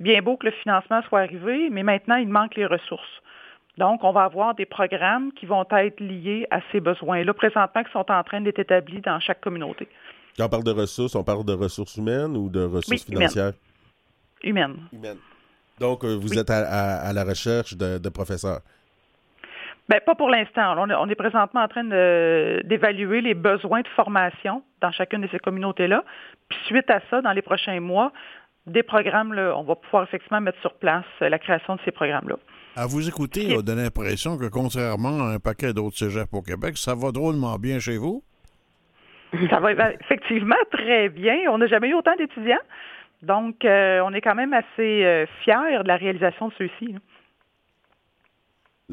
bien 0.00 0.22
beau 0.22 0.36
que 0.36 0.46
le 0.46 0.52
financement 0.52 1.02
soit 1.08 1.20
arrivé, 1.20 1.68
mais 1.70 1.82
maintenant, 1.82 2.16
il 2.16 2.28
manque 2.28 2.56
les 2.56 2.66
ressources. 2.66 3.22
Donc, 3.78 4.04
on 4.04 4.12
va 4.12 4.24
avoir 4.24 4.54
des 4.54 4.66
programmes 4.66 5.32
qui 5.32 5.46
vont 5.46 5.66
être 5.70 6.00
liés 6.00 6.46
à 6.50 6.60
ces 6.70 6.80
besoins-là, 6.80 7.34
présentement, 7.34 7.82
qui 7.82 7.90
sont 7.92 8.10
en 8.10 8.22
train 8.22 8.40
d'être 8.40 8.58
établis 8.58 9.00
dans 9.00 9.18
chaque 9.18 9.40
communauté. 9.40 9.88
Quand 10.36 10.46
on 10.46 10.48
parle 10.48 10.64
de 10.64 10.70
ressources, 10.70 11.14
on 11.14 11.24
parle 11.24 11.44
de 11.44 11.52
ressources 11.52 11.96
humaines 11.96 12.36
ou 12.36 12.48
de 12.48 12.64
ressources 12.64 13.04
financières? 13.04 13.52
Humaines. 14.42 14.76
Humaines. 14.92 15.18
Donc, 15.80 16.04
euh, 16.04 16.14
vous 16.14 16.38
êtes 16.38 16.50
à, 16.50 17.12
la 17.12 17.24
recherche 17.24 17.76
de, 17.76 18.08
professeurs? 18.08 18.60
Bien, 19.88 19.98
pas 20.04 20.14
pour 20.14 20.30
l'instant. 20.30 20.74
On, 20.78 21.08
est 21.08 21.14
présentement 21.14 21.60
en 21.60 21.68
train 21.68 21.84
d'évaluer 21.84 23.20
les 23.20 23.34
besoins 23.34 23.82
de 23.82 23.88
formation 23.88 24.62
dans 24.80 24.90
chacune 24.90 25.20
de 25.20 25.28
ces 25.28 25.38
communautés-là. 25.38 26.04
Puis 26.48 26.58
suite 26.66 26.88
à 26.88 27.00
ça, 27.10 27.20
dans 27.20 27.32
les 27.32 27.42
prochains 27.42 27.80
mois, 27.80 28.12
des 28.66 28.82
programmes, 28.82 29.34
là, 29.34 29.54
on 29.56 29.62
va 29.62 29.74
pouvoir 29.74 30.04
effectivement 30.04 30.40
mettre 30.40 30.58
sur 30.60 30.72
place 30.74 31.04
euh, 31.20 31.28
la 31.28 31.38
création 31.38 31.76
de 31.76 31.80
ces 31.84 31.90
programmes-là. 31.90 32.36
À 32.76 32.86
vous 32.86 33.06
écouter, 33.06 33.54
on 33.56 33.60
a 33.60 33.74
l'impression 33.74 34.38
que 34.38 34.48
contrairement 34.48 35.20
à 35.20 35.34
un 35.34 35.38
paquet 35.38 35.74
d'autres 35.74 35.98
cégeps 35.98 36.32
au 36.32 36.40
Québec, 36.40 36.76
ça 36.76 36.94
va 36.94 37.12
drôlement 37.12 37.58
bien 37.58 37.78
chez 37.78 37.98
vous? 37.98 38.24
Ça 39.50 39.60
va 39.60 39.72
effectivement 39.72 40.56
très 40.70 41.08
bien. 41.10 41.36
On 41.50 41.58
n'a 41.58 41.66
jamais 41.66 41.88
eu 41.88 41.94
autant 41.94 42.16
d'étudiants. 42.16 42.56
Donc, 43.22 43.64
euh, 43.64 44.00
on 44.04 44.12
est 44.12 44.20
quand 44.20 44.34
même 44.34 44.52
assez 44.52 45.04
euh, 45.04 45.26
fiers 45.42 45.82
de 45.82 45.88
la 45.88 45.96
réalisation 45.96 46.48
de 46.48 46.54
ceux-ci. 46.58 46.96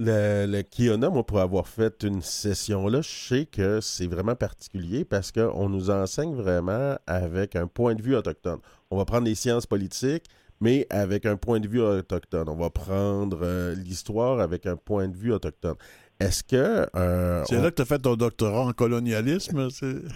Le, 0.03 0.47
le 0.47 0.63
Kiona, 0.63 1.11
moi, 1.11 1.23
pour 1.23 1.39
avoir 1.41 1.67
fait 1.67 2.01
une 2.01 2.23
session 2.23 2.87
là, 2.87 3.01
je 3.01 3.09
sais 3.09 3.45
que 3.45 3.81
c'est 3.81 4.07
vraiment 4.07 4.33
particulier 4.33 5.05
parce 5.05 5.31
qu'on 5.31 5.69
nous 5.69 5.91
enseigne 5.91 6.33
vraiment 6.33 6.95
avec 7.05 7.55
un 7.55 7.67
point 7.67 7.93
de 7.93 8.01
vue 8.01 8.15
autochtone. 8.15 8.57
On 8.89 8.97
va 8.97 9.05
prendre 9.05 9.25
les 9.25 9.35
sciences 9.35 9.67
politiques, 9.67 10.25
mais 10.59 10.87
avec 10.89 11.27
un 11.27 11.37
point 11.37 11.59
de 11.59 11.67
vue 11.67 11.81
autochtone. 11.81 12.49
On 12.49 12.55
va 12.55 12.71
prendre 12.71 13.41
euh, 13.43 13.75
l'histoire 13.75 14.39
avec 14.39 14.65
un 14.65 14.75
point 14.75 15.07
de 15.07 15.15
vue 15.15 15.33
autochtone. 15.33 15.75
Est-ce 16.19 16.43
que. 16.43 16.87
Euh, 16.95 17.43
c'est 17.47 17.61
là 17.61 17.69
que 17.69 17.75
tu 17.75 17.81
as 17.83 17.85
fait 17.85 17.99
ton 17.99 18.15
doctorat 18.15 18.65
en 18.65 18.73
colonialisme? 18.73 19.69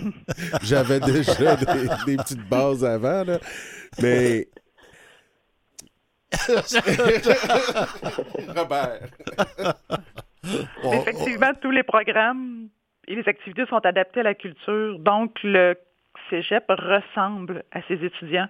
J'avais 0.63 0.99
déjà 0.99 1.57
des, 1.57 2.17
petites 2.17 2.49
bases 2.49 2.83
avant, 2.83 3.23
là. 3.23 3.39
Mais 4.01 4.49
Robert. 8.55 9.09
Effectivement, 10.93 11.51
tous 11.61 11.71
les 11.71 11.83
programmes 11.83 12.69
et 13.07 13.15
les 13.15 13.27
activités 13.27 13.65
sont 13.67 13.85
adaptés 13.85 14.21
à 14.21 14.23
la 14.23 14.35
culture. 14.35 14.99
Donc, 14.99 15.37
le 15.43 15.75
cégep 16.29 16.65
ressemble 16.69 17.63
à 17.71 17.81
ses 17.87 18.03
étudiants. 18.03 18.47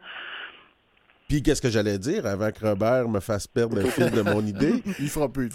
Puis 1.28 1.42
qu'est-ce 1.42 1.62
que 1.62 1.70
j'allais 1.70 1.98
dire 1.98 2.26
avant 2.26 2.52
que 2.52 2.64
Robert 2.64 3.10
me 3.10 3.20
fasse 3.20 3.48
perdre 3.48 3.78
le 3.78 3.90
fil 3.90 4.12
de 4.12 4.22
mon 4.22 4.42
idée? 4.46 4.84
il 5.00 5.10
fera 5.10 5.32
plus. 5.32 5.50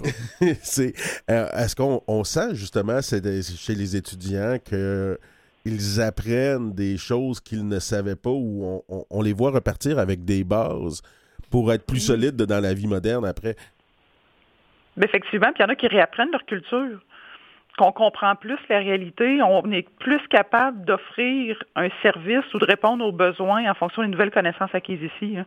c'est, 0.62 0.94
euh, 1.30 1.48
est-ce 1.52 1.76
qu'on 1.76 2.24
sent 2.24 2.54
justement 2.54 3.00
chez 3.00 3.20
les 3.20 3.96
étudiants 3.96 4.58
qu'ils 4.58 6.00
apprennent 6.00 6.72
des 6.72 6.96
choses 6.96 7.40
qu'ils 7.40 7.66
ne 7.66 7.78
savaient 7.78 8.16
pas 8.16 8.30
ou 8.30 8.82
on, 8.88 9.22
les 9.22 9.32
voit 9.32 9.52
repartir 9.52 10.00
avec 10.00 10.24
des 10.24 10.42
bases 10.42 11.02
pour 11.50 11.72
être 11.72 11.86
plus 11.86 12.00
solide 12.00 12.36
dans 12.36 12.60
la 12.60 12.74
vie 12.74 12.86
moderne 12.86 13.26
après? 13.26 13.56
Ben, 14.96 15.04
effectivement, 15.04 15.48
puis 15.52 15.62
il 15.62 15.62
y 15.62 15.66
en 15.66 15.68
a 15.68 15.76
qui 15.76 15.88
réapprennent 15.88 16.30
leur 16.30 16.44
culture, 16.44 17.00
qu'on 17.78 17.92
comprend 17.92 18.34
plus 18.36 18.58
la 18.68 18.78
réalité, 18.78 19.40
on 19.42 19.70
est 19.72 19.88
plus 19.98 20.20
capable 20.28 20.84
d'offrir 20.84 21.62
un 21.76 21.88
service 22.02 22.52
ou 22.52 22.58
de 22.58 22.64
répondre 22.64 23.04
aux 23.04 23.12
besoins 23.12 23.70
en 23.70 23.74
fonction 23.74 24.02
des 24.02 24.08
nouvelles 24.08 24.30
connaissances 24.30 24.74
acquises 24.74 25.02
ici. 25.02 25.38
Hein. 25.38 25.46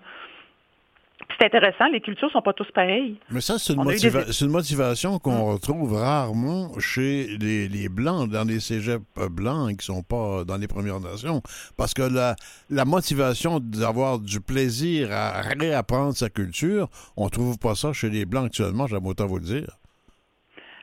C'est 1.37 1.45
intéressant, 1.45 1.87
les 1.89 2.01
cultures 2.01 2.31
sont 2.31 2.41
pas 2.41 2.53
tous 2.53 2.69
pareilles. 2.71 3.17
Mais 3.29 3.41
ça, 3.41 3.57
c'est 3.57 3.73
une, 3.73 4.49
motivation 4.49 5.19
qu'on 5.19 5.53
retrouve 5.53 5.93
rarement 5.93 6.79
chez 6.79 7.37
les, 7.39 7.89
Blancs, 7.89 8.29
dans 8.29 8.47
les 8.47 8.59
cégeps 8.59 9.03
blancs 9.31 9.77
qui 9.77 9.85
sont 9.85 10.03
pas 10.03 10.43
dans 10.43 10.57
les 10.57 10.67
Premières 10.67 10.99
Nations. 10.99 11.41
Parce 11.77 11.93
que 11.93 12.01
la, 12.01 12.35
la 12.69 12.85
motivation 12.85 13.59
d'avoir 13.59 14.19
du 14.19 14.41
plaisir 14.41 15.11
à 15.11 15.41
réapprendre 15.41 16.15
sa 16.15 16.29
culture, 16.29 16.89
on 17.17 17.29
trouve 17.29 17.57
pas 17.57 17.75
ça 17.75 17.93
chez 17.93 18.09
les 18.09 18.25
Blancs 18.25 18.45
actuellement, 18.45 18.87
j'aime 18.87 19.05
autant 19.05 19.27
vous 19.27 19.37
le 19.37 19.45
dire. 19.45 19.77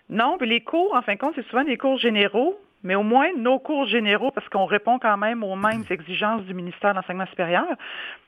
Non, 0.09 0.37
mais 0.41 0.47
les 0.47 0.63
cours, 0.63 0.93
en 0.95 1.03
fin 1.03 1.15
de 1.15 1.19
compte, 1.19 1.35
c'est 1.37 1.47
souvent 1.47 1.65
des 1.65 1.77
cours 1.77 1.99
généraux 1.99 2.59
mais 2.83 2.95
au 2.95 3.03
moins 3.03 3.29
nos 3.37 3.59
cours 3.59 3.87
généraux, 3.87 4.31
parce 4.31 4.49
qu'on 4.49 4.67
répond 4.67 4.99
quand 4.99 5.17
même 5.17 5.43
aux 5.43 5.57
mêmes 5.57 5.85
exigences 5.91 6.43
du 6.43 6.55
ministère 6.55 6.93
de 6.93 6.97
l'enseignement 6.97 7.27
supérieur, 7.27 7.67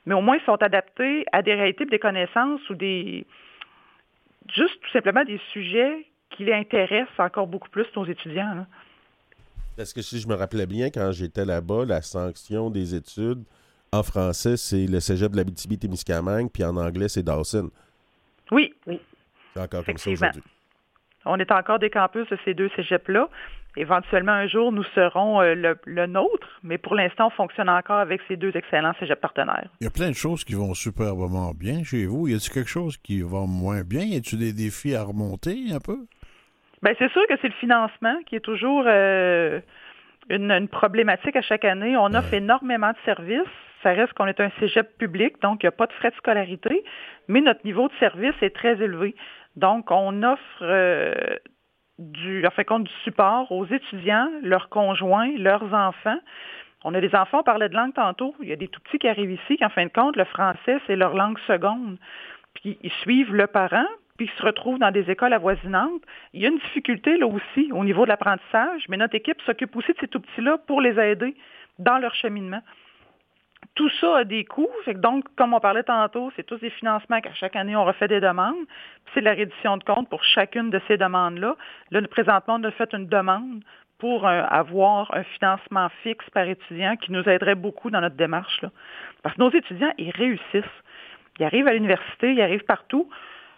mais 0.07 0.15
au 0.15 0.21
moins 0.21 0.37
ils 0.37 0.45
sont 0.45 0.63
adaptés 0.63 1.25
à 1.33 1.43
des 1.43 1.55
réalités, 1.55 1.85
des 1.87 1.99
connaissances 1.99 2.69
ou 2.71 2.75
des 2.75 3.27
juste 4.55 4.81
tout 4.83 4.91
simplement 4.91 5.25
des 5.25 5.41
sujets 5.53 6.07
qui 6.31 6.45
les 6.45 6.53
intéressent 6.53 7.19
encore 7.19 7.47
beaucoup 7.47 7.69
plus 7.69 7.87
nos 7.97 8.05
étudiants. 8.07 8.67
Parce 9.77 9.93
que 9.93 10.03
si 10.03 10.21
je 10.21 10.29
me 10.29 10.35
rappelais 10.35 10.67
bien, 10.67 10.91
quand 10.91 11.13
j'étais 11.13 11.45
là-bas, 11.45 11.85
la 11.87 12.03
sanction 12.03 12.71
des 12.71 12.95
études 12.95 13.45
en 13.93 14.03
français, 14.03 14.57
c'est 14.57 14.87
le 14.87 15.01
cégep 15.01 15.33
de 15.33 15.37
la 15.37 15.45
BTB-Témiscamingue, 15.45 16.51
puis 16.51 16.65
en 16.65 16.77
anglais, 16.77 17.09
c'est 17.09 17.23
Dawson. 17.23 17.71
Oui, 18.51 18.75
oui. 18.87 19.01
C'est 19.55 19.61
encore 19.61 19.85
comme 19.85 19.99
ça 19.99 20.11
aujourd'hui. 20.11 20.43
On 21.25 21.39
est 21.39 21.53
encore 21.53 21.79
des 21.79 21.91
campus 21.91 22.29
de 22.29 22.39
ces 22.45 22.55
deux 22.55 22.71
cégeps-là. 22.77 23.29
Éventuellement, 23.77 24.33
un 24.33 24.47
jour, 24.47 24.71
nous 24.71 24.85
serons 24.95 25.41
euh, 25.41 25.55
le, 25.87 26.07
nôtre, 26.07 26.61
mais 26.63 26.77
pour 26.77 26.95
l'instant, 26.95 27.29
on 27.29 27.31
fonctionne 27.31 27.71
encore 27.71 27.99
avec 27.99 28.21
ces 28.29 28.37
deux 28.37 28.55
excellents 28.55 28.93
cégeps 29.01 29.21
partenaires. 29.21 29.69
Il 29.81 29.85
y 29.85 29.87
a 29.87 29.91
plein 29.91 30.11
de 30.11 30.15
choses 30.15 30.45
qui 30.45 30.55
vont 30.55 30.75
superbement 30.75 31.53
bien 31.53 31.83
chez 31.83 32.05
vous. 32.05 32.29
Y 32.29 32.35
a-t-il 32.35 32.53
quelque 32.53 32.69
chose 32.69 32.99
qui 32.99 33.23
va 33.23 33.47
moins 33.47 33.83
bien? 33.83 34.03
Y 34.03 34.17
a-t-il 34.17 34.39
des 34.41 34.53
défis 34.53 34.95
à 34.95 35.03
remonter 35.03 35.57
un 35.73 35.81
peu? 35.81 35.99
Bien, 36.83 36.93
c'est 36.99 37.11
sûr 37.13 37.23
que 37.29 37.35
c'est 37.41 37.49
le 37.49 37.55
financement 37.55 38.17
qui 38.27 38.37
est 38.37 38.41
toujours 38.41 38.85
euh, 38.87 39.61
une, 40.29 40.69
problématique 40.69 41.37
à 41.37 41.43
chaque 41.43 41.65
année. 41.65 41.97
On 41.97 42.13
offre 42.15 42.35
énormément 42.35 42.91
de 42.91 42.99
services. 43.07 43.41
Ça 43.83 43.93
reste 43.93 44.13
qu'on 44.13 44.27
est 44.27 44.39
un 44.39 44.51
cégep 44.61 44.97
public, 44.99 45.41
donc 45.43 45.63
il 45.63 45.67
n'y 45.67 45.69
a 45.69 45.73
pas 45.73 45.87
de 45.87 45.93
frais 45.95 46.11
de 46.11 46.17
scolarité, 46.17 46.85
mais 47.27 47.41
notre 47.41 47.65
niveau 47.65 47.89
de 47.89 47.95
service 47.99 48.35
est 48.41 48.55
très 48.55 48.81
élevé. 48.81 49.17
Donc, 49.57 49.91
on 49.91 50.23
offre 50.23 50.63
euh, 50.63 51.15
du, 52.11 52.47
en 52.47 52.51
fait, 52.51 52.65
compte 52.65 52.85
du 52.85 52.93
support 53.05 53.51
aux 53.53 53.67
étudiants, 53.67 54.29
leurs 54.43 54.69
conjoints, 54.69 55.31
leurs 55.37 55.73
enfants. 55.75 56.19
On 56.85 56.95
a 56.95 57.01
des 57.01 57.15
enfants, 57.15 57.41
on 57.41 57.43
parlait 57.45 57.69
de 57.69 57.75
langue 57.75 57.95
tantôt. 57.95 58.35
Il 58.43 58.49
y 58.49 58.53
a 58.53 58.57
des 58.57 58.69
tout 58.69 58.81
petits 58.81 58.99
qui 58.99 59.09
arrivent 59.09 59.31
ici, 59.31 59.57
qu'en 59.57 59.69
fin 59.69 59.85
de 59.85 59.93
compte, 59.93 60.17
le 60.17 60.25
français, 60.25 60.79
c'est 60.87 60.97
leur 60.97 61.15
langue 61.15 61.39
seconde. 61.47 61.97
Puis 62.55 62.79
ils 62.83 62.93
suivent 63.03 63.35
le 63.35 63.47
parent, 63.47 63.87
puis 64.17 64.27
ils 64.27 64.39
se 64.39 64.45
retrouvent 64.45 64.79
dans 64.79 64.91
des 64.91 65.11
écoles 65.11 65.33
avoisinantes. 65.33 66.03
Il 66.33 66.43
y 66.43 66.47
a 66.47 66.49
une 66.49 66.59
difficulté 66.59 67.17
là 67.17 67.27
aussi 67.27 67.71
au 67.73 67.85
niveau 67.85 68.05
de 68.05 68.09
l'apprentissage, 68.09 68.87
mais 68.89 68.97
notre 68.97 69.15
équipe 69.15 69.41
s'occupe 69.43 69.75
aussi 69.77 69.93
de 69.93 69.99
ces 70.01 70.09
tout 70.09 70.21
petits-là 70.21 70.59
pour 70.67 70.81
les 70.81 70.99
aider 70.99 71.35
dans 71.79 71.99
leur 71.99 72.15
cheminement. 72.15 72.63
Tout 73.75 73.89
ça 74.01 74.19
a 74.19 74.25
des 74.25 74.45
coûts. 74.45 74.69
donc, 74.97 75.25
comme 75.37 75.55
on 75.55 75.61
parlait 75.61 75.83
tantôt, 75.83 76.31
c'est 76.37 76.43
tous 76.43 76.59
des 76.59 76.71
financements 76.71 77.21
qu'à 77.21 77.33
chaque 77.33 77.57
année, 77.57 77.75
on 77.75 77.85
refait 77.85 78.09
des 78.09 78.21
demandes. 78.21 78.67
C'est 79.15 79.23
la 79.23 79.33
reddition 79.33 79.79
de 79.79 79.85
compte 79.85 80.11
pour 80.11 80.23
chacune 80.25 80.69
de 80.69 80.81
ces 80.89 80.99
demandes-là. 80.99 81.57
Là, 81.91 82.03
présentement, 82.09 82.57
on 82.61 82.65
a 82.65 82.71
fait 82.71 82.93
une 82.93 83.07
demande 83.07 83.63
pour 83.99 84.27
euh, 84.27 84.43
avoir 84.51 85.15
un 85.15 85.23
financement 85.23 85.89
fixe 86.03 86.29
par 86.31 86.47
étudiant 86.47 86.97
qui 86.97 87.13
nous 87.13 87.27
aiderait 87.29 87.55
beaucoup 87.55 87.89
dans 87.89 88.01
notre 88.01 88.17
démarche. 88.17 88.61
Là. 88.61 88.71
Parce 89.23 89.37
que 89.37 89.41
nos 89.41 89.51
étudiants, 89.51 89.93
ils 89.97 90.11
réussissent. 90.11 90.65
Ils 91.39 91.45
arrivent 91.45 91.69
à 91.69 91.73
l'université, 91.73 92.33
ils 92.33 92.43
arrivent 92.43 92.65
partout. 92.65 93.09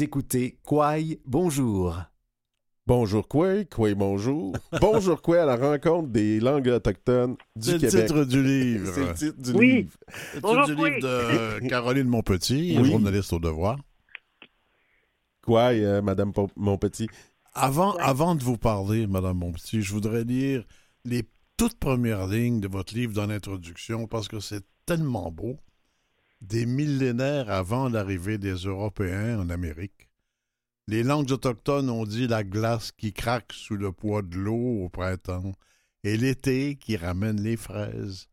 Écoutez 0.00 0.58
Kouai 0.64 1.20
Bonjour. 1.26 2.00
Bonjour 2.86 3.28
Kouai, 3.28 3.66
Kouai 3.66 3.94
Bonjour. 3.94 4.56
bonjour 4.80 5.20
Kouai 5.20 5.38
à 5.38 5.46
la 5.46 5.56
rencontre 5.56 6.08
des 6.08 6.40
langues 6.40 6.68
autochtones 6.68 7.36
du 7.56 7.72
Québec. 7.72 7.90
C'est 7.90 7.96
le 7.96 8.06
titre 8.06 8.24
du 8.24 8.42
livre. 8.42 8.92
C'est 8.94 9.06
le 9.06 9.14
titre 9.14 9.42
du 9.42 9.52
livre. 9.52 9.92
C'est 10.32 10.34
le 10.34 10.40
titre 10.40 10.66
du 10.66 10.74
livre 10.74 11.00
de 11.00 11.68
Caroline 11.68 12.08
Monpetit, 12.08 12.82
journaliste 12.84 13.32
au 13.32 13.38
devoir. 13.38 13.78
Kouai, 15.42 15.84
euh, 15.84 16.02
Madame 16.02 16.32
Monpetit. 16.56 17.08
Avant, 17.54 17.96
avant 17.96 18.34
de 18.34 18.42
vous 18.42 18.58
parler, 18.58 19.06
Madame 19.06 19.38
Monpetit, 19.38 19.82
je 19.82 19.92
voudrais 19.92 20.24
lire 20.24 20.64
les 21.04 21.28
toutes 21.56 21.78
premières 21.78 22.26
lignes 22.26 22.60
de 22.60 22.68
votre 22.68 22.94
livre 22.94 23.12
dans 23.14 23.26
l'introduction 23.26 24.06
parce 24.06 24.28
que 24.28 24.40
c'est 24.40 24.64
tellement 24.84 25.30
beau 25.30 25.58
des 26.40 26.66
millénaires 26.66 27.50
avant 27.50 27.88
l'arrivée 27.88 28.38
des 28.38 28.54
Européens 28.54 29.40
en 29.40 29.50
Amérique. 29.50 30.08
Les 30.88 31.02
langues 31.02 31.32
autochtones 31.32 31.90
ont 31.90 32.04
dit 32.04 32.28
la 32.28 32.44
glace 32.44 32.92
qui 32.92 33.12
craque 33.12 33.52
sous 33.52 33.76
le 33.76 33.90
poids 33.90 34.22
de 34.22 34.36
l'eau 34.36 34.84
au 34.84 34.88
printemps 34.88 35.52
et 36.04 36.16
l'été 36.16 36.76
qui 36.76 36.96
ramène 36.96 37.40
les 37.42 37.56
fraises. 37.56 38.28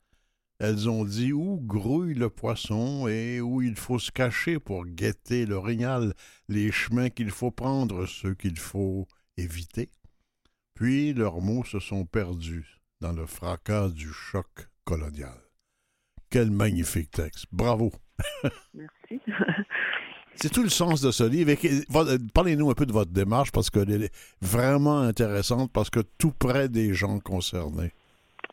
Elles 0.59 0.87
ont 0.87 1.03
dit 1.03 1.33
où 1.33 1.59
grouille 1.59 2.13
le 2.13 2.29
poisson 2.29 3.07
et 3.07 3.41
où 3.41 3.61
il 3.61 3.75
faut 3.75 3.99
se 3.99 4.11
cacher 4.11 4.59
pour 4.59 4.85
guetter 4.85 5.45
l'orignal, 5.45 6.13
les 6.47 6.71
chemins 6.71 7.09
qu'il 7.09 7.31
faut 7.31 7.51
prendre, 7.51 8.05
ceux 8.05 8.35
qu'il 8.35 8.59
faut 8.59 9.07
éviter. 9.35 9.89
Puis 10.75 11.13
leurs 11.13 11.41
mots 11.41 11.65
se 11.65 11.79
sont 11.79 12.05
perdus 12.05 12.79
dans 13.01 13.13
le 13.13 13.25
fracas 13.25 13.89
du 13.89 14.13
choc 14.13 14.69
colonial. 14.85 15.42
Quel 16.33 16.49
magnifique 16.49 17.11
texte. 17.11 17.45
Bravo. 17.51 17.91
Merci. 18.73 19.21
C'est 20.33 20.51
tout 20.51 20.63
le 20.63 20.69
sens 20.69 20.99
de 20.99 21.11
ce 21.11 21.23
livre. 21.23 21.53
Parlez-nous 22.33 22.71
un 22.71 22.73
peu 22.73 22.87
de 22.87 22.91
votre 22.91 23.11
démarche 23.11 23.51
parce 23.51 23.69
qu'elle 23.69 23.91
est 23.91 24.11
vraiment 24.41 24.97
intéressante 24.97 25.71
parce 25.71 25.91
que 25.91 25.99
tout 26.17 26.31
près 26.31 26.69
des 26.69 26.95
gens 26.95 27.19
concernés. 27.19 27.91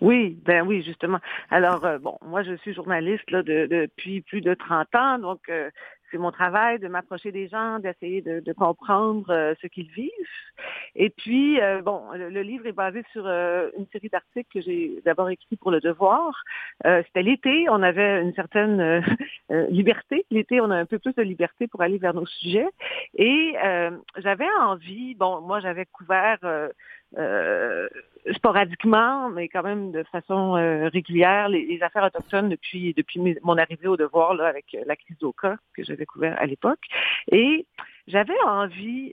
Oui, 0.02 0.38
ben 0.44 0.66
oui, 0.66 0.82
justement. 0.82 1.20
Alors, 1.48 1.82
euh, 1.86 1.98
bon, 1.98 2.18
moi, 2.26 2.42
je 2.42 2.54
suis 2.58 2.74
journaliste 2.74 3.30
là, 3.30 3.42
depuis 3.42 4.20
plus 4.20 4.42
de 4.42 4.52
30 4.52 4.94
ans, 4.94 5.18
donc 5.18 5.40
euh, 5.48 5.70
c'est 6.10 6.18
mon 6.18 6.30
travail 6.32 6.78
de 6.78 6.88
m'approcher 6.88 7.32
des 7.32 7.48
gens, 7.48 7.78
d'essayer 7.78 8.22
de, 8.22 8.52
comprendre 8.52 9.30
euh, 9.30 9.54
ce 9.62 9.66
qu'ils 9.68 9.90
vivent. 9.90 10.10
Et 10.94 11.10
puis, 11.10 11.60
euh, 11.60 11.82
bon, 11.82 12.02
le, 12.14 12.42
livre 12.42 12.66
est 12.66 12.72
basé 12.72 13.02
sur 13.12 13.26
euh, 13.26 13.70
une 13.78 13.86
série 13.92 14.08
d'articles 14.08 14.48
que 14.52 14.60
j'ai 14.60 15.00
d'abord 15.04 15.30
écrit 15.30 15.56
pour 15.56 15.70
Le 15.70 15.80
Devoir. 15.80 16.42
C'était 16.84 17.22
l'été, 17.22 17.66
on 17.68 17.82
avait 17.82 18.22
une 18.22 18.34
certaine 18.34 19.02
liberté. 19.70 20.24
L'été, 20.30 20.60
on 20.60 20.70
a 20.70 20.76
un 20.76 20.86
peu 20.86 20.98
plus 20.98 21.14
de 21.14 21.22
liberté 21.22 21.66
pour 21.68 21.82
aller 21.82 21.98
vers 21.98 22.14
nos 22.14 22.26
sujets. 22.26 22.68
Et 23.14 23.54
j'avais 24.18 24.50
envie, 24.60 25.14
bon, 25.14 25.40
moi, 25.40 25.60
j'avais 25.60 25.86
couvert 25.86 26.38
sporadiquement, 28.34 29.30
mais 29.30 29.48
quand 29.48 29.62
même 29.62 29.90
de 29.90 30.02
façon 30.04 30.52
régulière, 30.92 31.48
les, 31.48 31.78
affaires 31.82 32.04
autochtones 32.04 32.48
depuis 32.48 32.94
depuis 32.94 33.20
mon 33.42 33.58
arrivée 33.58 33.88
au 33.88 33.96
devoir 33.96 34.34
là, 34.34 34.46
avec 34.46 34.76
la 34.86 34.94
crise 34.96 35.18
d'Oka 35.18 35.56
que 35.74 35.82
j'ai 35.82 35.96
découvert 35.96 36.40
à 36.40 36.46
l'époque. 36.46 36.80
Et 37.32 37.66
j'avais 38.06 38.40
envie 38.46 39.12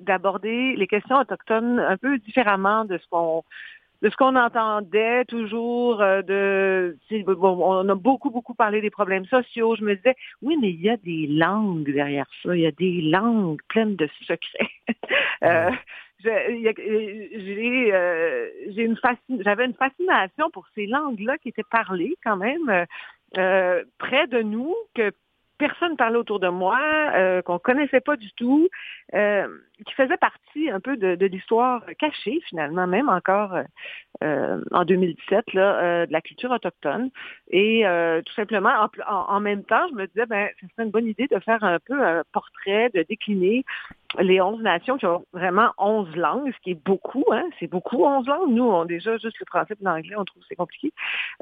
d'aborder 0.00 0.74
les 0.76 0.86
questions 0.86 1.18
autochtones 1.18 1.78
un 1.78 1.96
peu 1.96 2.18
différemment 2.18 2.84
de 2.84 2.98
ce 2.98 3.06
qu'on 3.08 3.44
de 4.02 4.10
ce 4.10 4.16
qu'on 4.16 4.36
entendait 4.36 5.24
toujours, 5.24 6.02
euh, 6.02 6.22
de 6.22 6.96
bon, 7.26 7.58
on 7.62 7.88
a 7.88 7.94
beaucoup, 7.94 8.30
beaucoup 8.30 8.54
parlé 8.54 8.80
des 8.80 8.90
problèmes 8.90 9.24
sociaux. 9.26 9.74
Je 9.76 9.84
me 9.84 9.96
disais, 9.96 10.14
oui, 10.42 10.56
mais 10.60 10.70
il 10.70 10.80
y 10.80 10.90
a 10.90 10.96
des 10.98 11.26
langues 11.26 11.92
derrière 11.92 12.26
ça, 12.42 12.54
il 12.54 12.62
y 12.62 12.66
a 12.66 12.72
des 12.72 13.00
langues 13.00 13.60
pleines 13.68 13.96
de 13.96 14.08
secrets. 14.26 14.68
euh, 15.42 15.70
j'ai 16.20 17.92
euh, 17.92 18.48
une 18.76 18.96
j'avais 19.40 19.64
une 19.66 19.74
fascination 19.74 20.50
pour 20.50 20.66
ces 20.74 20.86
langues-là 20.86 21.38
qui 21.38 21.48
étaient 21.50 21.62
parlées 21.70 22.16
quand 22.24 22.36
même 22.36 22.86
euh, 23.38 23.84
près 23.98 24.26
de 24.26 24.42
nous, 24.42 24.74
que 24.94 25.12
personne 25.58 25.96
parlait 25.96 26.18
autour 26.18 26.40
de 26.40 26.48
moi, 26.48 26.78
euh, 27.14 27.42
qu'on 27.42 27.58
connaissait 27.58 28.00
pas 28.00 28.16
du 28.16 28.30
tout, 28.32 28.68
euh, 29.14 29.46
qui 29.86 29.94
faisait 29.94 30.16
partie 30.16 30.70
un 30.70 30.80
peu 30.80 30.96
de, 30.96 31.26
l'histoire 31.26 31.82
cachée 31.98 32.40
finalement, 32.48 32.86
même 32.86 33.08
encore 33.08 33.58
euh, 34.22 34.60
en 34.70 34.84
2017, 34.84 35.54
là, 35.54 36.06
de 36.06 36.12
la 36.12 36.20
culture 36.20 36.50
autochtone. 36.50 37.10
Et 37.50 37.84
tout 38.24 38.34
simplement, 38.34 38.88
en, 39.06 39.40
même 39.40 39.64
temps, 39.64 39.86
je 39.90 39.94
me 39.94 40.06
disais, 40.06 40.26
ben, 40.26 40.48
ce 40.60 40.66
serait 40.68 40.84
une 40.84 40.90
bonne 40.90 41.06
idée 41.06 41.26
de 41.26 41.38
faire 41.40 41.62
un 41.64 41.78
peu 41.78 42.00
un 42.00 42.22
portrait, 42.32 42.90
de 42.94 43.02
décliner 43.02 43.64
les 44.20 44.40
11 44.40 44.60
nations 44.62 44.96
qui 44.96 45.06
ont 45.06 45.24
vraiment 45.32 45.70
11 45.78 46.14
langues, 46.16 46.52
ce 46.52 46.60
qui 46.62 46.70
est 46.72 46.84
beaucoup, 46.84 47.24
hein, 47.32 47.44
c'est 47.58 47.66
beaucoup 47.66 48.04
11 48.04 48.26
langues. 48.26 48.50
Nous, 48.50 48.64
on 48.64 48.84
déjà 48.84 49.16
juste 49.18 49.38
le 49.40 49.46
français 49.46 49.74
et 49.80 49.84
l'anglais, 49.84 50.14
on 50.16 50.24
trouve 50.24 50.42
que 50.42 50.48
c'est 50.48 50.56
compliqué. 50.56 50.92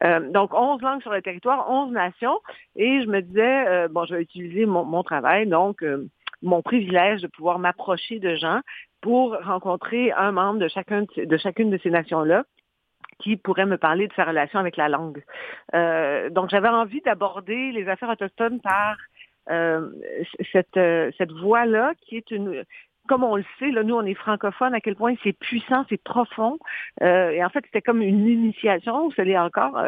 Euh, 0.03 0.31
donc 0.31 0.53
11 0.55 0.81
langues 0.83 1.03
sur 1.03 1.13
le 1.13 1.23
territoire, 1.23 1.71
11 1.71 1.93
nations. 1.93 2.39
Et 2.77 3.03
je 3.03 3.09
me 3.09 3.21
disais, 3.21 3.67
euh, 3.69 3.89
bon, 3.89 4.05
je 4.05 4.15
vais 4.15 4.23
utiliser 4.23 4.67
mon, 4.67 5.03
travail, 5.03 5.47
donc 5.47 5.83
euh, 5.83 6.09
mon 6.43 6.63
privilège 6.63 7.23
de 7.23 7.27
pouvoir 7.27 7.59
m'approcher 7.59 8.19
de 8.19 8.35
gens 8.37 8.61
pour 9.01 9.37
rencontrer 9.43 10.13
un 10.13 10.33
membre 10.33 10.61
de, 10.61 10.69
chacun 10.69 11.05
de, 11.17 11.37
chacune 11.37 11.71
de 11.71 11.79
ces 11.83 11.91
nations-là 11.91 12.45
qui 13.21 13.37
pourrait 13.37 13.67
me 13.67 13.77
parler 13.77 14.09
de 14.09 14.13
sa 14.15 14.25
relation 14.25 14.59
avec 14.59 14.77
la 14.77 14.89
langue. 14.89 15.23
donc 16.33 16.51
j'avais 16.51 16.69
envie 16.69 17.01
d'aborder 17.03 17.71
les 17.71 17.89
affaires 17.89 18.09
autochtones 18.09 18.61
par 18.61 18.97
euh, 18.97 19.24
cette, 20.53 20.77
euh, 20.77 21.11
cette 21.19 21.33
voix-là, 21.33 21.93
qui 22.01 22.17
est 22.17 22.31
une, 22.31 22.65
comme 23.09 23.25
on 23.25 23.37
le 23.37 23.45
sait, 23.59 23.71
là, 23.71 23.83
nous, 23.83 23.95
on 23.95 24.05
est 24.05 24.15
francophone, 24.15 24.75
à 24.75 24.81
quel 24.81 24.97
point 24.97 25.15
c'est 25.23 25.33
puissant, 25.33 25.85
c'est 25.89 26.03
profond. 26.03 26.59
Euh, 27.03 27.31
et 27.31 27.45
en 27.45 27.51
fait, 27.51 27.65
c'était 27.67 27.83
comme 27.83 28.03
une 28.03 28.27
initiation, 28.27 29.11
ça 29.13 29.25
l'est 29.25 29.39
encore. 29.39 29.81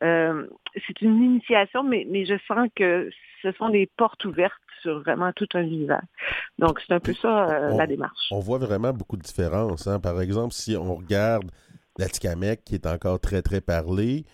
c'est 0.00 1.00
une 1.00 1.22
initiation, 1.22 1.82
mais, 1.82 2.06
mais 2.08 2.24
je 2.24 2.34
sens 2.48 2.68
que 2.74 3.10
ce 3.42 3.52
sont 3.52 3.68
des 3.68 3.88
portes 3.96 4.24
ouvertes 4.24 4.54
sur 4.82 5.00
vraiment 5.00 5.32
tout 5.32 5.48
un 5.54 5.62
univers. 5.62 6.02
Donc, 6.58 6.80
c'est 6.80 6.94
un 6.94 7.00
peu 7.00 7.14
ça, 7.14 7.70
la 7.70 7.86
démarche. 7.86 8.28
On 8.30 8.40
voit 8.40 8.58
vraiment 8.58 8.92
beaucoup 8.92 9.16
de 9.16 9.22
différences. 9.22 9.86
Hein. 9.86 10.00
Par 10.00 10.20
exemple, 10.20 10.52
si 10.52 10.76
on 10.76 10.94
regarde 10.94 11.50
la 11.98 12.08
Tikamek, 12.08 12.64
qui 12.64 12.74
est 12.74 12.86
encore 12.86 13.20
très, 13.20 13.42
très 13.42 13.60
parlée, 13.60 14.24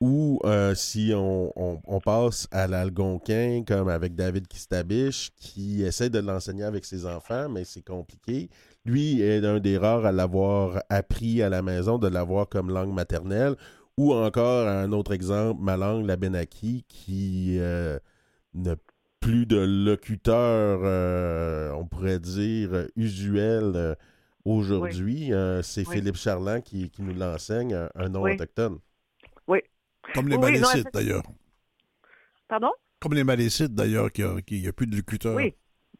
ou 0.00 0.38
euh, 0.44 0.74
si 0.74 1.12
on, 1.14 2.00
passe 2.04 2.46
à 2.52 2.66
l'algonquin, 2.68 3.64
comme 3.66 3.88
avec 3.88 4.14
David 4.14 4.46
Kistabiche, 4.46 5.32
qui 5.36 5.82
essaie 5.82 6.08
de 6.08 6.20
l'enseigner 6.20 6.64
avec 6.64 6.84
ses 6.84 7.04
enfants, 7.04 7.48
mais 7.48 7.64
c'est 7.64 7.82
compliqué. 7.82 8.48
Lui 8.84 9.20
est 9.20 9.44
un 9.44 9.58
des 9.58 9.76
rares 9.76 10.06
à 10.06 10.12
l'avoir 10.12 10.82
appris 10.88 11.42
à 11.42 11.48
la 11.48 11.62
maison, 11.62 11.98
de 11.98 12.06
l'avoir 12.06 12.48
comme 12.48 12.70
langue 12.70 12.92
maternelle. 12.92 13.56
Ou 13.96 14.14
encore, 14.14 14.68
un 14.68 14.92
autre 14.92 15.12
exemple, 15.12 15.60
ma 15.60 15.76
langue, 15.76 16.06
la 16.06 16.16
Benaki, 16.16 16.84
qui 16.88 17.56
euh, 17.58 17.98
n'a 18.54 18.76
plus 19.18 19.46
de 19.46 19.58
locuteur, 19.58 20.80
euh, 20.84 21.72
on 21.72 21.84
pourrait 21.84 22.20
dire, 22.20 22.86
usuel 22.94 23.96
aujourd'hui. 24.44 25.32
c'est 25.62 25.84
Philippe 25.84 26.16
Charland 26.16 26.62
qui, 26.62 26.92
nous 27.00 27.14
l'enseigne, 27.14 27.88
un, 27.96 28.08
nom 28.08 28.22
autochtone. 28.22 28.78
Comme 30.14 30.28
les 30.28 30.38
malécites, 30.38 30.88
d'ailleurs. 30.92 31.22
Pardon? 32.48 32.70
Comme 33.00 33.14
les 33.14 33.24
malécites, 33.24 33.74
d'ailleurs, 33.74 34.10
qui 34.10 34.22
n'y 34.22 34.68
a, 34.68 34.72
plus 34.72 34.86
de 34.86 34.96
locuteur. 34.96 35.34
Oui. 35.34 35.54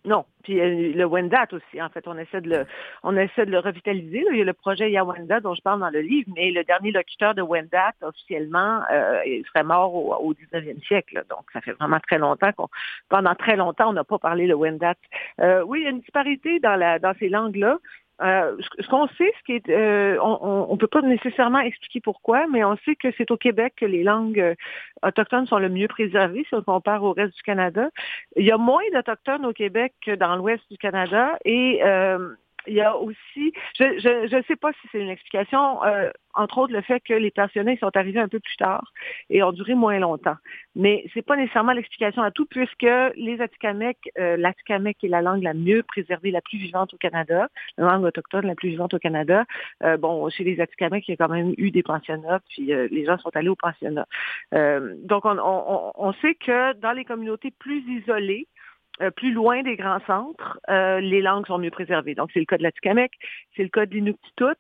Non. 0.05 0.25
Puis 0.43 0.61
euh, 0.61 0.93
le 0.95 1.05
Wendat 1.05 1.49
aussi, 1.53 1.83
en 1.83 1.89
fait, 1.91 2.07
on 2.07 2.17
essaie 2.17 2.41
de 2.41 2.49
le, 2.49 2.67
on 3.03 3.17
essaie 3.17 3.45
de 3.45 3.51
le 3.51 3.59
revitaliser. 3.59 4.25
Il 4.31 4.39
y 4.39 4.41
a 4.41 4.45
le 4.45 4.53
projet 4.53 4.91
Yawenda 4.91 5.41
dont 5.41 5.55
je 5.55 5.61
parle 5.61 5.81
dans 5.81 5.91
le 5.91 6.01
livre, 6.01 6.31
mais 6.35 6.51
le 6.51 6.65
dernier 6.65 6.93
locuteur 6.93 7.35
de 7.35 7.43
Wendat, 7.43 7.93
officiellement, 8.03 8.83
euh, 8.91 9.21
il 9.27 9.45
serait 9.47 9.65
mort 9.65 9.95
au, 9.95 10.33
19e 10.33 10.83
siècle. 10.87 11.25
Donc, 11.29 11.45
ça 11.53 11.61
fait 11.61 11.73
vraiment 11.73 12.01
très 12.01 12.19
longtemps 12.19 12.53
qu'on, 12.53 12.69
pendant 13.09 13.35
très 13.35 13.57
longtemps, 13.57 13.91
on 13.91 13.93
n'a 13.93 14.05
pas 14.05 14.19
parlé 14.19 14.47
le 14.47 14.55
Wendat. 14.55 14.95
Euh, 15.41 15.63
oui, 15.67 15.81
il 15.81 15.85
y 15.85 15.87
a 15.89 15.91
une 15.91 16.01
disparité 16.01 16.61
dans, 16.61 16.77
la, 16.77 16.99
dans 16.99 17.13
ces 17.19 17.29
langues-là. 17.29 17.79
Euh, 18.21 18.57
ce 18.81 18.89
qu'on 18.89 19.07
sait, 19.09 19.33
ce 19.39 19.45
qui 19.45 19.53
est, 19.53 19.69
euh, 19.69 20.19
on 20.21 20.73
ne 20.73 20.79
peut 20.79 20.89
pas 20.89 21.03
nécessairement 21.03 21.61
expliquer 21.61 22.01
pourquoi, 22.01 22.47
mais 22.49 22.65
on 22.65 22.77
sait 22.85 22.97
que 22.97 23.09
c'est 23.17 23.31
au 23.31 23.37
Québec 23.37 23.75
que 23.77 23.87
les 23.87 24.03
langues 24.03 24.41
euh, 24.41 24.55
autochtones 25.03 25.47
sont 25.47 25.59
le 25.59 25.69
mieux 25.69 25.87
préservées 25.87 26.45
si 26.49 26.55
on 26.55 26.63
compare 26.63 27.05
au 27.05 27.13
reste 27.13 27.37
du 27.37 27.43
Canada. 27.43 27.91
Il 28.37 28.45
y 28.45 28.51
a 28.51 28.59
moins 28.59 28.83
d'autochtones 28.93 29.47
au 29.47 29.53
Québec 29.53 29.95
que 30.05 30.15
dans 30.17 30.35
l'ouest 30.35 30.65
du 30.71 30.79
Canada 30.79 31.39
et 31.45 31.81
il 32.67 32.75
y 32.75 32.81
a 32.81 32.97
aussi, 32.97 33.53
je 33.79 34.37
ne 34.37 34.43
sais 34.43 34.57
pas 34.57 34.73
si 34.73 34.89
c'est 34.91 35.01
une 35.01 35.11
explication, 35.11 35.83
euh, 35.85 36.11
entre 36.35 36.59
autres 36.59 36.73
le 36.73 36.83
fait 36.83 37.01
que 37.01 37.15
les 37.15 37.31
pensionnés 37.31 37.77
sont 37.79 37.97
arrivés 37.97 38.21
un 38.21 38.29
peu 38.29 38.41
plus 38.41 38.57
tard 38.57 38.93
et 39.31 39.43
ont 39.43 39.53
duré 39.53 39.75
moins 39.75 39.99
longtemps. 39.99 40.37
Mais 40.75 41.05
c'est 41.15 41.23
pas 41.23 41.37
nécessairement 41.37 41.73
l'explication 41.73 42.23
à 42.23 42.31
tout, 42.31 42.47
puisque 42.47 42.87
les 43.17 43.41
Atikamekw, 43.41 43.97
euh, 44.19 44.37
est 44.37 45.09
la 45.09 45.23
langue 45.23 45.43
la 45.43 45.55
mieux 45.55 45.83
préservée, 45.83 46.31
la 46.31 46.41
plus 46.41 46.59
vivante 46.59 46.95
au 46.95 46.97
Canada, 46.97 47.49
la 47.77 47.85
langue 47.85 48.05
autochtone 48.05 48.47
la 48.47 48.55
plus 48.55 48.71
vivante 48.71 48.95
au 48.95 48.99
Canada. 48.99 49.45
Euh, 49.83 49.97
bon, 49.97 50.29
chez 50.29 50.45
les 50.45 50.61
Atikamekw, 50.61 51.05
il 51.09 51.11
y 51.13 51.15
a 51.15 51.17
quand 51.17 51.33
même 51.33 51.55
eu 51.57 51.71
des 51.71 51.83
pensionnats, 51.83 52.41
puis 52.51 52.73
euh, 52.73 52.89
les 52.91 53.05
gens 53.05 53.19
sont 53.19 53.35
allés 53.35 53.49
au 53.49 53.57
pensionnat. 53.57 54.07
donc, 54.53 55.25
on, 55.25 55.39
on, 55.39 55.93
on 55.95 56.13
sait 56.15 56.35
que 56.35 56.75
dans 56.75 56.93
les 56.93 57.05
communautés 57.05 57.53
plus 57.59 57.83
isolées, 57.89 58.47
euh, 59.03 59.11
plus 59.11 59.33
loin 59.33 59.63
des 59.63 59.77
grands 59.77 60.01
centres, 60.07 60.59
euh, 60.71 61.01
les 61.01 61.23
langues 61.23 61.47
sont 61.47 61.59
mieux 61.59 61.71
préservées. 61.71 62.15
Donc, 62.15 62.31
c'est 62.33 62.41
le 62.41 62.47
cas 62.47 62.59
de 62.59 62.63
la 62.63 62.73
Tikamek, 62.73 63.13
c'est 63.57 63.63
le 63.63 63.69
cas 63.69 63.87
de 63.87 63.95
l'Inuktitut. 63.95 64.57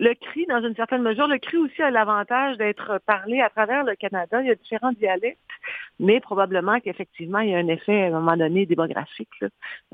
Le 0.00 0.12
cri, 0.14 0.44
dans 0.48 0.60
une 0.60 0.74
certaine 0.74 1.02
mesure, 1.02 1.28
le 1.28 1.38
cri 1.38 1.56
aussi 1.56 1.80
a 1.80 1.90
l'avantage 1.90 2.56
d'être 2.56 3.00
parlé 3.06 3.40
à 3.40 3.48
travers 3.48 3.84
le 3.84 3.94
Canada. 3.94 4.40
Il 4.40 4.48
y 4.48 4.50
a 4.50 4.56
différents 4.56 4.90
dialectes, 4.92 5.38
mais 6.00 6.18
probablement 6.18 6.80
qu'effectivement, 6.80 7.38
il 7.38 7.50
y 7.50 7.54
a 7.54 7.58
un 7.58 7.68
effet 7.68 8.02
à 8.02 8.06
un 8.08 8.10
moment 8.10 8.36
donné 8.36 8.66
démographique 8.66 9.28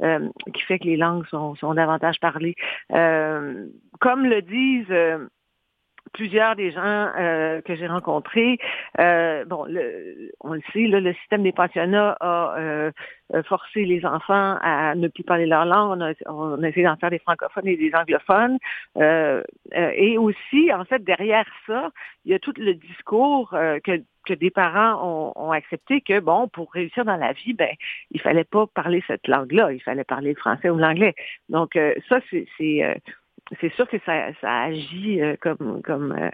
euh, 0.03 0.29
qui 0.55 0.63
fait 0.63 0.79
que 0.79 0.85
les 0.85 0.97
langues 0.97 1.27
sont, 1.27 1.55
sont 1.57 1.75
davantage 1.75 2.19
parlées. 2.19 2.55
comme 2.89 4.25
le 4.25 4.41
disent 4.41 5.29
plusieurs 6.13 6.57
des 6.57 6.73
gens 6.73 7.11
euh, 7.19 7.61
que 7.63 7.77
j'ai 7.77 7.87
rencontrés, 7.87 8.59
euh, 8.99 9.45
bon, 9.45 9.65
le, 9.65 10.33
on 10.41 10.55
le 10.55 10.63
sait, 10.73 10.87
le 10.87 11.13
système 11.15 11.43
des 11.43 11.53
pensionnats 11.53 12.17
a 12.21 12.57
euh, 12.59 12.91
forcé 13.45 13.85
les 13.85 14.05
enfants 14.05 14.59
à 14.61 14.95
ne 14.95 15.09
plus 15.09 15.25
parler 15.25 15.47
leur 15.47 15.65
langue. 15.65 15.99
On 15.99 16.01
a, 16.01 16.13
on 16.27 16.63
a 16.63 16.69
essayé 16.69 16.85
d'en 16.87 16.97
faire 16.97 17.11
des 17.11 17.19
francophones 17.21 17.67
et 17.69 17.77
des 17.77 17.93
anglophones. 17.95 18.59
et 18.97 20.19
aussi, 20.19 20.73
en 20.73 20.85
fait, 20.85 21.03
derrière 21.05 21.47
ça, 21.67 21.91
il 22.25 22.33
y 22.33 22.35
a 22.35 22.39
tout 22.39 22.55
le 22.57 22.75
discours 22.75 23.51
que 23.51 24.03
que 24.27 24.35
des 24.35 24.51
parents 24.51 25.03
ont, 25.03 25.33
ont, 25.35 25.51
accepté 25.51 26.03
que, 26.03 26.21
bon, 26.21 26.47
pour 26.47 26.71
réussir 26.73 27.07
dans 27.07 27.17
la 27.17 27.33
vie, 27.33 27.55
ben, 27.55 27.71
il 28.11 28.21
fallait 28.21 28.45
pas 28.45 28.67
parler 28.67 29.03
cette 29.07 29.27
langue-là, 29.27 29.73
il 29.73 29.81
fallait 29.81 30.05
parler 30.05 30.35
le 30.35 30.39
français 30.39 30.69
ou 30.69 30.77
l'anglais. 30.77 31.15
Donc, 31.49 31.79
ça, 32.07 32.21
c'est 32.31 32.47
c'est 33.61 33.73
sûr 33.75 33.89
que 33.89 33.99
ça, 34.07 34.33
ça 34.41 34.63
agit 34.63 35.21
euh, 35.21 35.37
comme 35.41 35.83
comme 35.83 36.13
euh, 36.13 36.31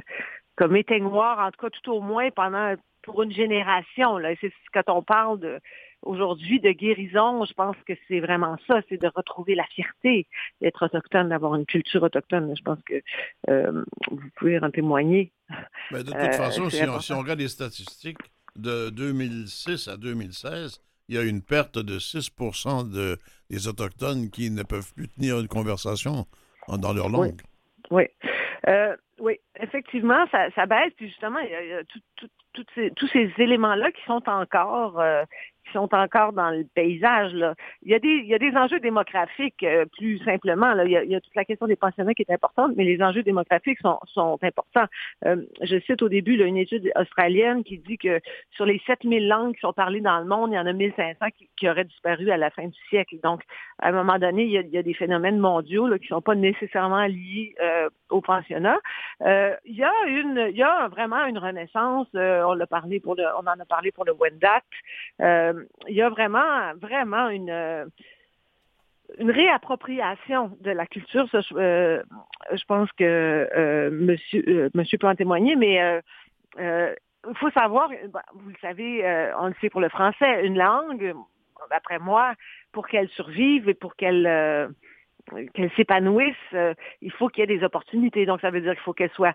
comme 0.57 0.77
éteignoir, 0.77 1.39
en 1.39 1.51
tout 1.51 1.61
cas 1.61 1.71
tout 1.71 1.91
au 1.93 2.01
moins 2.01 2.31
pendant 2.31 2.75
pour 3.03 3.23
une 3.23 3.33
génération. 3.33 4.19
Là. 4.19 4.35
C'est 4.41 4.53
quand 4.73 4.89
on 4.89 5.03
parle 5.03 5.41
de 5.41 5.61
aujourd'hui 6.03 6.61
de 6.61 6.71
guérison, 6.73 7.45
je 7.45 7.53
pense 7.55 7.77
que 7.87 7.95
c'est 8.09 8.21
vraiment 8.21 8.57
ça, 8.67 8.81
c'est 8.89 9.01
de 9.01 9.11
retrouver 9.15 9.55
la 9.55 9.65
fierté 9.65 10.27
d'être 10.61 10.85
autochtone, 10.85 11.31
d'avoir 11.31 11.55
une 11.55 11.67
culture 11.67 12.03
autochtone. 12.03 12.55
Je 12.57 12.63
pense 12.63 12.79
que 12.85 13.01
euh, 13.49 13.85
vous 14.11 14.29
pouvez 14.37 14.59
en 14.59 14.71
témoigner. 14.71 15.33
Mais 15.91 16.03
de 16.03 16.11
toute 16.11 16.35
façon, 16.35 16.69
si 16.69 16.83
on, 16.85 17.01
si 17.01 17.13
on, 17.13 17.19
regarde 17.21 17.41
les 17.41 17.49
statistiques 17.49 18.19
de 18.57 18.91
2006 18.91 19.89
à 19.89 19.97
2016, 19.97 20.81
il 21.09 21.15
y 21.15 21.19
a 21.19 21.23
une 21.23 21.43
perte 21.43 21.79
de 21.79 21.99
6 21.99 22.31
de, 22.91 23.19
des 23.51 23.69
Autochtones 23.69 24.31
qui 24.31 24.51
ne 24.51 24.63
peuvent 24.63 24.93
plus 24.95 25.09
tenir 25.09 25.39
une 25.39 25.49
conversation 25.49 26.27
dans 26.69 26.93
leur 26.93 27.09
langue. 27.09 27.41
Oui. 27.91 28.05
Euh, 28.69 28.97
oui. 29.21 29.39
effectivement, 29.61 30.27
ça, 30.31 30.67
baisse. 30.67 30.93
Puis 30.97 31.09
justement, 31.09 31.39
il 31.39 31.51
y 31.51 31.73
a, 31.73 31.83
tous 32.55 33.09
ces, 33.13 33.33
éléments-là 33.39 33.93
qui 33.93 34.03
sont 34.07 34.23
encore, 34.29 35.01
euh, 35.01 35.25
qui 35.67 35.73
sont 35.73 35.93
encore 35.95 36.33
dans 36.33 36.51
le 36.51 36.65
paysage. 36.75 37.33
Là. 37.35 37.55
Il, 37.83 37.91
y 37.91 37.95
a 37.95 37.99
des, 37.99 38.09
il 38.09 38.27
y 38.27 38.35
a 38.35 38.39
des 38.39 38.57
enjeux 38.57 38.81
démographiques, 38.81 39.63
euh, 39.63 39.85
plus 39.97 40.19
simplement. 40.25 40.73
Là. 40.75 40.85
Il, 40.85 40.91
y 40.91 40.97
a, 40.97 41.05
il, 41.05 41.11
y 41.11 41.15
a, 41.15 41.21
toute 41.21 41.35
la 41.35 41.45
question 41.45 41.67
des 41.67 41.77
pensionnats 41.77 42.15
qui 42.15 42.23
est 42.23 42.33
importante, 42.33 42.73
mais 42.77 42.85
les 42.85 43.03
enjeux 43.03 43.23
démographiques 43.23 43.79
sont, 43.81 43.99
sont 44.07 44.39
importants. 44.43 44.87
Euh, 45.25 45.37
je 45.63 45.79
cite 45.81 46.03
au 46.03 46.09
début 46.09 46.37
là, 46.37 46.47
une 46.47 46.57
étude 46.57 46.91
australienne 46.97 47.65
qui 47.65 47.79
dit 47.79 47.99
que 47.99 48.21
sur 48.51 48.67
les 48.67 48.81
7000 48.87 49.29
langues 49.29 49.55
qui 49.55 49.61
sont 49.61 49.73
parlées 49.73 50.01
dans 50.01 50.19
le 50.19 50.27
monde, 50.27 50.53
il 50.53 50.57
y 50.57 50.59
en 50.59 50.67
a 50.67 50.73
1500 50.73 51.27
qui, 51.37 51.49
qui 51.57 51.69
auraient 51.69 51.85
disparu 51.85 52.31
à 52.31 52.37
la 52.37 52.51
fin 52.51 52.67
du 52.67 52.79
siècle. 52.89 53.17
Donc, 53.23 53.43
à 53.81 53.89
un 53.89 53.93
moment 53.93 54.19
donné, 54.19 54.45
il 54.45 54.51
y 54.51 54.59
a, 54.59 54.61
il 54.61 54.71
y 54.71 54.79
a 54.79 54.83
des 54.83 54.95
phénomènes 54.95 55.39
mondiaux 55.39 55.87
là, 55.87 55.99
qui 55.99 56.05
ne 56.05 56.17
sont 56.17 56.23
pas 56.23 56.35
nécessairement 56.35 57.07
liés 57.07 57.55
euh, 57.61 57.89
au 58.11 58.21
pensionnat. 58.21 58.79
Euh, 59.23 59.55
il 59.65 59.77
y 59.77 59.85
a 59.85 59.93
une, 60.07 60.47
il 60.51 60.57
y 60.57 60.63
a 60.63 60.89
vraiment 60.89 61.25
une 61.27 61.39
renaissance. 61.39 62.07
Euh, 62.15 62.43
on 62.45 62.55
l'a 62.55 62.67
parlé 62.67 63.01
pour 63.01 63.15
le, 63.15 63.25
on 63.37 63.47
en 63.47 63.61
a 63.61 63.65
parlé 63.69 63.93
pour 63.93 64.05
le 64.05 64.13
Wendat. 64.13 64.63
Euh, 65.57 65.65
il 65.89 65.95
y 65.95 66.03
a 66.03 66.09
vraiment, 66.09 66.75
vraiment 66.81 67.29
une 67.29 67.91
une 69.19 69.31
réappropriation 69.31 70.57
de 70.61 70.71
la 70.71 70.87
culture. 70.87 71.29
Ça, 71.31 71.41
je, 71.41 71.55
euh, 71.57 72.03
pense 72.67 72.91
que 72.93 73.05
euh, 73.05 73.91
Monsieur 73.91 74.45
euh, 74.49 74.71
Monsieur 74.75 74.99
peut 74.99 75.07
en 75.07 75.15
témoigner, 75.15 75.57
mais 75.57 76.03
il 76.59 77.37
faut 77.37 77.51
savoir, 77.51 77.91
vous 78.35 78.49
le 78.49 78.57
savez, 78.61 79.33
on 79.39 79.49
le 79.49 79.55
sait 79.61 79.71
pour 79.71 79.81
le 79.81 79.89
français, 79.89 80.47
une 80.47 80.59
langue, 80.59 81.15
d'après 81.71 81.99
moi, 81.99 82.35
pour 82.73 82.87
qu'elle 82.87 83.09
survive 83.11 83.69
et 83.69 83.75
pour 83.75 83.97
qu'elle 83.97 84.73
qu'elle 85.55 85.73
s'épanouisse, 85.73 86.37
il 87.03 87.11
faut 87.13 87.29
qu'il 87.29 87.41
y 87.41 87.45
ait 87.45 87.59
des 87.59 87.65
opportunités. 87.65 88.27
Donc, 88.27 88.41
ça 88.41 88.51
veut 88.51 88.61
dire 88.61 88.75
qu'il 88.75 88.83
faut 88.83 88.93
qu'elle 88.93 89.11
soit 89.11 89.35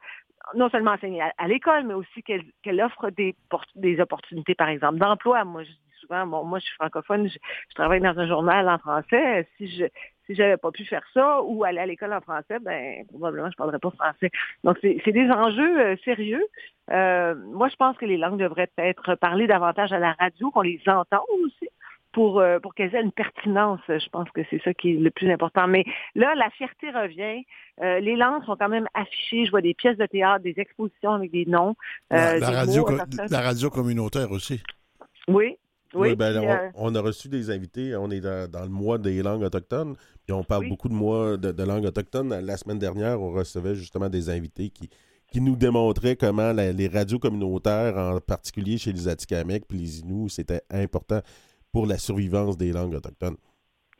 non 0.56 0.70
seulement 0.70 0.92
enseignée 0.92 1.22
à, 1.38 1.48
l'école, 1.48 1.84
mais 1.86 1.94
aussi 1.94 2.24
qu'elle 2.24 2.44
qu'elle 2.64 2.82
offre 2.82 3.10
des, 3.10 3.36
des 3.76 4.00
opportunités, 4.00 4.56
par 4.56 4.70
exemple, 4.70 5.00
d'emploi. 5.00 5.44
Moi, 5.44 5.64
je 5.64 5.72
souvent, 6.02 6.26
bon, 6.28 6.43
moi, 6.43 6.60
je 6.60 6.66
suis 6.66 6.76
francophone, 6.76 7.28
je, 7.28 7.38
je, 7.70 7.76
travaille 7.76 8.02
dans 8.02 8.18
un 8.18 8.28
journal 8.28 8.68
en 8.68 8.78
français. 8.78 9.47
Si 9.58 9.70
je 9.70 9.86
si 10.28 10.36
j'avais 10.36 10.58
pas 10.58 10.72
pu 10.72 10.86
faire 10.86 11.04
ça 11.14 11.41
ou 11.41 11.64
aller 11.64 11.80
à 11.80 11.86
l'école 11.86 12.14
en 12.14 12.22
français, 12.22 12.60
ben 12.62 13.06
probablement 13.08 13.49
je 13.49 13.56
parlerais 13.56 13.80
pas 13.80 13.91
français. 13.91 14.30
Donc 14.64 14.78
c'est 14.82 15.12
des 15.12 15.30
enjeux 15.30 15.80
euh, 15.80 15.95
sérieux. 16.06 16.45
Euh, 16.91 17.36
moi, 17.36 17.70
je 17.70 17.76
pense 17.76 17.97
que 17.97 18.06
les 18.06 18.18
langues 18.18 18.39
devraient 18.39 18.72
être 18.78 19.16
parlées 19.16 19.47
davantage 19.47 19.91
à 19.91 19.99
la 19.99 20.14
radio, 20.14 20.52
qu'on 20.52 20.62
les 20.62 20.82
entende 20.88 21.22
aussi 21.43 21.70
pour, 22.12 22.39
euh, 22.39 22.60
pour 22.60 22.74
qu'elles 22.74 22.93
aient 22.95 23.02
une 23.02 23.12
pertinence. 23.12 23.80
Je 23.88 24.10
pense 24.10 24.30
que 24.32 24.41
c'est 24.49 24.62
ça 24.64 24.74
qui 24.74 24.91
est 24.91 24.99
le 24.99 25.12
plus 25.12 25.32
important. 25.32 25.68
Mais 25.68 25.86
là, 26.16 26.36
la 26.36 26.49
fierté 26.52 26.89
revient. 26.89 27.43
Euh, 27.82 27.99
les 27.99 28.16
langues 28.16 28.43
sont 28.45 28.56
quand 28.56 28.70
même 28.70 28.88
affichées. 28.93 29.45
Je 29.45 29.52
vois 29.52 29.62
des 29.62 29.74
pièces 29.74 29.97
de 29.97 30.06
théâtre, 30.06 30.43
des 30.43 30.56
expositions 30.58 31.14
avec 31.14 31.32
des 31.32 31.45
noms. 31.45 31.76
Euh, 32.14 32.39
la, 32.39 32.39
la, 32.39 32.52
radio, 32.52 32.86
mots, 32.88 32.97
la 33.30 33.41
radio 33.41 33.70
communautaire 33.70 34.32
aussi. 34.32 34.62
Oui, 35.28 35.58
oui, 35.94 36.10
oui 36.10 36.16
ben, 36.16 36.38
on, 36.38 36.50
euh... 36.50 36.70
on, 36.76 36.96
a 36.96 37.02
reçu 37.02 37.30
des 37.30 37.50
invités. 37.50 37.96
On 37.96 38.10
est 38.12 38.22
dans, 38.22 38.50
dans, 38.50 38.64
le 38.64 38.70
mois 38.70 38.98
des 38.98 39.22
langues 39.22 39.44
autochtones. 39.44 39.96
Puis 40.26 40.34
on 40.34 40.44
parle 40.44 40.64
oui. 40.64 40.70
beaucoup 40.70 40.89
de 40.89 40.94
mois 40.94 41.38
de, 41.38 41.52
de, 41.52 41.64
langues 41.64 41.86
autochtones. 41.86 42.30
La 42.30 42.58
semaine 42.58 42.80
dernière, 42.80 43.22
on 43.22 43.32
recevait 43.32 43.76
justement 43.76 44.10
des 44.10 44.30
invités 44.30 44.70
qui, 44.70 44.89
qui 45.32 45.42
nous 45.42 45.56
démontraient 45.56 46.16
comment 46.16 46.54
la, 46.54 46.72
les 46.72 46.88
radios 46.88 47.20
communautaires, 47.20 47.98
en 47.98 48.20
particulier 48.20 48.78
chez 48.78 48.92
les 48.92 49.08
Atikamekw 49.08 49.66
puis 49.68 49.78
les 49.78 50.00
Inuits, 50.00 50.30
c'était 50.30 50.62
important 50.70 51.22
pour 51.72 51.88
la 51.88 51.98
survivance 51.98 52.58
des 52.58 52.72
langues 52.72 52.94
autochtones. 52.94 53.38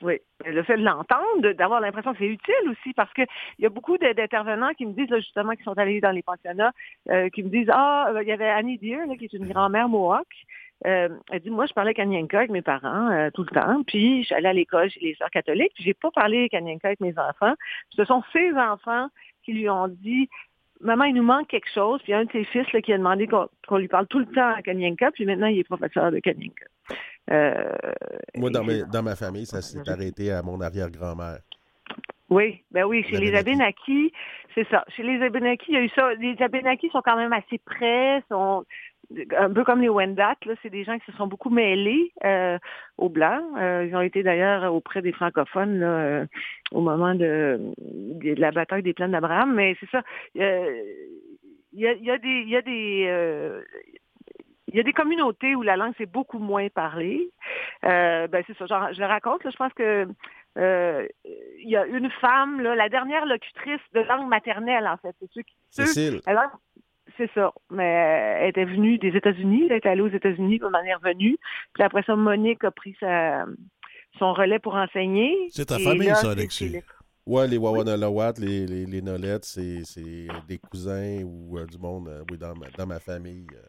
Oui, 0.02 0.20
le 0.46 0.64
fait 0.64 0.78
de 0.78 0.84
l'entendre, 0.84 1.54
d'avoir 1.54 1.80
l'impression 1.80 2.12
que 2.14 2.20
c'est 2.20 2.26
utile 2.26 2.70
aussi, 2.70 2.92
parce 2.94 3.14
que 3.14 3.22
il 3.60 3.64
y 3.64 3.66
a 3.66 3.70
beaucoup 3.70 3.98
d'intervenants 4.00 4.74
qui 4.74 4.86
me 4.86 4.94
disent 4.94 5.10
là, 5.10 5.20
justement 5.20 5.54
qui 5.54 5.64
sont 5.64 5.78
allés 5.78 6.02
dans 6.02 6.12
les 6.12 6.24
pensionnats, 6.24 6.72
euh, 7.10 7.30
qui 7.30 7.44
me 7.44 7.50
disent 7.50 7.70
ah 7.72 8.12
il 8.22 8.28
y 8.28 8.32
avait 8.32 8.50
Annie 8.50 8.80
Deer 8.80 9.06
là, 9.08 9.16
qui 9.16 9.26
est 9.26 9.34
une 9.34 9.48
grand-mère 9.48 9.90
Mohawk. 9.90 10.28
Euh, 10.86 11.10
elle 11.32 11.40
dit 11.42 11.52
moi 11.52 11.68
je 11.68 11.74
parlais 11.74 11.94
Kanyenka 11.94 12.40
avec 12.40 12.50
mes 12.50 12.64
parents 12.64 13.12
euh, 13.12 13.30
tout 13.32 13.44
le 13.44 13.54
temps, 13.54 13.84
puis 13.84 14.24
j'allais 14.24 14.50
à 14.50 14.54
l'école 14.54 14.90
chez 14.90 15.00
les 15.00 15.16
sœurs 15.16 15.30
catholiques, 15.30 15.74
puis 15.76 15.84
j'ai 15.84 15.94
pas 15.94 16.10
parlé 16.10 16.50
Kanyenka 16.50 16.88
avec 16.88 17.02
mes 17.02 17.18
enfants. 17.20 17.54
Ce 17.96 18.04
sont 18.06 18.24
ces 18.34 18.52
enfants 18.54 19.08
qui 19.44 19.54
lui 19.54 19.70
ont 19.70 19.88
dit 19.88 20.28
maman, 20.84 21.06
il 21.06 21.16
nous 21.16 21.24
manque 21.24 21.48
quelque 21.48 21.70
chose. 21.74 22.02
Puis 22.02 22.12
il 22.12 22.16
y 22.16 22.16
a 22.16 22.20
un 22.20 22.26
de 22.26 22.32
ses 22.32 22.46
fils 22.46 22.72
là, 22.74 22.82
qui 22.82 22.94
a 22.94 22.98
demandé 22.98 23.28
qu'on 23.28 23.48
qu 23.68 23.78
lui 23.78 23.88
parle 23.88 24.08
tout 24.08 24.20
le 24.20 24.26
temps 24.26 24.54
à 24.56 24.62
Kanyenka, 24.62 25.12
puis 25.12 25.26
maintenant 25.26 25.48
il 25.48 25.60
est 25.60 25.64
professeur 25.64 26.12
de 26.12 26.20
Kanyenka. 26.20 26.66
Euh, 27.30 27.72
Moi, 28.36 28.50
dans, 28.50 28.64
mes, 28.64 28.84
dans, 28.84 29.04
ma 29.04 29.16
famille, 29.16 29.46
ça 29.46 29.62
s'est 29.62 29.88
arrêté 29.88 30.32
à 30.32 30.42
mon 30.42 30.60
arrière-grand-mère. 30.60 31.40
Oui, 32.30 32.64
ben 32.72 32.86
oui, 32.86 33.04
chez 33.10 33.18
les 33.18 33.36
Abénakis, 33.36 34.14
c'est 34.56 34.68
ça. 34.70 34.86
Chez 34.96 35.04
les 35.04 35.22
Abénakis, 35.22 35.66
il 35.68 35.74
y 35.74 35.78
a 35.78 35.82
eu 35.82 35.90
ça. 35.90 36.14
Les 36.14 36.42
Abénakis 36.42 36.90
sont 36.90 37.02
quand 37.04 37.18
même 37.18 37.34
assez 37.34 37.58
près, 37.58 38.24
sont 38.30 38.64
un 39.38 39.52
peu 39.52 39.64
comme 39.64 39.82
les 39.82 39.90
Wendat, 39.90 40.36
là, 40.46 40.54
c'est 40.62 40.70
des 40.70 40.84
gens 40.84 40.98
qui 41.00 41.12
se 41.12 41.18
sont 41.18 41.28
beaucoup 41.28 41.50
mêlés 41.50 42.12
euh, 42.24 42.58
aux 42.98 43.10
Blancs. 43.10 43.44
Euh, 43.58 43.86
ils 43.88 43.96
ont 43.96 44.02
été 44.02 44.24
d'ailleurs 44.24 44.74
auprès 44.74 45.02
des 45.02 45.12
francophones 45.12 45.80
là, 45.80 45.88
euh, 45.88 46.26
au 46.72 46.82
moment 46.82 47.16
de, 47.16 47.60
de, 47.78 48.34
la 48.40 48.52
bataille 48.52 48.84
des 48.84 48.94
plaines 48.94 49.12
d'Abraham. 49.12 49.54
Mais 49.54 49.76
c'est 49.80 49.90
ça. 49.90 50.02
Il 50.36 50.42
y 51.74 51.88
a, 51.88 51.94
y 51.94 52.12
a, 52.12 52.18
des, 52.18 52.44
y 52.44 52.56
a 52.56 52.62
des 52.62 53.08
il 54.72 54.78
y 54.78 54.80
a 54.80 54.84
des 54.84 54.94
communautés 54.94 55.56
où 55.56 55.62
la 55.62 55.76
langue 55.76 55.94
c'est 55.98 56.10
beaucoup 56.10 56.40
moins 56.40 56.70
parlée. 56.70 57.30
Euh, 57.84 58.28
ben 58.28 58.44
c'est 58.48 58.58
ça, 58.58 58.66
genre, 58.66 58.94
je 58.94 59.00
le 59.00 59.06
raconte. 59.06 59.44
Là, 59.44 59.52
je 59.52 59.58
pense 59.58 59.74
que 59.74 60.08
euh, 60.58 61.08
il 61.26 61.70
y 61.70 61.76
a 61.76 61.86
une 61.86 62.10
femme, 62.22 62.62
là, 62.62 62.76
la 62.76 62.90
dernière 62.90 63.26
locutrice 63.26 63.82
de 63.94 64.02
langue 64.02 64.28
maternelle 64.30 64.88
en 64.88 64.98
fait. 64.98 65.16
C'est 65.20 65.30
ceux 65.34 65.42
qui. 65.42 65.56
Cécile. 65.70 66.22
C'est 67.18 67.30
ça. 67.34 67.52
Mais 67.70 68.38
elle 68.42 68.50
était 68.50 68.66
venue 68.66 68.98
des 68.98 69.16
États-Unis, 69.16 69.68
elle 69.70 69.78
est 69.78 69.86
allée 69.86 70.02
aux 70.02 70.08
États-Unis 70.08 70.60
de 70.60 70.68
manière 70.68 71.00
venue. 71.00 71.38
Puis 71.74 71.84
après 71.84 72.04
ça, 72.04 72.16
Monique 72.16 72.64
a 72.64 72.72
pris 72.72 72.96
sa, 73.00 73.46
son 74.20 74.34
relais 74.34 74.60
pour 74.60 74.76
enseigner. 74.76 75.36
C'est 75.50 75.66
ta 75.66 75.80
famille, 75.80 76.08
là, 76.08 76.16
ça, 76.16 76.32
Alexis? 76.32 76.78
Ouais, 77.26 77.48
les 77.48 77.58
Wawanalawat, 77.58 78.34
les, 78.40 78.66
les, 78.66 78.86
les 78.86 79.02
Nolettes, 79.02 79.46
c'est 79.46 79.84
des 80.48 80.58
cousins 80.58 81.22
ou 81.24 81.58
euh, 81.58 81.66
du 81.66 81.78
monde, 81.78 82.08
euh, 82.08 82.24
oui, 82.32 82.38
dans 82.38 82.56
ma, 82.56 82.68
dans 82.72 82.88
ma 82.88 83.00
famille. 83.00 83.46
Euh. 83.54 83.68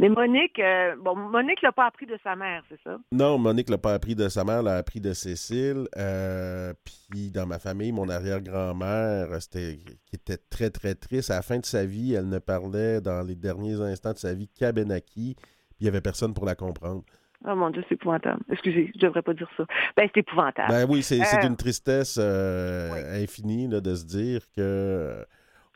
Mais 0.00 0.08
Monique, 0.08 0.60
euh, 0.60 0.94
bon, 0.96 1.16
Monique 1.16 1.60
l'a 1.60 1.72
pas 1.72 1.86
appris 1.86 2.06
de 2.06 2.16
sa 2.22 2.36
mère, 2.36 2.62
c'est 2.68 2.80
ça? 2.84 2.98
Non, 3.10 3.36
Monique 3.36 3.68
l'a 3.68 3.78
pas 3.78 3.94
appris 3.94 4.14
de 4.14 4.28
sa 4.28 4.44
mère, 4.44 4.62
l'a 4.62 4.76
appris 4.76 5.00
de 5.00 5.12
Cécile. 5.12 5.88
Euh, 5.96 6.72
puis 6.84 7.30
dans 7.32 7.46
ma 7.46 7.58
famille, 7.58 7.90
mon 7.90 8.08
arrière-grand-mère, 8.08 9.26
c'était 9.40 9.78
qui 10.06 10.14
était 10.14 10.38
très, 10.50 10.70
très 10.70 10.94
triste. 10.94 11.32
À 11.32 11.36
la 11.36 11.42
fin 11.42 11.58
de 11.58 11.66
sa 11.66 11.84
vie, 11.84 12.14
elle 12.14 12.28
ne 12.28 12.38
parlait 12.38 13.00
dans 13.00 13.26
les 13.26 13.34
derniers 13.34 13.80
instants 13.80 14.12
de 14.12 14.18
sa 14.18 14.34
vie 14.34 14.48
qu'Abenaki. 14.48 15.34
Puis 15.36 15.78
il 15.80 15.82
n'y 15.84 15.88
avait 15.88 16.00
personne 16.00 16.32
pour 16.32 16.46
la 16.46 16.54
comprendre. 16.54 17.02
Oh 17.46 17.54
mon 17.54 17.70
Dieu, 17.70 17.84
c'est 17.88 17.94
épouvantable. 17.94 18.42
Excusez, 18.50 18.92
je 18.94 19.00
devrais 19.00 19.22
pas 19.22 19.34
dire 19.34 19.48
ça. 19.56 19.64
Ben, 19.96 20.08
c'est 20.12 20.20
épouvantable. 20.20 20.68
Ben 20.68 20.86
oui, 20.88 21.02
c'est 21.02 21.20
euh... 21.20 21.40
d'une 21.40 21.56
tristesse 21.56 22.18
euh, 22.20 22.90
oui. 22.92 23.22
infinie 23.22 23.68
là, 23.68 23.80
de 23.80 23.94
se 23.94 24.04
dire 24.04 24.42
que 24.56 25.24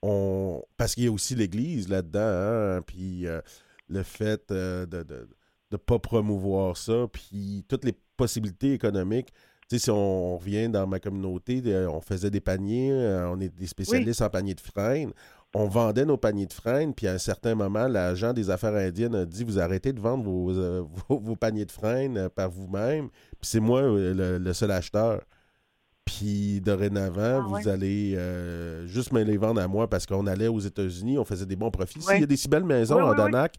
on. 0.03 0.63
Parce 0.77 0.95
qu'il 0.95 1.05
y 1.05 1.09
a 1.09 1.13
aussi 1.13 1.35
l'Église 1.35 1.89
là-dedans, 1.89 2.21
hein, 2.21 2.83
puis 2.85 3.27
euh, 3.27 3.41
le 3.89 4.03
fait 4.03 4.51
euh, 4.51 4.87
de 4.87 4.99
ne 4.99 5.03
de, 5.03 5.29
de 5.73 5.77
pas 5.77 5.99
promouvoir 5.99 6.77
ça, 6.77 7.07
puis 7.13 7.65
toutes 7.69 7.85
les 7.85 7.95
possibilités 8.17 8.73
économiques. 8.73 9.33
Tu 9.69 9.79
sais, 9.79 9.85
si 9.85 9.91
on, 9.91 10.37
revient 10.37 10.69
dans 10.69 10.87
ma 10.87 11.01
communauté, 11.01 11.63
on 11.89 12.01
faisait 12.01 12.31
des 12.31 12.41
paniers, 12.41 12.93
euh, 12.93 13.31
on 13.31 13.41
est 13.41 13.49
des 13.49 13.67
spécialistes 13.67 14.21
oui. 14.21 14.27
en 14.27 14.31
paniers 14.31 14.55
de 14.55 14.61
freine. 14.61 15.13
On 15.55 15.67
vendait 15.67 16.05
nos 16.05 16.17
paniers 16.17 16.47
de 16.47 16.53
freine, 16.53 16.95
puis 16.95 17.07
à 17.07 17.13
un 17.13 17.19
certain 17.19 17.55
moment, 17.55 17.87
l'agent 17.87 18.33
des 18.33 18.49
affaires 18.51 18.75
indiennes 18.75 19.15
a 19.15 19.25
dit 19.27 19.45
Vous 19.45 19.59
arrêtez 19.59 19.93
de 19.93 20.01
vendre 20.01 20.25
vos, 20.25 20.51
euh, 20.51 20.83
vos, 21.09 21.19
vos 21.19 21.37
paniers 21.37 21.67
de 21.67 21.73
freine 21.73 22.29
par 22.31 22.51
vous-même, 22.51 23.09
puis 23.09 23.49
c'est 23.49 23.61
moi 23.61 23.83
le, 23.83 24.39
le, 24.39 24.53
seul 24.53 24.71
acheteur. 24.71 25.23
Puis 26.05 26.61
dorénavant, 26.61 27.39
ah, 27.39 27.47
vous 27.47 27.55
ouais. 27.55 27.69
allez 27.69 28.15
euh, 28.17 28.87
juste 28.87 29.13
me 29.13 29.23
les 29.23 29.37
vendre 29.37 29.61
à 29.61 29.69
moi 29.69 29.89
parce 29.89 30.05
qu'on 30.07 30.27
allait 30.27 30.49
aux 30.49 30.59
États-Unis, 30.59 31.19
on 31.19 31.25
faisait 31.25 31.47
des 31.47 31.57
bons 31.57 31.71
profits. 31.71 32.01
Ouais. 32.01 32.15
S'il 32.15 32.21
y 32.21 32.25
a 32.25 32.27
des 32.27 32.37
si 32.37 32.49
belles 32.49 32.65
maisons 32.65 32.97
oui, 32.97 33.03
en 33.03 33.15
Danac, 33.15 33.55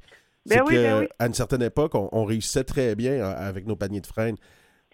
c'est 0.45 0.57
ben 0.57 0.65
qu'à 0.65 0.99
ben 0.99 1.07
une 1.27 1.33
certaine 1.33 1.61
époque, 1.61 1.95
on, 1.95 2.09
on, 2.11 2.25
réussissait 2.25 2.65
très 2.65 2.95
bien 2.95 3.13
euh, 3.13 3.47
avec 3.47 3.65
nos 3.65 3.75
paniers 3.75 4.01
de 4.01 4.07
freine. 4.07 4.35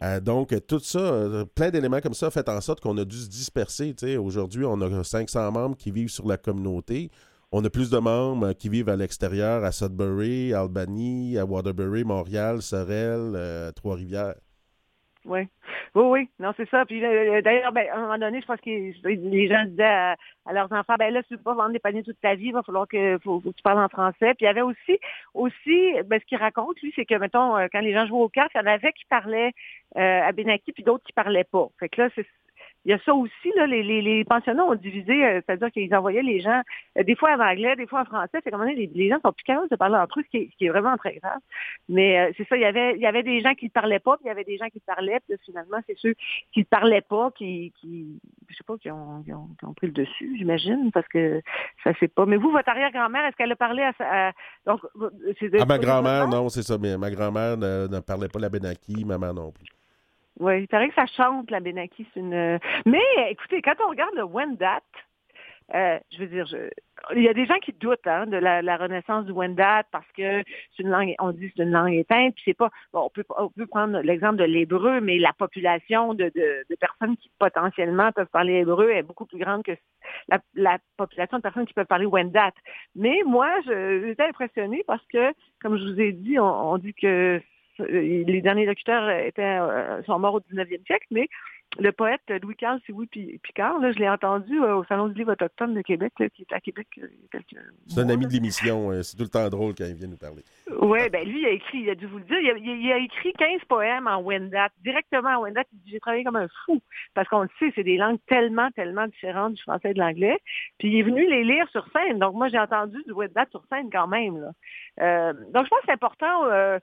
Euh, 0.02 0.20
donc, 0.20 0.56
tout 0.68 0.80
ça, 0.80 1.00
euh, 1.00 1.46
plein 1.46 1.72
d'éléments 1.72 2.00
comme 2.00 2.14
ça 2.14 2.32
fait 2.32 2.48
en 2.48 2.62
sorte 2.62 2.80
qu'on 2.80 2.98
a 2.98 3.06
dû 3.06 3.18
se 3.18 3.28
disperser. 3.28 3.94
Aujourd'hui, 4.18 4.64
on 4.66 4.80
a 4.82 5.04
500 5.04 5.52
membres 5.52 5.76
qui 5.76 5.92
vivent 5.92 6.10
sur 6.10 6.28
la 6.28 6.38
communauté. 6.38 7.12
On 7.52 7.66
a 7.66 7.70
plus 7.70 7.90
de 7.90 7.98
membres 7.98 8.54
qui 8.54 8.70
vivent 8.70 8.90
à 8.90 8.96
l'extérieur, 8.96 9.64
à 9.64 9.72
Sudbury, 9.72 10.54
à 10.54 10.62
Albany, 10.62 11.38
à 11.38 11.46
Waterbury, 11.46 12.04
Montréal, 12.04 12.62
Sorel, 12.62 13.34
euh, 13.36 13.72
Trois-Rivières. 13.72 14.36
Oui. 15.26 15.42
Oui, 15.96 16.04
oui. 16.04 16.30
Non, 16.40 16.54
c'est 16.56 16.70
ça. 16.70 16.86
Puis 16.86 17.04
euh, 17.04 17.42
d'ailleurs, 17.42 17.72
ben, 17.72 17.88
à 17.90 17.98
un 17.98 18.02
moment 18.02 18.18
donné, 18.18 18.42
je 18.42 18.46
pense 18.46 18.62
que 18.62 18.70
les 18.70 19.48
gens 19.48 19.66
disaient 19.66 19.84
à, 19.84 20.16
leurs 20.52 20.72
enfants, 20.72 20.96
ben 20.98 21.14
là, 21.14 21.22
tu 21.24 21.36
veux 21.36 21.42
pas 21.42 21.54
vendre 21.54 21.72
des 21.72 21.80
paniers 21.80 22.04
toute 22.04 22.20
ta 22.22 22.36
vie, 22.36 22.48
il 22.48 22.54
va 22.54 22.64
falloir 22.64 22.88
que, 22.88 23.18
faut, 23.24 23.40
que 23.40 23.50
tu 23.50 23.62
parles 23.62 23.84
en 23.84 23.90
français. 23.90 24.34
Puis 24.36 24.42
il 24.42 24.46
y 24.46 24.48
avait 24.48 24.62
aussi, 24.62 24.98
aussi, 25.34 25.94
ben, 26.06 26.20
ce 26.20 26.26
qu'il 26.26 26.38
raconte, 26.38 26.80
lui, 26.82 26.94
c'est 26.96 27.06
que, 27.06 27.16
mettons, 27.16 27.58
euh, 27.58 27.68
quand 27.72 27.82
les 27.82 27.94
gens 27.94 28.08
jouaient 28.08 28.22
au 28.22 28.30
cartes, 28.30 28.52
il 28.56 28.60
y 28.60 28.62
en 28.62 28.72
avait 28.72 28.94
qui 28.94 29.06
parlaient 29.06 29.52
euh, 29.98 30.22
à 30.22 30.32
Benaki, 30.32 30.72
puis 30.72 30.84
d'autres 30.84 31.04
qui 31.04 31.14
parlaient 31.14 31.44
pas. 31.44 31.68
Fait 31.80 31.90
que 31.90 32.02
là, 32.02 32.10
c'est 32.16 32.26
il 32.86 32.92
y 32.92 32.94
a 32.94 33.00
ça 33.00 33.14
aussi, 33.14 33.52
là, 33.56 33.68
les, 33.68 33.84
les, 33.84 34.02
les 34.02 34.24
pensionnats 34.24 34.64
ont 34.66 34.76
divisé, 34.76 35.26
euh, 35.26 35.42
c'est-à-dire 35.46 35.70
qu'ils 35.72 35.94
envoyaient 35.94 36.22
les 36.24 36.40
gens, 36.40 36.62
euh, 36.98 37.04
des 37.04 37.16
fois 37.16 37.36
en 37.36 37.40
anglais, 37.40 37.76
des 37.76 37.86
fois 37.88 38.02
en 38.02 38.06
français, 38.06 38.40
c'est 38.44 38.52
comme 38.52 38.64
les, 38.66 38.90
les 38.94 39.10
gens 39.10 39.18
sont 39.24 39.34
plus 39.34 39.44
capables 39.44 39.68
de 39.70 39.76
parler 39.76 39.98
entre 39.98 40.20
eux, 40.20 40.24
ce 40.24 40.30
qui 40.30 40.38
est, 40.38 40.50
ce 40.52 40.58
qui 40.58 40.66
est 40.66 40.70
vraiment 40.70 40.96
très 40.98 41.16
grave. 41.16 41.40
Mais 41.90 42.20
euh, 42.20 42.32
c'est 42.38 42.48
ça, 42.48 42.56
il 42.56 42.62
y 42.62 42.66
avait 42.66 42.96
il 42.96 43.02
y 43.02 43.06
avait 43.06 43.24
des 43.24 43.42
gens 43.42 43.54
qui 43.54 43.66
ne 43.66 43.70
parlaient 43.72 44.00
pas, 44.00 44.16
puis 44.18 44.26
il 44.26 44.30
y 44.30 44.32
avait 44.32 44.44
des 44.46 44.58
gens 44.58 44.68
qui 44.70 44.80
parlaient, 44.80 45.20
puis 45.26 45.34
là, 45.34 45.38
finalement, 45.46 45.78
c'est 45.88 45.98
ceux 45.98 46.16
qui 46.54 46.60
ne 46.62 46.66
parlaient 46.66 47.02
pas, 47.02 47.32
qui, 47.38 47.74
qui 47.82 48.20
je 48.48 48.56
sais 48.56 48.64
pas, 48.66 48.78
qui 48.78 48.90
ont, 48.90 49.22
qui 49.24 49.34
ont, 49.34 49.48
qui 49.60 49.66
ont 49.66 49.74
pris 49.74 49.88
le 49.88 49.94
dessus, 49.94 50.36
j'imagine, 50.38 50.92
parce 50.94 51.08
que 51.10 51.42
ça 51.84 51.92
c'est 52.00 52.08
pas. 52.14 52.26
Mais 52.26 52.38
vous, 52.38 52.52
votre 52.52 52.70
arrière-grand-mère, 52.70 53.26
est-ce 53.26 53.36
qu'elle 53.36 53.52
a 53.52 53.56
parlé 53.56 53.84
à, 53.84 53.94
sa- 53.98 54.28
à- 54.30 54.32
donc 54.66 54.80
c'est 55.40 55.50
de- 55.50 55.60
Ah, 55.62 55.66
ma 55.66 55.78
grand-mère, 55.78 56.28
non, 56.28 56.50
c'est 56.50 56.64
ça. 56.64 56.78
Mais 56.78 56.98
ma 56.98 57.12
grand-mère 57.12 57.58
ne, 57.58 57.88
ne 57.88 58.00
parlait 58.00 58.30
pas 58.30 58.40
la 58.40 58.50
Benaki, 58.50 59.04
ma 59.06 59.18
mère 59.18 59.34
non 59.34 59.52
plus. 59.52 59.66
Oui, 60.40 60.62
il 60.62 60.68
paraît 60.68 60.88
que 60.90 60.96
ça 60.96 61.06
chante, 61.06 61.52
la 61.52 61.60
Benaki. 61.60 62.08
Une... 62.16 62.60
Mais 62.86 63.02
écoutez, 63.30 63.62
quand 63.62 63.76
on 63.86 63.90
regarde 63.90 64.16
le 64.16 64.24
Wendat, 64.24 64.82
euh, 65.76 66.00
je 66.12 66.20
veux 66.20 66.28
dire, 66.28 66.46
je- 66.48 66.70
il 67.16 67.22
y 67.24 67.30
a 67.30 67.34
des 67.34 67.46
gens 67.46 67.60
qui 67.60 67.74
doutent 67.74 68.08
hein, 68.08 68.26
de 68.26 68.38
la, 68.38 68.62
la 68.62 68.78
renaissance 68.78 69.26
du 69.26 69.32
Wendat 69.32 69.84
parce 69.92 70.08
que 70.18 70.44
c'est 70.76 70.84
une 70.84 70.90
langue, 70.90 71.14
on 71.20 71.32
dit 71.32 71.52
c'est 71.56 71.64
une 71.64 71.72
langue 71.72 71.94
éteinte, 71.94 72.34
puis 72.36 72.44
c'est 72.46 72.54
pas. 72.58 72.70
Bon, 72.94 73.02
on 73.06 73.10
peut, 73.10 73.24
on 73.38 73.50
peut 73.50 73.68
prendre 73.68 74.00
l'exemple 74.00 74.38
de 74.38 74.46
l'hébreu, 74.46 75.00
mais 75.02 75.20
la 75.20 75.34
population 75.34 76.14
de, 76.14 76.32
de, 76.34 76.64
de 76.70 76.76
personnes 76.80 77.18
qui 77.18 77.30
potentiellement 77.38 78.12
peuvent 78.14 78.28
parler 78.28 78.54
hébreu 78.62 78.90
est 78.92 79.04
beaucoup 79.04 79.26
plus 79.26 79.38
grande 79.38 79.64
que 79.64 79.74
la, 80.30 80.40
la 80.56 80.78
population 80.98 81.38
de 81.38 81.44
personnes 81.44 81.66
qui 81.68 81.74
peuvent 81.74 81.86
parler 81.86 82.06
Wendat. 82.06 82.52
Mais 82.96 83.22
moi, 83.26 83.50
j'étais 83.66 84.24
impressionnée 84.24 84.84
parce 84.88 85.06
que, 85.08 85.34
comme 85.62 85.78
je 85.78 85.84
vous 85.84 86.00
ai 86.02 86.14
dit, 86.14 86.40
on, 86.40 86.72
on 86.72 86.78
dit 86.80 86.94
que 86.94 87.08
euh, 87.38 87.40
les 87.88 88.42
derniers 88.42 88.66
locuteurs 88.66 89.10
étaient, 89.10 89.42
euh, 89.60 90.02
sont 90.04 90.20
morts 90.20 90.36
au 90.36 90.40
19e 90.42 90.86
siècle, 90.86 91.08
mais 91.12 91.28
le 91.80 91.92
poète 91.92 92.22
Louis-Carl 92.42 92.80
Sioui 92.84 93.06
Pi- 93.06 93.40
Picard, 93.44 93.78
là, 93.78 93.92
je 93.92 94.00
l'ai 94.00 94.10
entendu 94.10 94.60
euh, 94.60 94.78
au 94.78 94.84
Salon 94.86 95.08
du 95.08 95.14
livre 95.20 95.34
autochtone 95.34 95.76
de 95.76 95.82
Québec, 95.84 96.14
là, 96.18 96.28
qui 96.30 96.42
est 96.42 96.52
à 96.54 96.60
Québec 96.60 96.88
euh, 96.98 97.08
il 97.12 97.20
y 97.22 97.26
a 97.26 97.28
quelques 97.32 97.64
C'est 97.86 98.00
un 98.02 98.10
ami 98.10 98.26
de 98.26 98.32
l'émission. 98.34 98.90
euh, 98.92 99.04
C'est 99.04 99.16
tout 99.16 99.22
le 99.24 99.30
temps 99.30 99.48
drôle 99.50 99.76
quand 99.78 99.86
il 99.86 99.94
vient 99.94 100.08
nous 100.08 100.18
parler. 100.18 100.42
Oui, 100.82 100.98
ben 101.12 101.28
lui, 101.28 101.42
il 101.42 101.46
a 101.46 101.52
écrit, 101.52 101.82
il 101.82 101.90
a 101.92 101.94
dû 101.94 102.08
vous 102.08 102.18
le 102.18 102.24
dire, 102.24 102.40
il 102.40 102.50
a, 102.50 102.98
il 102.98 103.06
écrit 103.06 103.34
15 103.34 103.62
poèmes 103.70 104.08
en 104.08 104.20
Wendat, 104.20 104.70
directement 104.84 105.30
en 105.38 105.42
Wendat. 105.44 105.62
Il 105.72 105.80
dit, 105.82 105.92
J'ai 105.92 106.00
travaillé 106.00 106.24
comme 106.24 106.38
un 106.38 106.48
fou, 106.66 106.82
parce 107.14 107.28
qu'on 107.30 107.44
le 107.44 107.50
sait, 107.60 107.72
c'est 107.76 107.84
des 107.84 107.98
langues 107.98 108.20
tellement, 108.28 108.72
tellement 108.72 109.06
différentes 109.06 109.54
du 109.54 109.62
français 109.62 109.92
et 109.92 109.94
de 109.94 110.00
l'anglais. 110.00 110.40
Puis 110.80 110.88
il 110.88 110.98
est 110.98 111.04
venu 111.04 111.30
les 111.30 111.44
lire 111.44 111.70
sur 111.70 111.86
scène. 111.94 112.18
Donc 112.18 112.34
moi, 112.34 112.48
j'ai 112.48 112.58
entendu 112.60 112.98
du 113.06 113.12
Wendat 113.14 113.46
sur 113.52 113.64
scène 113.72 113.90
quand 113.92 114.08
même. 114.08 114.40
Là. 114.42 114.52
Euh, 115.02 115.34
donc 115.54 115.66
je 115.66 115.70
pense 115.70 115.80
que 115.82 115.86
c'est 115.86 115.92
important, 115.92 116.46
euh, 116.46 116.80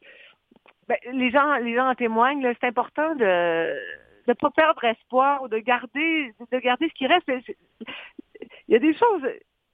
ben, 0.89 0.97
les 1.13 1.31
gens 1.31 1.57
les 1.57 1.75
gens 1.75 1.89
en 1.91 1.95
témoignent, 1.95 2.43
c'est 2.61 2.67
important 2.67 3.15
de 3.17 3.75
ne 4.29 4.33
pas 4.35 4.51
perdre 4.51 4.85
espoir 4.85 5.43
ou 5.43 5.49
de 5.49 5.59
garder 5.59 6.33
de 6.53 6.59
garder 6.59 6.89
ce 6.89 6.95
qui 6.95 7.07
reste. 7.07 7.29
Il 8.69 8.73
y 8.73 8.77
a 8.77 8.79
des 8.81 8.95
choses, 8.95 9.23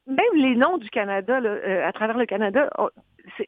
même 0.06 0.34
les 0.34 0.54
noms 0.56 0.78
du 0.78 0.90
Canada, 0.90 1.40
là, 1.40 1.50
euh, 1.50 1.86
à 1.88 1.92
travers 1.92 2.16
le 2.18 2.26
Canada, 2.26 2.68
on 2.78 2.88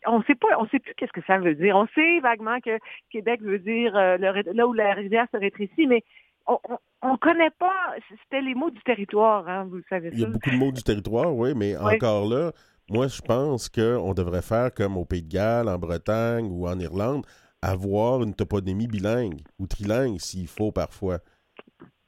on 0.06 0.22
sait 0.22 0.36
pas, 0.36 0.48
on 0.58 0.66
sait 0.68 0.78
plus 0.78 0.94
qu'est-ce 0.94 1.12
que 1.12 1.24
ça 1.26 1.38
veut 1.38 1.54
dire. 1.56 1.76
On 1.76 1.86
sait 1.94 2.20
vaguement 2.20 2.60
que 2.60 2.78
Québec 3.10 3.42
veut 3.42 3.58
dire 3.58 3.96
euh, 3.96 4.16
le 4.18 4.52
là 4.52 4.66
où 4.68 4.72
la 4.72 4.94
rivière 4.94 5.26
se 5.32 5.36
rétrécit, 5.38 5.86
mais 5.86 6.02
on, 6.46 6.58
on, 6.68 6.78
on 7.02 7.16
connaît 7.16 7.50
pas. 7.58 7.94
C'était 8.22 8.40
les 8.40 8.54
mots 8.54 8.70
du 8.70 8.80
territoire, 8.82 9.48
hein, 9.48 9.64
vous 9.68 9.76
le 9.76 9.84
savez 9.88 10.10
Il 10.12 10.20
y 10.20 10.22
a 10.22 10.26
ça. 10.26 10.32
beaucoup 10.32 10.50
de 10.50 10.56
mots 10.56 10.72
du 10.72 10.82
territoire, 10.82 11.34
oui, 11.34 11.54
mais 11.56 11.74
Oui. 11.76 11.96
encore 11.96 12.26
là, 12.28 12.52
moi, 12.88 13.08
je 13.08 13.20
pense 13.22 13.68
qu'on 13.68 14.14
devrait 14.14 14.42
faire 14.42 14.72
comme 14.72 14.96
au 14.96 15.04
Pays 15.04 15.22
de 15.22 15.32
Galles, 15.32 15.68
en 15.68 15.78
Bretagne 15.78 16.46
ou 16.50 16.68
en 16.68 16.78
Irlande, 16.78 17.26
avoir 17.70 18.22
une 18.22 18.34
toponymie 18.34 18.86
bilingue 18.86 19.40
ou 19.58 19.66
trilingue 19.66 20.20
s'il 20.20 20.46
faut 20.48 20.72
parfois. 20.72 21.18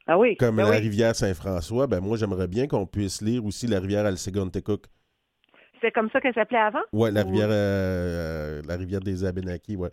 Ah 0.07 0.17
oui. 0.17 0.37
Comme 0.37 0.55
ben 0.57 0.63
la 0.65 0.71
oui. 0.71 0.77
rivière 0.77 1.15
Saint-François, 1.15 1.87
ben 1.87 1.99
moi, 1.99 2.15
j'aimerais 2.17 2.47
bien 2.47 2.67
qu'on 2.67 2.85
puisse 2.85 3.21
lire 3.21 3.45
aussi 3.45 3.67
la 3.67 3.79
rivière 3.79 4.05
Alsegontecook. 4.05 4.85
C'est 5.81 5.91
comme 5.91 6.09
ça 6.11 6.21
qu'elle 6.21 6.33
s'appelait 6.33 6.57
avant? 6.59 6.79
Ouais, 6.93 7.11
la 7.11 7.23
Ou- 7.23 7.27
rivière, 7.27 7.49
euh, 7.51 8.61
la 8.67 8.75
rivière 8.77 9.01
des 9.01 9.23
Abénakis, 9.25 9.75
ouais. 9.75 9.91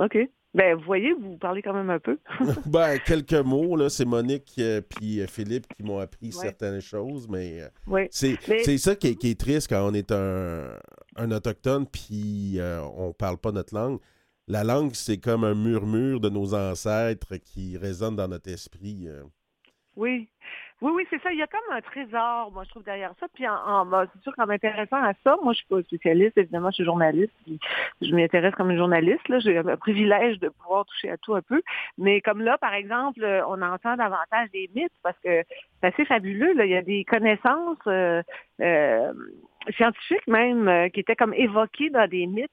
OK. 0.00 0.18
Ben, 0.52 0.74
vous 0.76 0.84
voyez, 0.84 1.12
vous 1.12 1.36
parlez 1.36 1.60
quand 1.62 1.74
même 1.74 1.90
un 1.90 1.98
peu. 1.98 2.18
ben, 2.66 2.98
quelques 2.98 3.34
mots, 3.34 3.76
là, 3.76 3.88
c'est 3.90 4.04
Monique 4.06 4.58
et 4.58 4.80
puis 4.82 5.20
euh, 5.20 5.26
Philippe 5.26 5.66
qui 5.76 5.82
m'ont 5.82 5.98
appris 5.98 6.32
certaines 6.32 6.80
choses, 6.80 7.28
mais 7.28 7.60
euh, 7.60 7.68
oui. 7.86 8.02
c'est 8.10 8.36
Mais- 8.48 8.62
c'est 8.64 8.78
ça 8.78 8.96
qui 8.96 9.08
est, 9.08 9.14
qui 9.16 9.30
est 9.30 9.40
triste 9.40 9.68
quand 9.68 9.86
on 9.86 9.92
est 9.94 10.10
un, 10.12 10.70
un 11.16 11.30
autochtone 11.30 11.86
puis 11.86 12.54
euh, 12.58 12.80
on 12.96 13.12
parle 13.12 13.36
pas 13.38 13.52
notre 13.52 13.74
langue. 13.74 13.98
La 14.48 14.62
langue, 14.62 14.92
c'est 14.94 15.18
comme 15.18 15.42
un 15.42 15.54
murmure 15.54 16.20
de 16.20 16.28
nos 16.28 16.54
ancêtres 16.54 17.36
qui 17.36 17.76
résonne 17.76 18.14
dans 18.14 18.28
notre 18.28 18.48
esprit. 18.48 19.08
euh. 19.08 19.24
Oui. 19.96 20.28
Oui, 20.82 20.92
oui, 20.94 21.06
c'est 21.10 21.20
ça. 21.22 21.32
Il 21.32 21.38
y 21.38 21.42
a 21.42 21.48
comme 21.48 21.74
un 21.74 21.80
trésor, 21.80 22.52
moi, 22.52 22.62
je 22.62 22.70
trouve, 22.70 22.84
derrière 22.84 23.12
ça. 23.18 23.26
Puis, 23.34 23.48
en, 23.48 23.90
c'est 24.12 24.22
sûr 24.22 24.36
qu'en 24.36 24.46
m'intéressant 24.46 25.02
à 25.02 25.14
ça, 25.24 25.36
moi, 25.42 25.52
je 25.52 25.58
suis 25.58 25.66
pas 25.66 25.82
spécialiste, 25.82 26.36
évidemment, 26.38 26.70
je 26.70 26.76
suis 26.76 26.84
journaliste. 26.84 27.32
je 28.02 28.14
m'intéresse 28.14 28.54
comme 28.54 28.70
une 28.70 28.76
journaliste. 28.76 29.22
J'ai 29.40 29.58
un 29.58 29.76
privilège 29.76 30.38
de 30.38 30.50
pouvoir 30.50 30.84
toucher 30.84 31.10
à 31.10 31.16
tout 31.16 31.34
un 31.34 31.42
peu. 31.42 31.60
Mais 31.98 32.20
comme 32.20 32.42
là, 32.42 32.56
par 32.58 32.74
exemple, 32.74 33.24
euh, 33.24 33.44
on 33.48 33.60
entend 33.62 33.96
davantage 33.96 34.50
des 34.52 34.70
mythes 34.76 34.92
parce 35.02 35.18
que 35.24 35.42
c'est 35.80 35.86
assez 35.88 36.04
fabuleux. 36.04 36.52
Il 36.62 36.70
y 36.70 36.76
a 36.76 36.82
des 36.82 37.04
connaissances 37.04 37.78
euh, 37.88 38.22
scientifiques 39.76 40.28
même 40.28 40.90
qui 40.90 41.00
étaient 41.00 41.16
comme 41.16 41.34
évoquées 41.34 41.90
dans 41.90 42.08
des 42.08 42.26
mythes 42.26 42.50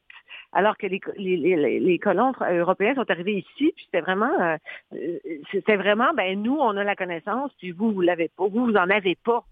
alors 0.52 0.78
que 0.78 0.88
les, 0.88 2.00
colons 2.00 2.34
européens 2.42 2.96
sont 2.96 3.10
arrivés 3.10 3.40
ici, 3.40 3.74
puis 3.76 3.86
c'était 3.86 4.02
vraiment, 4.02 4.40
euh, 4.40 4.58
euh, 4.94 5.18
c'était 5.52 5.76
vraiment, 5.76 6.14
ben 6.16 6.42
nous, 6.42 6.58
on 6.60 6.78
a 6.78 6.84
la 6.84 6.96
connaissance, 6.96 7.52
puis 7.58 7.72
vous, 7.72 7.92
vous 7.92 8.02
l'avez 8.02 8.30
pas, 8.30 8.48
vous, 8.48 8.66
vous 8.66 8.76
en 8.76 8.90
avez 8.90 9.16
pas. 9.16 9.44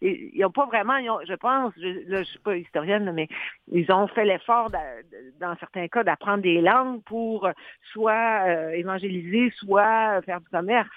ils 0.00 0.40
n'ont 0.40 0.50
pas 0.50 0.66
vraiment, 0.66 0.98
je 1.26 1.34
pense, 1.34 1.72
je, 1.76 2.04
je 2.08 2.22
suis 2.24 2.38
pas 2.40 2.56
historienne, 2.56 3.10
mais 3.12 3.28
ils 3.70 3.90
ont 3.92 4.08
fait 4.08 4.24
l'effort, 4.24 4.70
d'a- 4.70 5.02
dans 5.40 5.56
certains 5.56 5.88
cas, 5.88 6.02
d'apprendre 6.02 6.42
des 6.42 6.60
langues 6.60 7.02
pour 7.04 7.46
euh, 7.46 7.52
soit 7.92 8.46
euh, 8.46 8.70
évangéliser, 8.70 9.52
soit 9.56 10.20
faire 10.22 10.40
du 10.40 10.48
commerce. 10.48 10.88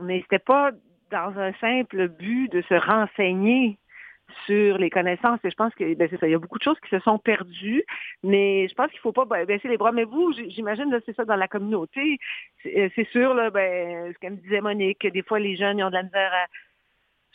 Mais 0.00 0.20
c'était 0.22 0.38
pas 0.38 0.70
dans 1.10 1.38
un 1.38 1.52
simple 1.54 2.08
but 2.08 2.52
de 2.52 2.62
se 2.62 2.74
renseigner 2.74 3.78
sur 4.46 4.78
les 4.78 4.90
connaissances. 4.90 5.40
Et 5.44 5.50
je 5.50 5.56
pense 5.56 5.74
que 5.74 5.94
ben, 5.94 6.08
c'est 6.10 6.18
ça. 6.18 6.26
Il 6.26 6.32
y 6.32 6.34
a 6.34 6.38
beaucoup 6.38 6.58
de 6.58 6.62
choses 6.62 6.78
qui 6.80 6.90
se 6.90 7.00
sont 7.00 7.18
perdues, 7.18 7.84
mais 8.22 8.68
je 8.68 8.74
pense 8.74 8.90
qu'il 8.90 9.00
faut 9.00 9.12
pas 9.12 9.24
ba- 9.24 9.44
baisser 9.44 9.68
les 9.68 9.76
bras. 9.76 9.92
Mais 9.92 10.04
vous, 10.04 10.32
j'imagine 10.48 10.96
c'est 11.06 11.16
ça 11.16 11.24
dans 11.24 11.36
la 11.36 11.48
communauté. 11.48 12.18
C'est 12.62 12.78
euh, 12.78 12.88
c'est 12.94 13.08
sûr, 13.08 13.34
là, 13.34 13.50
ben, 13.50 14.12
ce 14.12 14.18
qu'elle 14.18 14.32
me 14.32 14.36
disait 14.36 14.60
Monique, 14.60 14.98
que 15.00 15.08
des 15.08 15.22
fois 15.22 15.38
les 15.38 15.56
jeunes 15.56 15.78
ils 15.78 15.84
ont 15.84 15.88
de 15.90 15.94
la 15.94 16.02
misère 16.02 16.32
à 16.32 16.46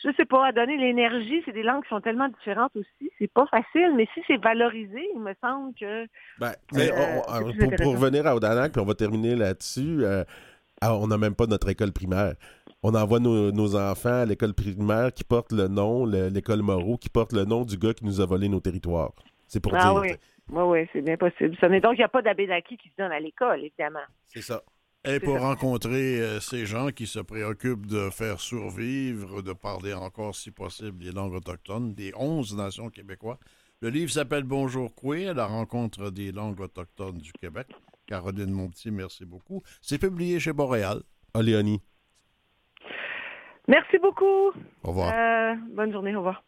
je 0.02 0.10
sais 0.16 0.24
pas, 0.26 0.48
à 0.48 0.52
donner 0.52 0.76
l'énergie, 0.76 1.40
c'est 1.46 1.52
des 1.52 1.62
langues 1.62 1.82
qui 1.84 1.88
sont 1.88 2.00
tellement 2.00 2.28
différentes 2.28 2.76
aussi. 2.76 3.10
C'est 3.18 3.32
pas 3.32 3.46
facile, 3.46 3.94
mais 3.96 4.06
si 4.12 4.20
c'est 4.26 4.36
valorisé, 4.36 5.00
il 5.14 5.20
me 5.20 5.32
semble 5.40 5.72
que 5.74 6.04
Ben, 6.38 6.52
mais 6.74 6.90
Euh, 6.90 7.20
on- 7.26 7.46
on- 7.46 7.76
pour 7.78 7.92
revenir 8.00 8.26
à 8.26 8.34
Odanak, 8.36 8.72
puis 8.72 8.82
on 8.82 8.84
va 8.84 8.94
terminer 8.94 9.34
là-dessus, 9.34 10.04
euh, 10.04 10.24
ah, 10.82 10.94
on 10.94 11.06
n'a 11.06 11.16
même 11.16 11.34
pas 11.34 11.46
notre 11.46 11.70
école 11.70 11.92
primaire. 11.92 12.34
On 12.86 12.94
envoie 12.94 13.18
nos, 13.18 13.50
nos 13.50 13.76
enfants 13.76 14.20
à 14.20 14.24
l'école 14.26 14.52
primaire 14.52 15.10
qui 15.12 15.24
porte 15.24 15.52
le 15.52 15.68
nom, 15.68 16.04
le- 16.04 16.28
l'école 16.28 16.60
Moreau, 16.60 16.98
qui 16.98 17.08
porte 17.08 17.32
le 17.32 17.44
nom 17.46 17.64
du 17.64 17.78
gars 17.78 17.94
qui 17.94 18.04
nous 18.04 18.20
a 18.20 18.26
volé 18.26 18.46
nos 18.48 18.60
territoires. 18.60 19.12
C'est 19.48 19.58
pour 19.60 19.72
Ah 19.74 19.90
dire. 19.90 20.00
oui. 20.02 20.08
Oui, 20.50 20.62
oui, 20.62 20.88
c'est 20.92 21.00
bien 21.00 21.16
possible. 21.16 21.56
Ça, 21.58 21.70
mais 21.70 21.80
donc, 21.80 21.94
il 21.94 21.98
n'y 22.00 22.04
a 22.04 22.08
pas 22.08 22.20
d'abédaki 22.20 22.76
qui 22.76 22.90
se 22.90 22.94
donne 22.98 23.10
à 23.10 23.18
l'école, 23.20 23.60
évidemment. 23.64 24.04
C'est 24.26 24.42
ça. 24.42 24.62
Et 25.06 25.18
pour 25.18 25.38
ça. 25.38 25.46
rencontrer 25.46 26.20
euh, 26.20 26.40
ces 26.40 26.66
gens 26.66 26.88
qui 26.90 27.06
se 27.06 27.18
préoccupent 27.20 27.86
de 27.86 28.10
faire 28.10 28.38
survivre, 28.40 29.40
de 29.40 29.54
parler 29.54 29.94
encore, 29.94 30.34
si 30.34 30.50
possible, 30.50 31.02
les 31.04 31.12
langues 31.12 31.32
autochtones 31.32 31.94
des 31.94 32.12
11 32.14 32.54
nations 32.54 32.90
québécoises. 32.90 33.38
Le 33.80 33.88
livre 33.88 34.10
s'appelle 34.12 34.44
Bonjour 34.44 34.94
Coué, 34.94 35.32
la 35.32 35.46
rencontre 35.46 36.10
des 36.10 36.32
langues 36.32 36.60
autochtones 36.60 37.16
du 37.18 37.32
Québec. 37.32 37.68
Caroline 38.06 38.50
Monti, 38.50 38.90
merci 38.90 39.24
beaucoup. 39.24 39.62
C'est 39.80 39.98
publié 39.98 40.38
chez 40.38 40.52
Boréal. 40.52 41.02
Ah, 41.32 41.40
Léonie. 41.40 41.80
Merci 43.68 43.98
beaucoup. 43.98 44.52
Au 44.82 44.88
revoir. 44.88 45.12
Euh, 45.14 45.54
bonne 45.72 45.92
journée. 45.92 46.14
Au 46.14 46.18
revoir. 46.18 46.44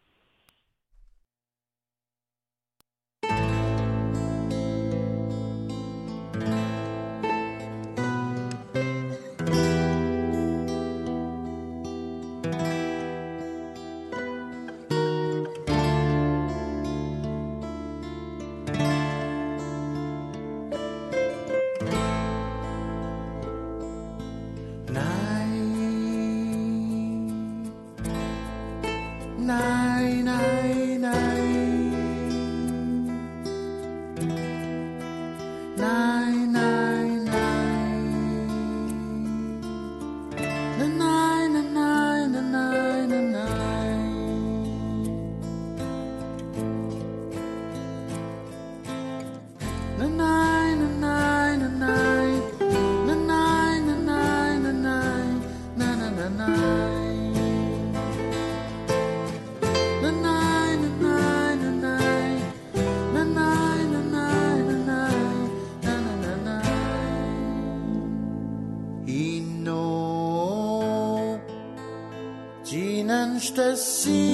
tristeza. 73.52 74.10
É 74.10 74.25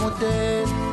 motel 0.00 0.87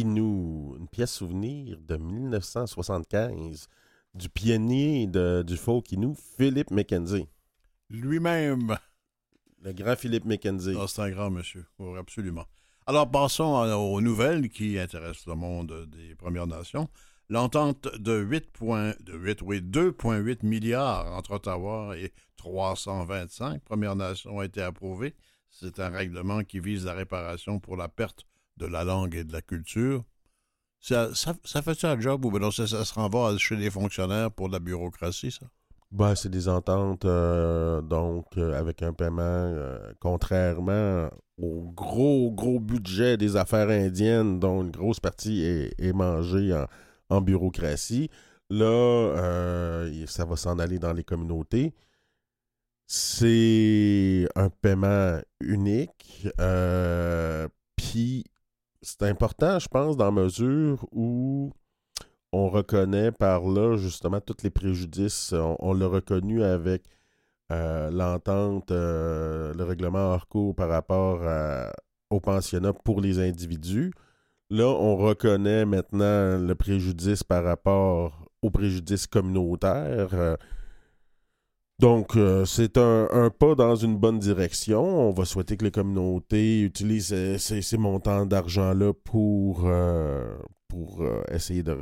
Inou, 0.00 0.76
une 0.78 0.88
pièce 0.88 1.12
souvenir 1.12 1.78
de 1.80 1.96
1975 1.96 3.68
du 4.14 4.28
pionnier 4.28 5.06
de- 5.06 5.42
du 5.46 5.56
folk 5.56 5.90
Inou, 5.92 6.14
Philippe 6.36 6.70
McKenzie. 6.70 7.28
Lui-même. 7.90 8.76
Le 9.62 9.72
grand 9.72 9.96
Philippe 9.96 10.24
McKenzie. 10.24 10.76
Ah, 10.78 10.86
c'est 10.86 11.02
un 11.02 11.10
grand 11.10 11.30
monsieur, 11.30 11.64
absolument. 11.98 12.44
Alors, 12.86 13.10
passons 13.10 13.54
aux 13.54 14.00
nouvelles 14.00 14.48
qui 14.48 14.78
intéressent 14.78 15.26
le 15.26 15.34
monde 15.34 15.86
des 15.90 16.14
Premières 16.14 16.46
Nations. 16.46 16.88
L'entente 17.28 17.88
de 17.98 18.16
8 18.20 18.50
points, 18.52 18.92
de 19.00 19.14
8, 19.14 19.42
oui, 19.42 19.60
2,8 19.60 20.44
milliards 20.44 21.12
entre 21.16 21.32
Ottawa 21.32 21.96
et 21.98 22.12
325 22.36 23.62
Premières 23.64 23.96
Nations 23.96 24.38
a 24.38 24.44
été 24.44 24.62
approuvée. 24.62 25.14
C'est 25.50 25.80
un 25.80 25.88
règlement 25.88 26.44
qui 26.44 26.60
vise 26.60 26.84
la 26.84 26.92
réparation 26.94 27.58
pour 27.58 27.76
la 27.76 27.88
perte 27.88 28.24
de 28.56 28.66
la 28.66 28.84
langue 28.84 29.14
et 29.14 29.24
de 29.24 29.32
la 29.32 29.42
culture. 29.42 30.04
Ça, 30.80 31.14
ça, 31.14 31.34
ça 31.44 31.62
un 31.88 32.00
job 32.00 32.24
ou 32.24 32.30
ben 32.30 32.50
ça, 32.50 32.66
ça 32.66 32.84
se 32.84 32.94
renvoie 32.94 33.36
chez 33.38 33.56
les 33.56 33.70
fonctionnaires 33.70 34.30
pour 34.30 34.48
la 34.48 34.60
bureaucratie, 34.60 35.30
ça? 35.30 35.46
Ben, 35.92 36.14
c'est 36.16 36.28
des 36.28 36.48
ententes, 36.48 37.04
euh, 37.04 37.80
donc, 37.80 38.26
euh, 38.36 38.58
avec 38.58 38.82
un 38.82 38.92
paiement, 38.92 39.22
euh, 39.22 39.92
contrairement 40.00 41.08
au 41.38 41.70
gros, 41.74 42.32
gros 42.32 42.58
budget 42.60 43.16
des 43.16 43.36
affaires 43.36 43.68
indiennes, 43.68 44.40
dont 44.40 44.62
une 44.62 44.72
grosse 44.72 45.00
partie 45.00 45.42
est, 45.42 45.92
mangée 45.92 46.52
en, 47.08 47.20
bureaucratie. 47.20 48.10
Là, 48.50 49.86
ça 50.06 50.24
va 50.24 50.36
s'en 50.36 50.58
aller 50.58 50.78
dans 50.78 50.92
les 50.92 51.04
communautés. 51.04 51.74
C'est 52.86 54.28
un 54.34 54.48
paiement 54.50 55.20
unique. 55.40 56.28
Puis, 57.76 58.24
c'est 58.86 59.02
important, 59.02 59.58
je 59.58 59.66
pense, 59.66 59.96
dans 59.96 60.12
mesure 60.12 60.86
où 60.92 61.50
on 62.32 62.48
reconnaît 62.48 63.10
par 63.10 63.40
là 63.48 63.76
justement 63.76 64.20
tous 64.20 64.44
les 64.44 64.50
préjudices. 64.50 65.34
On, 65.58 65.72
l'a 65.74 65.88
reconnu 65.88 66.44
avec 66.44 66.84
euh, 67.50 67.90
l'entente, 67.90 68.70
euh, 68.70 69.52
le 69.54 69.64
règlement 69.64 70.16
cours 70.30 70.54
par 70.54 70.68
rapport 70.68 71.20
au 72.10 72.20
pensionnat 72.20 72.72
pour 72.72 73.00
les 73.00 73.18
individus. 73.18 73.92
Là, 74.50 74.66
on 74.66 74.96
reconnaît 74.96 75.64
maintenant 75.64 76.38
le 76.38 76.54
préjudice 76.54 77.24
par 77.24 77.42
rapport 77.42 78.30
au 78.40 78.50
préjudice 78.50 79.08
communautaire. 79.08 80.10
Euh, 80.12 80.36
donc, 81.78 82.16
euh, 82.16 82.46
c'est 82.46 82.78
un, 82.78 83.30
pas 83.38 83.54
dans 83.54 83.76
une 83.76 83.98
bonne 83.98 84.18
direction. 84.18 84.82
On 84.82 85.12
va 85.12 85.26
souhaiter 85.26 85.58
que 85.58 85.64
les 85.64 85.70
communautés 85.70 86.62
utilisent 86.62 87.36
ces, 87.36 87.76
montants 87.76 88.24
d'argent-là 88.24 88.94
pour, 88.94 89.64
euh, 89.66 90.38
pour 90.68 91.02
euh, 91.02 91.22
essayer 91.30 91.62
de 91.62 91.76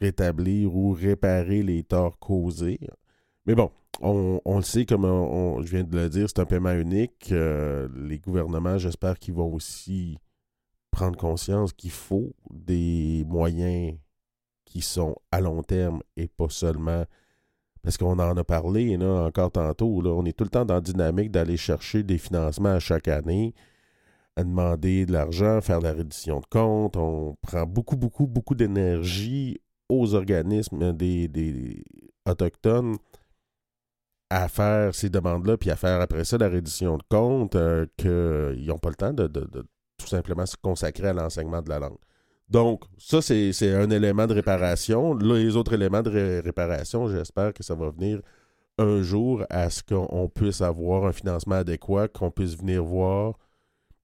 rétablir 0.00 0.76
ou 0.76 0.92
réparer 0.92 1.64
les 1.64 1.82
torts 1.82 2.18
causés. 2.20 2.78
Mais 3.44 3.56
bon, 3.56 3.72
on, 4.00 4.40
le 4.56 4.62
sait, 4.62 4.86
comme 4.86 5.02
je 5.64 5.70
viens 5.70 5.82
de 5.82 5.98
le 5.98 6.08
dire, 6.08 6.28
c'est 6.28 6.38
un 6.38 6.46
paiement 6.46 6.72
unique. 6.72 7.30
Les 7.30 8.18
gouvernements, 8.18 8.78
j'espère 8.78 9.18
qu'ils 9.18 9.34
vont 9.34 9.52
aussi 9.52 10.18
prendre 10.92 11.18
conscience 11.18 11.72
qu'il 11.72 11.90
faut 11.90 12.32
des 12.50 13.24
moyens 13.26 13.96
qui 14.64 14.80
sont 14.80 15.16
à 15.32 15.40
long 15.40 15.64
terme 15.64 16.02
et 16.16 16.28
pas 16.28 16.48
seulement 16.48 17.04
parce 17.82 17.96
qu'on 17.96 18.18
en 18.18 18.36
a 18.36 18.44
parlé 18.44 18.96
là, 18.96 19.24
encore 19.24 19.50
tantôt. 19.50 20.02
On 20.04 20.24
est 20.24 20.36
tout 20.36 20.44
le 20.44 20.50
temps 20.50 20.64
dans 20.64 20.74
la 20.74 20.80
dynamique 20.80 21.30
d'aller 21.30 21.56
chercher 21.56 22.02
des 22.02 22.18
financements 22.18 22.70
à 22.70 22.78
chaque 22.80 23.08
année. 23.08 23.54
à 24.36 24.44
demander 24.44 25.06
de 25.06 25.12
l'argent, 25.12 25.60
faire 25.60 25.80
la 25.80 25.92
reddition 25.92 26.40
de 26.40 26.46
comptes. 26.46 26.96
On 26.96 27.36
prend 27.42 27.66
beaucoup, 27.66 27.96
beaucoup, 27.96 28.26
beaucoup 28.26 28.54
d'énergie 28.54 29.60
aux 29.88 30.14
organismes 30.14 30.92
des, 30.92 31.82
Autochtones 32.28 32.96
à 34.30 34.48
faire 34.48 34.94
ces 34.94 35.10
demandes-là, 35.10 35.56
puis 35.56 35.70
à 35.70 35.76
faire 35.76 36.00
après 36.00 36.24
ça 36.24 36.38
la 36.38 36.48
reddition 36.48 36.96
de 36.96 37.02
comptes, 37.08 37.56
euh, 37.56 37.86
qu'ils 37.96 38.66
n'ont 38.68 38.78
pas 38.78 38.90
le 38.90 38.94
temps 38.94 39.12
de 39.12 39.26
tout 39.98 40.06
simplement 40.06 40.46
se 40.46 40.56
consacrer 40.56 41.08
à 41.08 41.12
l'enseignement 41.12 41.62
de 41.62 41.68
la 41.68 41.80
langue. 41.80 41.98
Donc, 42.50 42.82
ça, 42.98 43.22
c'est 43.22 43.52
un 43.74 43.88
élément 43.90 44.26
de 44.26 44.34
réparation. 44.34 45.14
Là, 45.14 45.36
les 45.38 45.56
autres 45.56 45.72
éléments 45.74 46.02
de 46.02 46.10
ré- 46.10 46.40
réparation, 46.40 47.08
j'espère 47.08 47.52
que 47.54 47.62
ça 47.62 47.74
va 47.74 47.90
venir 47.90 48.20
un 48.78 49.02
jour 49.02 49.44
à 49.50 49.70
ce 49.70 49.82
qu'on 49.82 50.28
puisse 50.28 50.60
avoir 50.60 51.04
un 51.06 51.12
financement 51.12 51.56
adéquat, 51.56 52.08
qu'on 52.08 52.30
puisse 52.30 52.56
venir 52.56 52.82
voir, 52.82 53.34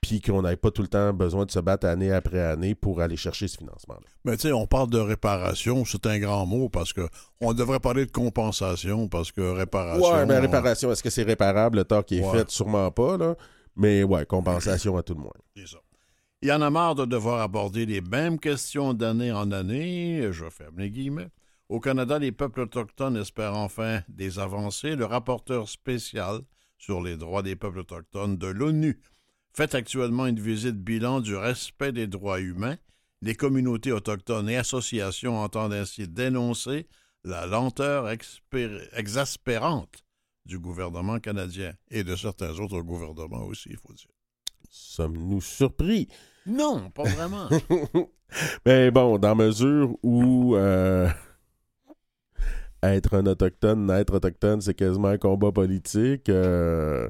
puis 0.01 0.21
qu'on 0.21 0.43
n'ait 0.43 0.57
pas 0.57 0.71
tout 0.71 0.83
le 0.83 0.89
temps 0.89 1.13
besoin 1.13 1.45
de 1.47 1.51
se 1.51 1.59
battre 1.59 1.87
année 1.89 2.13
après 2.13 2.41
année 2.41 2.75
pour 2.77 3.01
aller 3.01 3.17
chercher 3.17 3.49
ce 3.49 3.57
financement-là. 3.57 4.07
Mais 4.25 4.37
tu 4.37 4.43
sais, 4.43 4.53
on 4.53 4.67
parle 4.67 4.91
de 4.91 4.99
réparation, 4.99 5.85
c'est 5.85 6.07
un 6.07 6.19
grand 6.21 6.47
mot 6.47 6.69
parce 6.69 6.93
que 6.93 7.09
on 7.41 7.53
devrait 7.55 7.81
parler 7.81 8.07
de 8.07 8.13
compensation 8.13 9.09
parce 9.09 9.33
que 9.33 9.41
réparation. 9.41 10.05
Ouais, 10.05 10.25
on- 10.25 10.41
réparation, 10.41 10.93
est-ce 10.93 11.03
que 11.03 11.11
c'est 11.11 11.25
réparable 11.25 11.79
le 11.79 11.85
tort 11.85 12.05
qui 12.05 12.19
est 12.19 12.25
Ouais. 12.25 12.39
fait? 12.39 12.51
Sûrement 12.51 12.91
pas, 12.93 13.17
là. 13.17 13.35
Mais 13.75 14.05
ouais, 14.05 14.25
compensation 14.27 14.97
à 14.97 15.03
tout 15.03 15.15
le 15.15 15.21
moins. 15.21 15.33
C'est 15.57 15.67
ça. 15.67 15.79
Il 16.43 16.49
y 16.49 16.53
en 16.53 16.61
a 16.61 16.69
marre 16.69 16.95
de 16.95 17.07
devoir 17.07 17.41
aborder 17.41 17.87
les 17.87 18.03
mêmes 18.03 18.39
questions 18.39 18.93
d'année 18.93 19.33
en 19.33 19.51
année. 19.53 20.29
Je 20.33 20.51
ferme 20.51 20.79
les 20.79 20.91
guillemets. 20.91 21.31
Au 21.71 21.81
Canada, 21.81 22.19
les 22.19 22.31
peuples 22.31 22.61
autochtones 22.61 23.17
espèrent 23.17 23.57
enfin 23.57 24.03
des 24.09 24.39
avancées. 24.39 24.97
Le 24.97 25.07
rapporteur 25.07 25.67
spécial 25.69 26.43
sur 26.77 27.03
les 27.03 27.17
droits 27.17 27.43
des 27.43 27.57
peuples 27.57 27.79
autochtones 27.79 28.37
de 28.37 28.49
l'ONU 28.49 29.01
fait 29.55 29.75
actuellement 29.75 30.27
une 30.27 30.39
visite 30.39 30.77
bilan 30.77 31.21
du 31.21 31.35
respect 31.35 31.93
des 31.93 32.07
droits 32.07 32.41
humains. 32.41 32.77
Les 33.23 33.35
communautés 33.35 33.93
autochtones 33.93 34.51
et 34.51 34.59
associations 34.59 35.39
entendent 35.39 35.73
ainsi 35.73 36.07
dénoncer 36.07 36.87
la 37.25 37.47
lenteur 37.47 38.11
exaspérante 38.93 40.05
du 40.45 40.59
gouvernement 40.59 41.19
canadien 41.19 41.73
et 41.91 42.05
de 42.05 42.15
certains 42.15 42.59
autres 42.61 42.83
gouvernements 42.83 43.45
aussi, 43.45 43.71
il 43.71 43.79
faut 43.79 43.95
dire. 43.95 44.16
Sommes-nous 44.77 45.41
surpris? 45.41 46.09
Non, 46.47 46.91
pas 46.91 47.05
vraiment. 47.05 47.49
Mais 48.67 48.91
bon, 48.91 49.19
dans 49.19 49.35
mesure 49.35 49.97
où 50.03 50.55
euh, 50.55 51.09
être 52.83 53.15
un 53.15 53.27
autochtone, 53.27 53.87
naître 53.87 54.15
autochtone, 54.15 54.61
c'est 54.61 54.75
quasiment 54.75 55.09
un 55.09 55.19
combat 55.19 55.51
politique. 55.51 56.29
euh, 56.29 57.09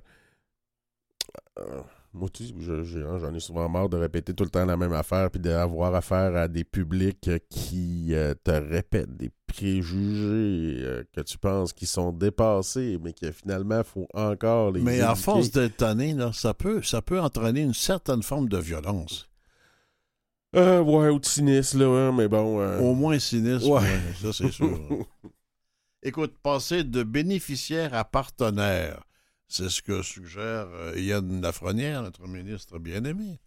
euh, 1.59 1.83
moi 2.17 2.29
aussi, 2.33 2.55
hein, 2.69 3.19
j'en 3.19 3.35
ai 3.35 3.41
souvent 3.41 3.69
marre 3.69 3.89
de 3.89 3.97
répéter 3.97 4.35
tout 4.35 4.45
le 4.45 4.51
temps 4.51 4.65
la 4.65 4.77
même 4.77 4.93
affaire 4.93 5.31
puis 5.31 5.41
d'avoir 5.41 5.95
affaire 5.95 6.35
à 6.37 6.49
des 6.49 6.65
publics 6.65 7.29
euh, 7.29 7.39
qui 7.51 8.09
euh, 8.15 8.35
te 8.43 8.51
répètent 8.51 9.17
des 9.17 9.31
préjugés 9.47 10.79
euh, 10.83 11.05
que 11.15 11.21
tu 11.21 11.39
penses 11.39 11.73
qui 11.73 11.87
sont 11.87 12.13
dépassés, 12.13 12.99
mais 13.03 13.13
que 13.13 13.31
finalement, 13.31 13.79
il 13.79 13.85
faut 13.85 14.09
encore 14.15 14.73
les 14.73 14.81
Mais 14.81 15.01
à 15.01 15.15
force 15.15 15.51
d'être 15.51 15.77
tanné, 15.79 16.15
là, 16.15 16.31
ça, 16.33 16.55
peut, 16.55 16.83
ça 16.83 17.03
peut 17.03 17.21
entraîner 17.21 17.61
une 17.63 17.75
certaine 17.75 18.23
forme 18.23 18.49
de 18.49 18.59
violence. 18.59 19.29
Euh, 20.55 20.81
ouais, 20.81 21.09
ou 21.11 21.19
de 21.19 21.25
cynisme, 21.27 21.81
là, 21.81 21.89
ouais, 22.11 22.13
mais 22.17 22.29
bon... 22.29 22.61
euh, 22.61 22.79
Au 22.81 22.95
moins 22.95 23.19
sinistre, 23.19 23.69
Ouais. 23.69 23.81
ouais, 23.81 24.01
ça 24.23 24.33
c'est 24.33 24.51
sûr. 24.51 24.79
Écoute, 26.03 26.35
passer 26.43 26.85
de 26.85 27.03
bénéficiaire 27.03 27.93
à 27.95 28.05
partenaire, 28.05 29.03
c'est 29.49 29.69
ce 29.69 29.83
que 29.83 30.03
suggère 30.03 30.67
euh, 30.73 30.93
Yann 30.97 31.41
Lafrenière, 31.41 32.03
notre 32.03 32.27
ministre 32.27 32.79
bien-aimé, 32.79 33.41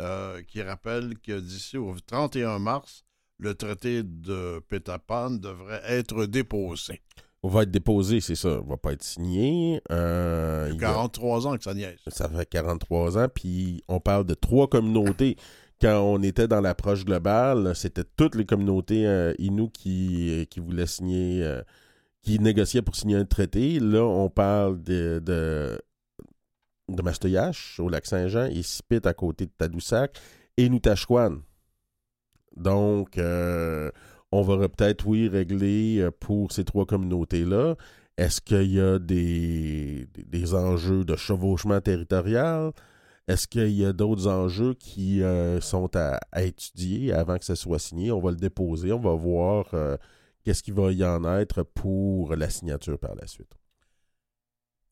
euh, 0.00 0.42
qui 0.42 0.62
rappelle 0.62 1.18
que 1.18 1.38
d'ici 1.40 1.76
au 1.76 1.94
31 2.06 2.58
mars, 2.58 3.04
le 3.38 3.54
traité 3.54 4.02
de 4.02 4.60
Pétapan 4.68 5.30
devrait 5.30 5.82
être 5.86 6.26
déposé. 6.26 7.02
On 7.42 7.48
va 7.48 7.64
être 7.64 7.72
déposé, 7.72 8.20
c'est 8.20 8.36
ça. 8.36 8.60
On 8.64 8.68
va 8.68 8.76
pas 8.76 8.92
être 8.92 9.02
signé. 9.02 9.80
Euh, 9.90 10.66
Il 10.68 10.74
y 10.74 10.76
il 10.76 10.84
a 10.84 10.88
y 10.88 10.90
a- 10.90 10.94
43 10.94 11.46
ans 11.48 11.56
que 11.56 11.64
ça 11.64 11.74
niaise. 11.74 11.98
ça 12.06 12.28
fait 12.28 12.48
43 12.48 13.18
ans, 13.18 13.26
puis 13.28 13.82
on 13.88 13.98
parle 13.98 14.24
de 14.26 14.34
trois 14.34 14.68
communautés. 14.68 15.36
Quand 15.80 16.00
on 16.02 16.22
était 16.22 16.46
dans 16.46 16.60
l'approche 16.60 17.04
globale, 17.04 17.74
c'était 17.74 18.04
toutes 18.16 18.36
les 18.36 18.46
communautés 18.46 19.04
euh, 19.08 19.34
qui, 19.74 20.46
qui 20.48 20.60
voulaient 20.60 20.86
signer, 20.86 21.42
euh, 21.42 21.62
qui 22.22 22.38
négociaient 22.38 22.82
pour 22.82 22.96
signer 22.96 23.16
un 23.16 23.24
traité. 23.24 23.80
Là, 23.80 24.02
on 24.04 24.30
parle 24.30 24.82
de, 24.82 25.20
de, 25.24 25.78
de 26.88 27.02
Mastoyache, 27.02 27.78
au 27.80 27.88
lac 27.88 28.06
Saint-Jean, 28.06 28.46
et 28.46 28.62
Sipit 28.62 29.00
à 29.04 29.12
côté 29.12 29.46
de 29.46 29.52
Tadoussac, 29.56 30.18
et 30.56 30.68
Noutachouane. 30.68 31.42
Donc, 32.56 33.18
euh, 33.18 33.90
on 34.30 34.42
va 34.42 34.68
peut-être, 34.68 35.06
oui, 35.06 35.28
régler 35.28 35.98
euh, 36.00 36.10
pour 36.10 36.52
ces 36.52 36.64
trois 36.64 36.86
communautés-là. 36.86 37.76
Est-ce 38.18 38.40
qu'il 38.40 38.72
y 38.72 38.80
a 38.80 38.98
des, 38.98 40.06
des- 40.14 40.54
enjeux 40.54 41.04
de 41.04 41.16
chevauchement 41.16 41.80
territorial? 41.80 42.72
Est-ce 43.26 43.48
qu'il 43.48 43.70
y 43.70 43.84
a 43.84 43.92
d'autres 43.92 44.28
enjeux 44.28 44.74
qui 44.74 45.22
euh, 45.22 45.60
sont 45.60 45.90
à, 45.96 46.20
étudier 46.42 47.12
avant 47.12 47.38
que 47.38 47.44
ça 47.44 47.56
soit 47.56 47.78
signé? 47.78 48.12
On 48.12 48.20
va 48.20 48.30
le 48.30 48.36
déposer, 48.36 48.92
on 48.92 49.00
va 49.00 49.14
voir 49.14 49.74
qu'est-ce 50.44 50.62
qu'il 50.62 50.74
va 50.74 50.92
y 50.92 51.04
en 51.04 51.24
être 51.38 51.62
pour 51.62 52.34
la 52.36 52.50
signature 52.50 52.98
par 52.98 53.14
la 53.14 53.26
suite? 53.26 53.52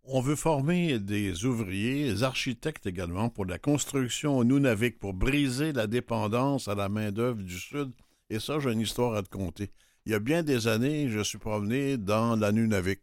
On 0.05 0.21
veut 0.21 0.37
former 0.37 0.99
des 0.99 1.45
ouvriers, 1.45 2.13
des 2.13 2.23
architectes 2.23 2.87
également 2.87 3.29
pour 3.29 3.45
la 3.45 3.59
construction 3.59 4.39
au 4.39 4.45
Nunavik, 4.45 4.99
pour 4.99 5.15
briser 5.15 5.73
la 5.73 5.87
dépendance 5.87 6.69
à 6.69 6.75
la 6.75 6.89
main-d'œuvre 6.89 7.43
du 7.43 7.59
Sud. 7.59 7.93
Et 8.31 8.41
ça, 8.41 8.59
j'ai 8.59 8.73
une 8.73 8.81
histoire 8.81 9.15
à 9.15 9.23
te 9.23 9.29
conter. 9.29 9.71
Il 10.07 10.13
y 10.13 10.15
a 10.15 10.19
bien 10.19 10.43
des 10.43 10.67
années, 10.67 11.09
je 11.09 11.21
suis 11.21 11.39
promené 11.39 11.99
dans 11.99 12.35
la 12.37 12.51
Nunavik, 12.51 13.01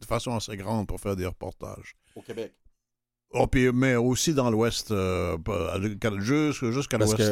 de 0.00 0.04
façon 0.06 0.34
assez 0.34 0.56
grande 0.56 0.86
pour 0.86 1.00
faire 1.00 1.16
des 1.16 1.26
reportages. 1.26 1.96
Au 2.16 2.22
Québec. 2.22 2.52
Oh, 3.30 3.46
puis, 3.46 3.70
mais 3.72 3.96
aussi 3.96 4.34
dans 4.34 4.50
l'Ouest, 4.50 4.90
euh, 4.90 5.36
jusqu'à 5.80 6.98
l'Ouest. 6.98 7.22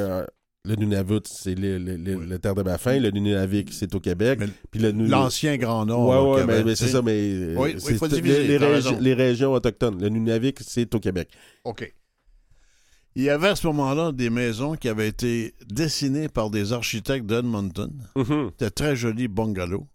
Le 0.64 0.74
Nunavut, 0.76 1.20
c'est 1.24 1.54
le, 1.54 1.78
le- 1.78 1.96
le- 1.96 2.16
Oui. 2.16 2.26
la 2.28 2.38
terre 2.38 2.54
de 2.54 2.62
Baffin. 2.62 2.98
Le 2.98 3.10
Nunavik, 3.10 3.72
c'est 3.72 3.94
au 3.94 4.00
Québec. 4.00 4.40
Le 4.74 4.90
L'ancien 4.90 5.56
Grand 5.56 5.86
Nord. 5.86 6.36
Qu'il 6.36 6.44
y 6.44 6.64
mais, 6.64 6.76
c'est 6.76 6.88
ça, 6.88 7.00
mais 7.02 7.54
Oui, 7.56 7.76
oui, 7.86 7.94
faut 7.96 8.08
diviser, 8.08 8.46
les, 8.46 8.58
les 8.58 8.58
régi- 8.58 9.14
régions 9.14 9.52
autochtones. 9.52 10.00
Le 10.00 10.08
Nunavik, 10.10 10.58
c'est 10.60 10.94
au 10.94 11.00
Québec. 11.00 11.30
OK. 11.64 11.92
Il 13.16 13.24
y 13.24 13.30
avait 13.30 13.48
à 13.48 13.56
ce 13.56 13.66
moment-là 13.66 14.12
des 14.12 14.30
maisons 14.30 14.76
qui 14.76 14.88
avaient 14.88 15.08
été 15.08 15.54
dessinées 15.68 16.28
par 16.28 16.50
des 16.50 16.72
architectes 16.72 17.26
d'Edmonton. 17.26 17.90
C'était 18.50 18.70
très 18.70 18.94
joli 18.96 19.26
bungalow. 19.28 19.88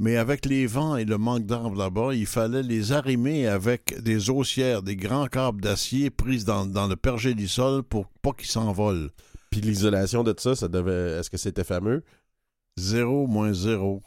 Mais 0.00 0.16
avec 0.16 0.46
les 0.46 0.66
vents 0.66 0.96
et 0.96 1.04
le 1.04 1.18
manque 1.18 1.44
d'arbres 1.46 1.76
là-bas, 1.76 2.14
il 2.14 2.26
fallait 2.26 2.62
les 2.62 2.92
arrimer 2.92 3.46
avec 3.46 4.00
des 4.02 4.30
haussières, 4.30 4.82
des 4.82 4.96
grands 4.96 5.26
câbles 5.26 5.60
d'acier 5.60 6.10
prises 6.10 6.44
dans, 6.44 6.66
dans 6.66 6.88
le 6.88 6.96
pergélisol 6.96 7.82
pour 7.82 8.06
pas 8.22 8.32
qu'ils 8.32 8.48
s'envolent. 8.48 9.10
Puis 9.54 9.60
l'isolation 9.60 10.24
de 10.24 10.32
tout 10.32 10.42
ça, 10.42 10.56
ça 10.56 10.66
devait. 10.66 11.12
Est-ce 11.20 11.30
que 11.30 11.36
c'était 11.36 11.62
fameux? 11.62 12.02
Zéro 12.76 13.28
moins 13.28 13.52
zéro. 13.52 14.02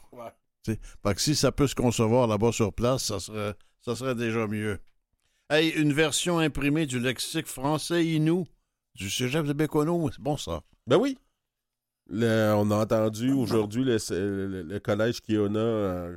Sais, 0.66 0.78
Fait 1.02 1.14
que 1.14 1.20
si 1.22 1.34
ça 1.34 1.52
peut 1.52 1.66
se 1.66 1.74
concevoir 1.74 2.26
là-bas 2.26 2.52
sur 2.52 2.70
place, 2.70 3.04
ça 3.04 3.18
serait, 3.18 3.54
ça 3.80 3.96
serait 3.96 4.14
déjà 4.14 4.46
mieux. 4.46 4.78
Hey, 5.48 5.70
une 5.70 5.94
version 5.94 6.38
imprimée 6.38 6.84
du 6.84 7.00
lexique 7.00 7.46
français 7.46 8.04
Inou 8.04 8.46
du 8.94 9.08
cégep 9.08 9.46
de 9.46 9.54
Bécono, 9.54 10.10
c'est 10.12 10.20
bon 10.20 10.36
ça. 10.36 10.60
Ben 10.86 10.98
oui. 10.98 11.16
Le- 12.10 12.52
on 12.54 12.70
a 12.70 12.76
entendu 12.82 13.32
aujourd'hui 13.32 13.84
le, 13.84 13.96
le- 14.10 14.62
le 14.64 14.78
collège 14.80 15.22
Kiona 15.22 15.58
euh, 15.60 16.16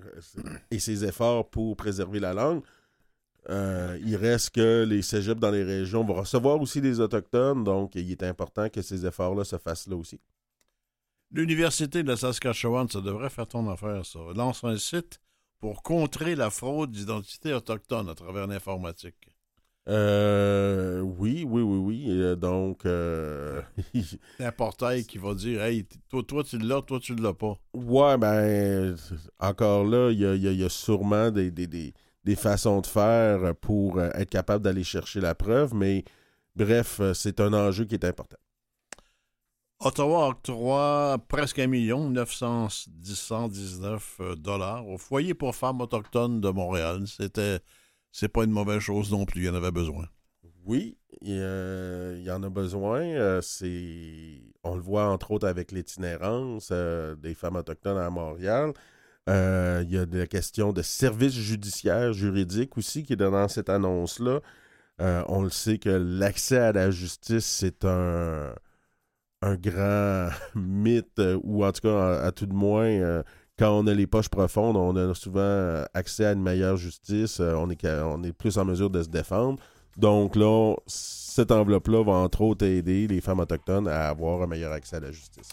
et 0.72 0.80
ses 0.80 1.06
efforts 1.06 1.50
pour 1.50 1.78
préserver 1.78 2.20
la 2.20 2.34
langue. 2.34 2.64
Euh, 3.50 3.98
il 4.06 4.16
reste 4.16 4.52
que 4.52 4.86
les 4.88 5.02
cégeps 5.02 5.40
dans 5.40 5.50
les 5.52 5.64
régions 5.64 6.04
vont 6.04 6.14
recevoir 6.14 6.62
aussi 6.62 6.80
des 6.80 7.00
Autochtones, 7.00 7.64
donc 7.64 7.96
il 7.96 8.12
est 8.12 8.24
important 8.24 8.70
que 8.70 8.82
ces 8.82 9.06
efforts-là 9.06 9.44
se 9.44 9.58
fassent 9.58 9.88
là 9.88 9.96
aussi. 9.96 10.20
L'Université 11.32 12.04
de 12.04 12.08
la 12.10 12.18
Saskatchewan, 12.18 12.88
ça 12.90 13.02
devrait 13.02 13.30
faire 13.30 13.48
ton 13.48 13.70
affaire, 13.70 14.06
ça. 14.06 14.20
Lance 14.36 14.64
un 14.64 14.78
site 14.78 15.20
pour 15.60 15.82
contrer 15.82 16.36
la 16.36 16.50
fraude 16.50 16.92
d'identité 16.92 17.54
autochtone 17.54 18.10
à 18.10 18.16
travers 18.16 18.48
l'informatique. 18.48 19.16
Euh, 19.88 21.00
oui, 21.00 21.44
oui, 21.48 21.62
oui, 21.62 21.78
oui. 21.78 22.06
Euh, 22.10 22.36
donc, 22.36 22.86
euh, 22.86 23.62
C'est 24.38 24.46
un 24.46 24.52
portail 24.52 25.06
qui 25.06 25.18
va 25.18 25.34
dire 25.34 25.62
Hey, 25.64 25.86
toi, 26.10 26.22
toi 26.24 26.44
tu 26.44 26.58
l'as, 26.60 26.82
toi, 26.82 27.00
tu 27.00 27.16
l'as 27.16 27.34
pas. 27.34 27.58
ouais, 27.74 28.18
ben, 28.18 28.96
encore 29.40 29.86
là, 29.86 30.12
il 30.12 30.20
y 30.20 30.26
a, 30.26 30.36
y 30.36 30.48
a- 30.48 30.52
y 30.52 30.64
a 30.64 30.70
sûrement 30.70 31.32
des, 31.32 31.50
des- 31.50 31.68
des- 31.68 31.94
des 32.24 32.36
façons 32.36 32.82
de 32.82 32.88
faire 32.88 33.56
pour 33.56 33.98
euh, 33.98 34.10
être 34.14 34.30
capable 34.30 34.64
d'aller 34.64 34.84
chercher 34.84 35.22
la 35.22 35.36
preuve, 35.36 35.74
mais 35.74 36.04
bref, 36.56 37.00
euh, 37.00 37.14
c'est 37.14 37.40
un 37.40 37.54
enjeu 37.54 37.86
qui 37.86 37.96
est 37.96 38.06
important. 38.06 38.38
Ottawa 39.84 40.28
octroie 40.28 41.18
presque 41.28 41.58
un 41.58 41.66
million, 41.66 42.08
919 42.12 44.18
euh, 44.20 44.36
dollars 44.36 44.88
au 44.88 45.00
foyer 45.00 45.34
pour 45.34 45.56
femmes 45.56 45.82
autochtones 45.82 46.40
de 46.40 46.50
Montréal. 46.50 47.08
C'était, 47.08 47.62
c'est 48.12 48.30
pas 48.30 48.44
une 48.44 48.52
mauvaise 48.52 48.80
chose 48.80 49.12
non 49.12 49.26
plus, 49.26 49.42
il 49.42 49.46
y 49.48 49.50
en 49.50 49.56
avait 49.56 49.72
besoin. 49.72 50.06
Oui, 50.66 51.00
il 51.22 52.22
y, 52.24 52.32
en 52.32 52.44
a 52.44 52.50
besoin. 52.50 53.02
Euh, 53.02 53.42
c'est, 53.42 54.44
on 54.64 54.76
le 54.76 54.82
voit 54.82 55.08
entre 55.08 55.32
autres 55.32 55.48
avec 55.48 55.72
l'itinérance 55.72 56.70
euh, 56.72 57.16
des 57.16 57.34
femmes 57.34 57.56
autochtones 57.56 57.98
à 57.98 58.12
Montréal. 58.12 58.74
Euh, 59.30 59.84
il 59.86 59.94
y 59.94 59.98
a 59.98 60.06
la 60.06 60.28
question 60.28 60.74
de 60.74 60.82
services 60.82 61.34
judiciaires, 61.34 62.14
juridiques 62.14 62.78
aussi 62.78 63.04
qui 63.04 63.14
est 63.14 63.18
dans 63.18 63.48
cette 63.48 63.70
annonce-là. 63.70 64.42
Euh, 65.02 65.24
on 65.28 65.44
le 65.44 65.50
sait 65.50 65.78
que 65.78 65.90
l'accès 65.90 66.58
à 66.58 66.72
la 66.72 66.92
justice, 66.92 67.46
c'est 67.46 67.86
un, 67.86 68.54
un 69.42 69.56
grand 69.56 70.30
mythe, 70.56 71.20
euh, 71.20 71.40
ou 71.44 71.66
en 71.66 71.72
tout 71.72 71.82
cas, 71.82 72.22
à, 72.22 72.32
tout 72.32 72.46
de 72.46 72.54
moins, 72.54 73.24
quand 73.58 73.72
on 73.80 73.88
a 73.88 73.94
les 73.94 74.08
poches 74.08 74.30
profondes, 74.30 74.78
on 74.78 74.96
a 74.96 75.14
souvent 75.16 75.84
accès 75.94 76.26
à 76.26 76.34
une 76.34 76.42
meilleure 76.42 76.78
justice, 76.78 77.40
on, 77.40 77.70
est, 77.70 77.86
on 77.86 78.24
est 78.24 78.34
plus 78.34 78.58
en 78.58 78.66
mesure 78.66 78.90
de 78.90 79.04
se 79.04 79.10
défendre. 79.10 79.62
Donc 79.98 80.36
là, 80.36 80.76
cette 80.88 81.52
enveloppe-là 81.52 82.04
va 82.04 82.14
entre 82.14 82.42
autres 82.42 82.66
aider 82.66 83.08
les 83.08 83.22
femmes 83.22 83.40
autochtones 83.40 83.88
à 83.88 84.10
avoir 84.10 84.42
un 84.42 84.48
meilleur 84.48 84.72
accès 84.72 84.98
à 84.98 85.00
la 85.00 85.12
justice. 85.12 85.50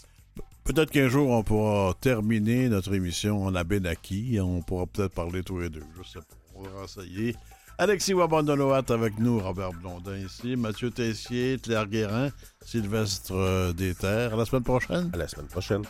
Peut-être 0.69 0.91
qu'un 0.91 1.09
jour, 1.09 1.31
on 1.31 1.41
pourra 1.41 1.95
terminer 1.99 2.69
notre 2.69 2.93
émission 2.93 3.43
en 3.43 3.55
Abenaki 3.55 4.35
et 4.35 4.39
on 4.39 4.61
pourra 4.61 4.85
peut-être 4.85 5.15
parler 5.15 5.41
tous 5.41 5.59
les 5.59 5.67
deux. 5.67 5.81
Je 5.97 6.07
sais 6.07 6.19
pas. 6.19 6.35
On 6.53 6.61
va 6.61 6.81
renseigner. 6.81 7.35
Alexis 7.79 8.13
Wabandoloat 8.13 8.83
avec 8.89 9.17
nous, 9.17 9.39
Robert 9.39 9.73
Blondin 9.73 10.17
ici, 10.17 10.55
Mathieu 10.55 10.91
Tessier, 10.91 11.57
Claire 11.57 11.87
Guérin, 11.87 12.29
Sylvestre 12.63 13.33
euh, 13.33 13.73
Déterre. 13.73 14.35
À 14.35 14.37
la 14.37 14.45
semaine 14.45 14.61
prochaine. 14.61 15.09
À 15.11 15.17
la 15.17 15.27
semaine 15.27 15.47
prochaine. 15.47 15.81